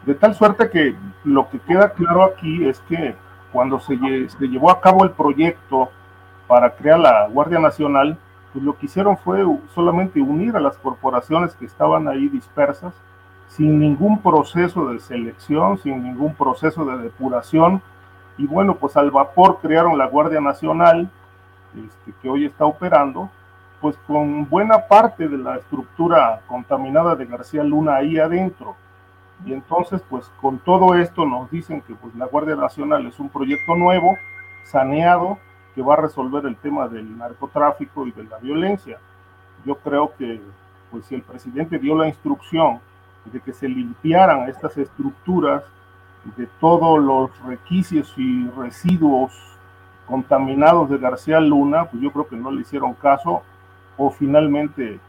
De 0.06 0.14
tal 0.14 0.36
suerte 0.36 0.70
que 0.70 0.96
lo 1.24 1.50
que 1.50 1.60
queda 1.60 1.90
claro 1.90 2.24
aquí 2.24 2.66
es 2.68 2.80
que 2.82 3.16
cuando 3.52 3.80
se, 3.80 3.96
llevó 3.96 4.70
a 4.70 4.82
cabo 4.82 5.04
el 5.04 5.12
proyecto 5.12 5.90
para 6.46 6.76
crear 6.76 7.00
la 7.00 7.28
Guardia 7.28 7.60
Nacional, 7.60 8.18
pues 8.54 8.64
lo 8.64 8.78
que 8.78 8.86
hicieron 8.86 9.18
fue 9.18 9.44
solamente 9.74 10.22
unir 10.22 10.56
a 10.56 10.60
las 10.60 10.78
corporaciones 10.78 11.56
que 11.56 11.66
estaban 11.66 12.08
ahí 12.08 12.28
dispersas, 12.28 12.94
sin 13.48 13.80
ningún 13.80 14.22
proceso 14.22 14.90
de 14.90 15.00
selección, 15.00 15.78
sin 15.78 16.04
ningún 16.04 16.36
proceso 16.36 16.86
de 16.86 16.98
depuración, 16.98 17.82
y 18.38 18.46
bueno, 18.48 18.76
pues 18.76 18.98
al 18.98 19.12
vapor 19.12 19.60
crearon 19.62 19.98
la 19.98 20.08
Guardia 20.08 20.42
Nacional, 20.42 21.10
este, 21.76 22.14
que 22.22 22.30
hoy 22.30 22.46
está 22.46 22.66
operando, 22.66 23.30
pues 23.82 23.98
con 24.08 24.50
buena 24.50 24.88
parte 24.88 25.28
de 25.28 25.38
la 25.38 25.58
estructura 25.58 26.42
contaminada 26.48 27.16
de 27.16 27.26
García 27.26 27.64
Luna 27.64 27.96
ahí 27.96 28.18
adentro. 28.18 28.76
Y 29.46 29.54
entonces, 29.54 30.02
pues 30.10 30.30
con 30.42 30.60
todo 30.60 30.96
esto 30.96 31.26
nos 31.26 31.50
dicen 31.52 31.82
que 31.82 31.94
pues 31.96 32.16
la 32.16 32.26
Guardia 32.26 32.56
Nacional 32.56 33.06
es 33.06 33.20
un 33.20 33.30
proyecto 33.30 33.76
nuevo, 33.76 34.18
saneado, 34.64 35.38
que 35.74 35.82
va 35.82 35.94
a 35.94 35.98
resolver 35.98 36.46
el 36.46 36.56
tema 36.56 36.88
del 36.88 37.18
narcotráfico 37.18 38.08
y 38.08 38.12
de 38.12 38.24
la 38.24 38.38
violencia. 38.38 38.98
Yo 39.66 39.76
creo 39.76 40.14
que 40.18 40.42
pues 40.90 41.06
si 41.06 41.16
el 41.16 41.22
presidente 41.22 41.78
dio 41.78 41.98
la 41.98 42.08
instrucción 42.08 42.80
de 43.26 43.40
que 43.40 43.52
se 43.52 43.68
limpiaran 43.68 44.48
estas 44.48 44.78
estructuras 44.78 45.64
de 46.38 46.48
todos 46.60 47.00
los 47.00 47.30
requisitos 47.46 48.14
y 48.18 48.48
residuos 48.50 49.32
contaminados 50.08 50.90
de 50.90 50.98
García 50.98 51.40
Luna, 51.40 51.86
pues 51.86 52.02
yo 52.02 52.12
creo 52.12 52.28
que 52.28 52.36
no 52.36 52.52
le 52.52 52.62
hicieron 52.62 52.94
caso 52.94 53.44
o 53.98 54.10
finalmente 54.10 55.00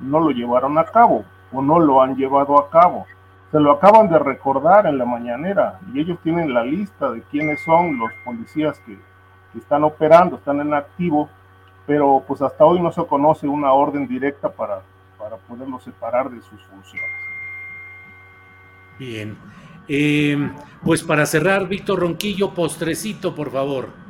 no 0.00 0.20
lo 0.20 0.30
llevaron 0.30 0.78
a 0.78 0.84
cabo 0.84 1.24
o 1.52 1.62
no 1.62 1.78
lo 1.78 2.02
han 2.02 2.16
llevado 2.16 2.58
a 2.58 2.70
cabo. 2.70 3.06
Se 3.50 3.60
lo 3.60 3.72
acaban 3.72 4.08
de 4.08 4.18
recordar 4.18 4.86
en 4.86 4.98
la 4.98 5.04
mañanera 5.04 5.78
y 5.92 6.00
ellos 6.00 6.18
tienen 6.22 6.52
la 6.52 6.64
lista 6.64 7.10
de 7.10 7.22
quiénes 7.22 7.62
son 7.64 7.98
los 7.98 8.10
policías 8.24 8.78
que, 8.80 8.98
que 9.52 9.58
están 9.58 9.84
operando, 9.84 10.36
están 10.36 10.60
en 10.60 10.74
activo, 10.74 11.28
pero 11.86 12.22
pues 12.26 12.42
hasta 12.42 12.64
hoy 12.64 12.80
no 12.80 12.90
se 12.90 13.04
conoce 13.06 13.46
una 13.46 13.72
orden 13.72 14.08
directa 14.08 14.48
para, 14.48 14.80
para 15.18 15.36
poderlos 15.36 15.84
separar 15.84 16.30
de 16.30 16.40
sus 16.42 16.62
funciones. 16.64 17.10
Bien. 18.98 19.36
Eh, 19.88 20.36
pues 20.84 21.02
para 21.02 21.26
cerrar, 21.26 21.68
Víctor 21.68 22.00
Ronquillo, 22.00 22.54
postrecito, 22.54 23.34
por 23.34 23.52
favor. 23.52 24.04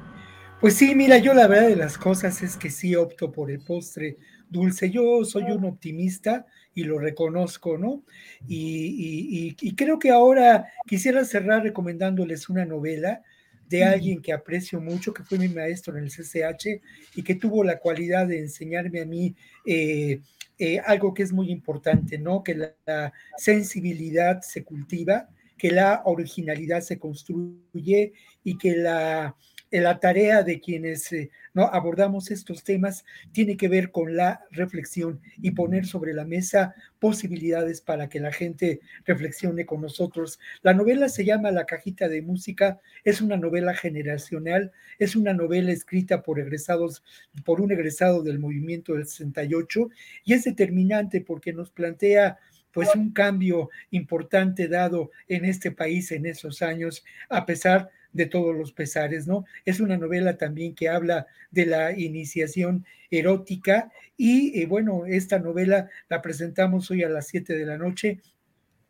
Pues 0.61 0.75
sí, 0.75 0.95
mira, 0.95 1.19
yo 1.19 1.35
la 1.35 1.47
verdad 1.47 1.69
de 1.69 1.77
las 1.77 1.99
cosas 1.99 2.43
es 2.43 2.57
que 2.57 2.71
sí 2.71 2.95
opto 2.95 3.31
por 3.31 3.51
el 3.51 3.61
postre 3.61 4.17
dulce. 4.49 4.91
Yo 4.91 5.25
soy 5.25 5.45
un 5.45 5.65
optimista 5.65 6.47
y 6.75 6.85
lo 6.85 6.99
reconozco, 6.99 7.77
¿no? 7.77 8.03
Y, 8.49 9.55
y, 9.61 9.75
creo 9.75 9.99
que 9.99 10.11
ahora 10.11 10.67
quisiera 10.87 11.25
cerrar 11.25 11.63
recomendándoles 11.63 12.49
una 12.49 12.65
novela 12.65 13.23
de 13.69 13.85
alguien 13.85 14.23
que 14.23 14.33
aprecio 14.33 14.81
mucho, 14.81 15.13
que 15.13 15.23
fue 15.23 15.39
mi 15.39 15.49
maestro 15.49 15.97
en 15.97 16.05
el 16.05 16.11
CCH 16.11 16.81
y 17.15 17.23
que 17.23 17.35
tuvo 17.35 17.65
la 17.65 17.79
cualidad 17.79 18.27
de 18.27 18.39
enseñarme 18.39 19.01
a 19.01 19.07
mí 19.07 19.35
eh, 19.67 20.21
eh, 20.59 20.79
algo 20.81 21.15
que 21.15 21.25
es 21.25 21.33
muy 21.33 21.51
importante, 21.51 22.19
¿no? 22.19 22.43
Que 22.43 22.55
la 22.87 23.13
sensibilidad 23.37 24.41
se 24.43 24.65
cultiva 24.65 25.29
que 25.65 25.71
la 25.71 26.03
originalidad 26.05 26.83
se 26.83 26.99
construye 26.99 28.13
y 28.43 28.59
que 28.59 28.77
la, 28.77 29.35
la 29.71 29.99
tarea 29.99 30.43
de 30.43 30.61
quienes 30.61 31.11
eh, 31.15 31.31
¿no? 31.55 31.63
abordamos 31.63 32.31
estos 32.31 32.65
temas 32.65 33.03
tiene 33.33 33.57
que 33.57 33.69
ver 33.69 33.91
con 33.91 34.15
la 34.15 34.45
reflexión 34.51 35.23
y 35.39 35.53
poner 35.53 35.87
sobre 35.87 36.13
la 36.13 36.27
mesa 36.27 36.75
posibilidades 36.99 37.81
para 37.81 38.11
que 38.11 38.21
la 38.21 38.31
gente 38.31 38.81
reflexione 39.07 39.65
con 39.65 39.81
nosotros. 39.81 40.39
La 40.61 40.75
novela 40.75 41.09
se 41.09 41.25
llama 41.25 41.51
La 41.51 41.65
cajita 41.65 42.09
de 42.11 42.21
música, 42.21 42.79
es 43.03 43.23
una 43.23 43.39
novela 43.39 43.73
generacional, 43.73 44.71
es 44.99 45.17
una 45.17 45.33
novela 45.33 45.73
escrita 45.73 46.23
por 46.23 46.39
egresados, 46.41 47.03
por 47.47 47.63
un 47.63 47.73
egresado 47.73 48.23
del 48.23 48.39
movimiento 48.39 48.93
del 48.93 49.07
68 49.07 49.89
y 50.27 50.35
es 50.35 50.45
determinante 50.45 51.23
porque 51.23 51.55
nos 51.55 51.71
plantea 51.71 52.39
pues 52.75 52.95
un 52.95 53.13
cambio 53.13 53.71
importante 53.91 54.69
dado 54.69 55.11
en 55.29 55.45
este 55.45 55.71
país 55.71 56.13
en 56.13 56.27
esos 56.27 56.61
años, 56.61 57.05
a 57.31 57.47
pesar 57.47 57.91
de 58.13 58.27
todos 58.27 58.55
los 58.55 58.73
pesares, 58.73 59.27
¿no? 59.27 59.45
Es 59.65 59.81
una 59.81 59.97
novela 59.97 60.37
también 60.37 60.75
que 60.75 60.89
habla 60.89 61.27
de 61.51 61.67
la 61.67 61.99
iniciación 61.99 62.85
erótica 63.11 63.91
y 64.17 64.61
eh, 64.61 64.67
bueno, 64.67 65.07
esta 65.07 65.39
novela 65.39 65.89
la 66.09 66.23
presentamos 66.23 66.91
hoy 66.91 67.03
a 67.03 67.09
las 67.09 67.27
7 67.29 67.57
de 67.57 67.67
la 67.67 67.77
noche 67.77 68.21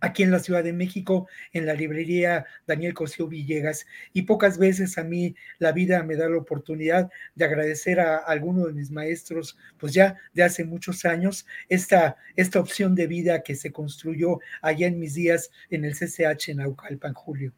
aquí 0.04 0.22
en 0.22 0.30
la 0.30 0.38
Ciudad 0.38 0.62
de 0.62 0.72
México, 0.72 1.28
en 1.52 1.66
la 1.66 1.74
librería 1.74 2.46
Daniel 2.66 2.94
Cosío 2.94 3.26
Villegas. 3.26 3.86
Y 4.12 4.22
pocas 4.22 4.58
veces 4.58 4.98
a 4.98 5.04
mí 5.04 5.34
la 5.58 5.72
vida 5.72 6.02
me 6.02 6.16
da 6.16 6.28
la 6.28 6.36
oportunidad 6.36 7.10
de 7.34 7.44
agradecer 7.44 8.00
a 8.00 8.16
alguno 8.18 8.66
de 8.66 8.72
mis 8.72 8.90
maestros, 8.90 9.56
pues 9.78 9.92
ya 9.92 10.16
de 10.32 10.42
hace 10.42 10.64
muchos 10.64 11.04
años, 11.04 11.46
esta, 11.68 12.16
esta 12.36 12.60
opción 12.60 12.94
de 12.94 13.06
vida 13.06 13.42
que 13.42 13.54
se 13.54 13.72
construyó 13.72 14.40
allá 14.62 14.86
en 14.86 14.98
mis 14.98 15.14
días 15.14 15.50
en 15.70 15.84
el 15.84 15.94
CCH 15.94 16.50
en 16.50 16.58
Naucalpan, 16.58 17.14
Julio. 17.14 17.52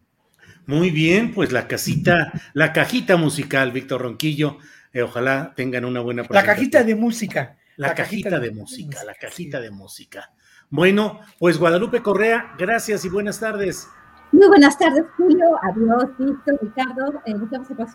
Muy 0.67 0.91
bien, 0.91 1.33
pues 1.33 1.53
la 1.53 1.69
casita, 1.69 2.33
la 2.53 2.73
cajita 2.73 3.17
musical, 3.17 3.73
Víctor 3.73 4.03
Ronquillo. 4.03 4.59
Eh, 4.93 5.03
ojalá 5.03 5.53
tengan 5.57 5.85
una 5.85 6.01
buena 6.01 6.25
La 6.31 6.45
cajita 6.45 6.83
de 6.83 6.95
música. 6.95 7.57
La, 7.77 7.95
cajita, 7.95 8.41
de, 8.41 8.53
música, 8.53 9.05
la 9.05 9.15
cajita 9.15 9.61
de 9.61 9.71
música. 9.71 10.33
Bueno, 10.71 11.21
pues 11.39 11.59
Guadalupe 11.59 12.03
Correa, 12.03 12.55
gracias 12.59 13.05
y 13.05 13.09
buenas 13.09 13.39
tardes. 13.39 13.89
Muy 14.33 14.49
buenas 14.49 14.77
tardes, 14.77 15.05
Julio. 15.17 15.47
Adiós, 15.63 16.05
Víctor, 16.19 16.59
Ricardo. 16.61 17.23
Eh, 17.25 17.35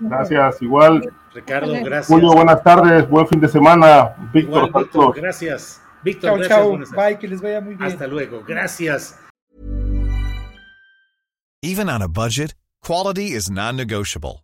gracias, 0.01 0.61
igual. 0.61 1.13
Ricardo, 1.33 1.73
gracias. 1.83 2.07
Julio, 2.07 2.31
buenas 2.33 2.63
tardes, 2.63 3.09
buen 3.09 3.27
fin 3.27 3.41
de 3.41 3.49
semana. 3.49 4.15
Víctor, 4.33 4.71
Víctor 4.73 5.15
gracias. 5.15 5.81
Víctor, 6.03 6.47
chau, 6.47 6.69
gracias. 6.77 6.95
Chao. 6.95 7.05
Bye, 7.05 7.19
que 7.19 7.27
les 7.27 7.41
vaya 7.41 7.61
muy 7.61 7.75
bien. 7.75 7.91
Hasta 7.91 8.07
luego, 8.07 8.43
gracias. 8.47 9.19
Even 11.61 11.89
on 11.89 12.01
a 12.01 12.07
budget, 12.07 12.55
quality 12.81 13.33
is 13.35 13.51
non-negotiable. 13.51 14.43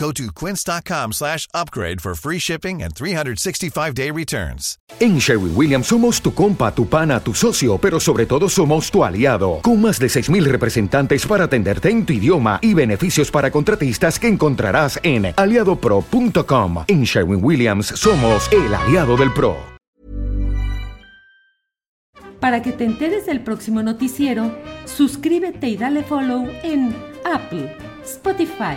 Go 0.00 0.12
to 0.12 0.32
quince.com 0.32 1.12
slash 1.12 1.46
upgrade 1.54 2.00
for 2.00 2.14
free 2.16 2.40
shipping 2.40 2.82
and 2.82 2.94
365-day 2.94 4.10
returns. 4.10 4.76
En 4.98 5.18
Sherwin 5.18 5.52
Williams 5.54 5.86
somos 5.86 6.20
tu 6.20 6.34
compa, 6.34 6.74
tu 6.74 6.88
pana, 6.88 7.20
tu 7.20 7.32
socio, 7.32 7.78
pero 7.78 8.00
sobre 8.00 8.26
todo 8.26 8.48
somos 8.48 8.90
tu 8.90 9.04
aliado, 9.04 9.60
con 9.62 9.80
más 9.80 10.00
de 10.00 10.08
6.000 10.08 10.44
representantes 10.46 11.24
para 11.26 11.44
atenderte 11.44 11.90
en 11.90 12.04
tu 12.04 12.12
idioma 12.12 12.58
y 12.60 12.74
beneficios 12.74 13.30
para 13.30 13.52
contratistas 13.52 14.18
que 14.18 14.26
encontrarás 14.26 14.98
en 15.04 15.32
aliadopro.com. 15.36 16.84
En 16.88 17.04
Sherwin 17.04 17.44
Williams 17.44 17.86
somos 17.86 18.50
el 18.52 18.74
aliado 18.74 19.16
del 19.16 19.32
PRO. 19.32 19.56
Para 22.40 22.62
que 22.62 22.72
te 22.72 22.84
enteres 22.84 23.26
del 23.26 23.42
próximo 23.42 23.82
noticiero, 23.82 24.54
suscríbete 24.84 25.68
y 25.68 25.76
dale 25.76 26.02
follow 26.02 26.46
en 26.62 26.94
Apple, 27.24 27.74
Spotify, 28.04 28.76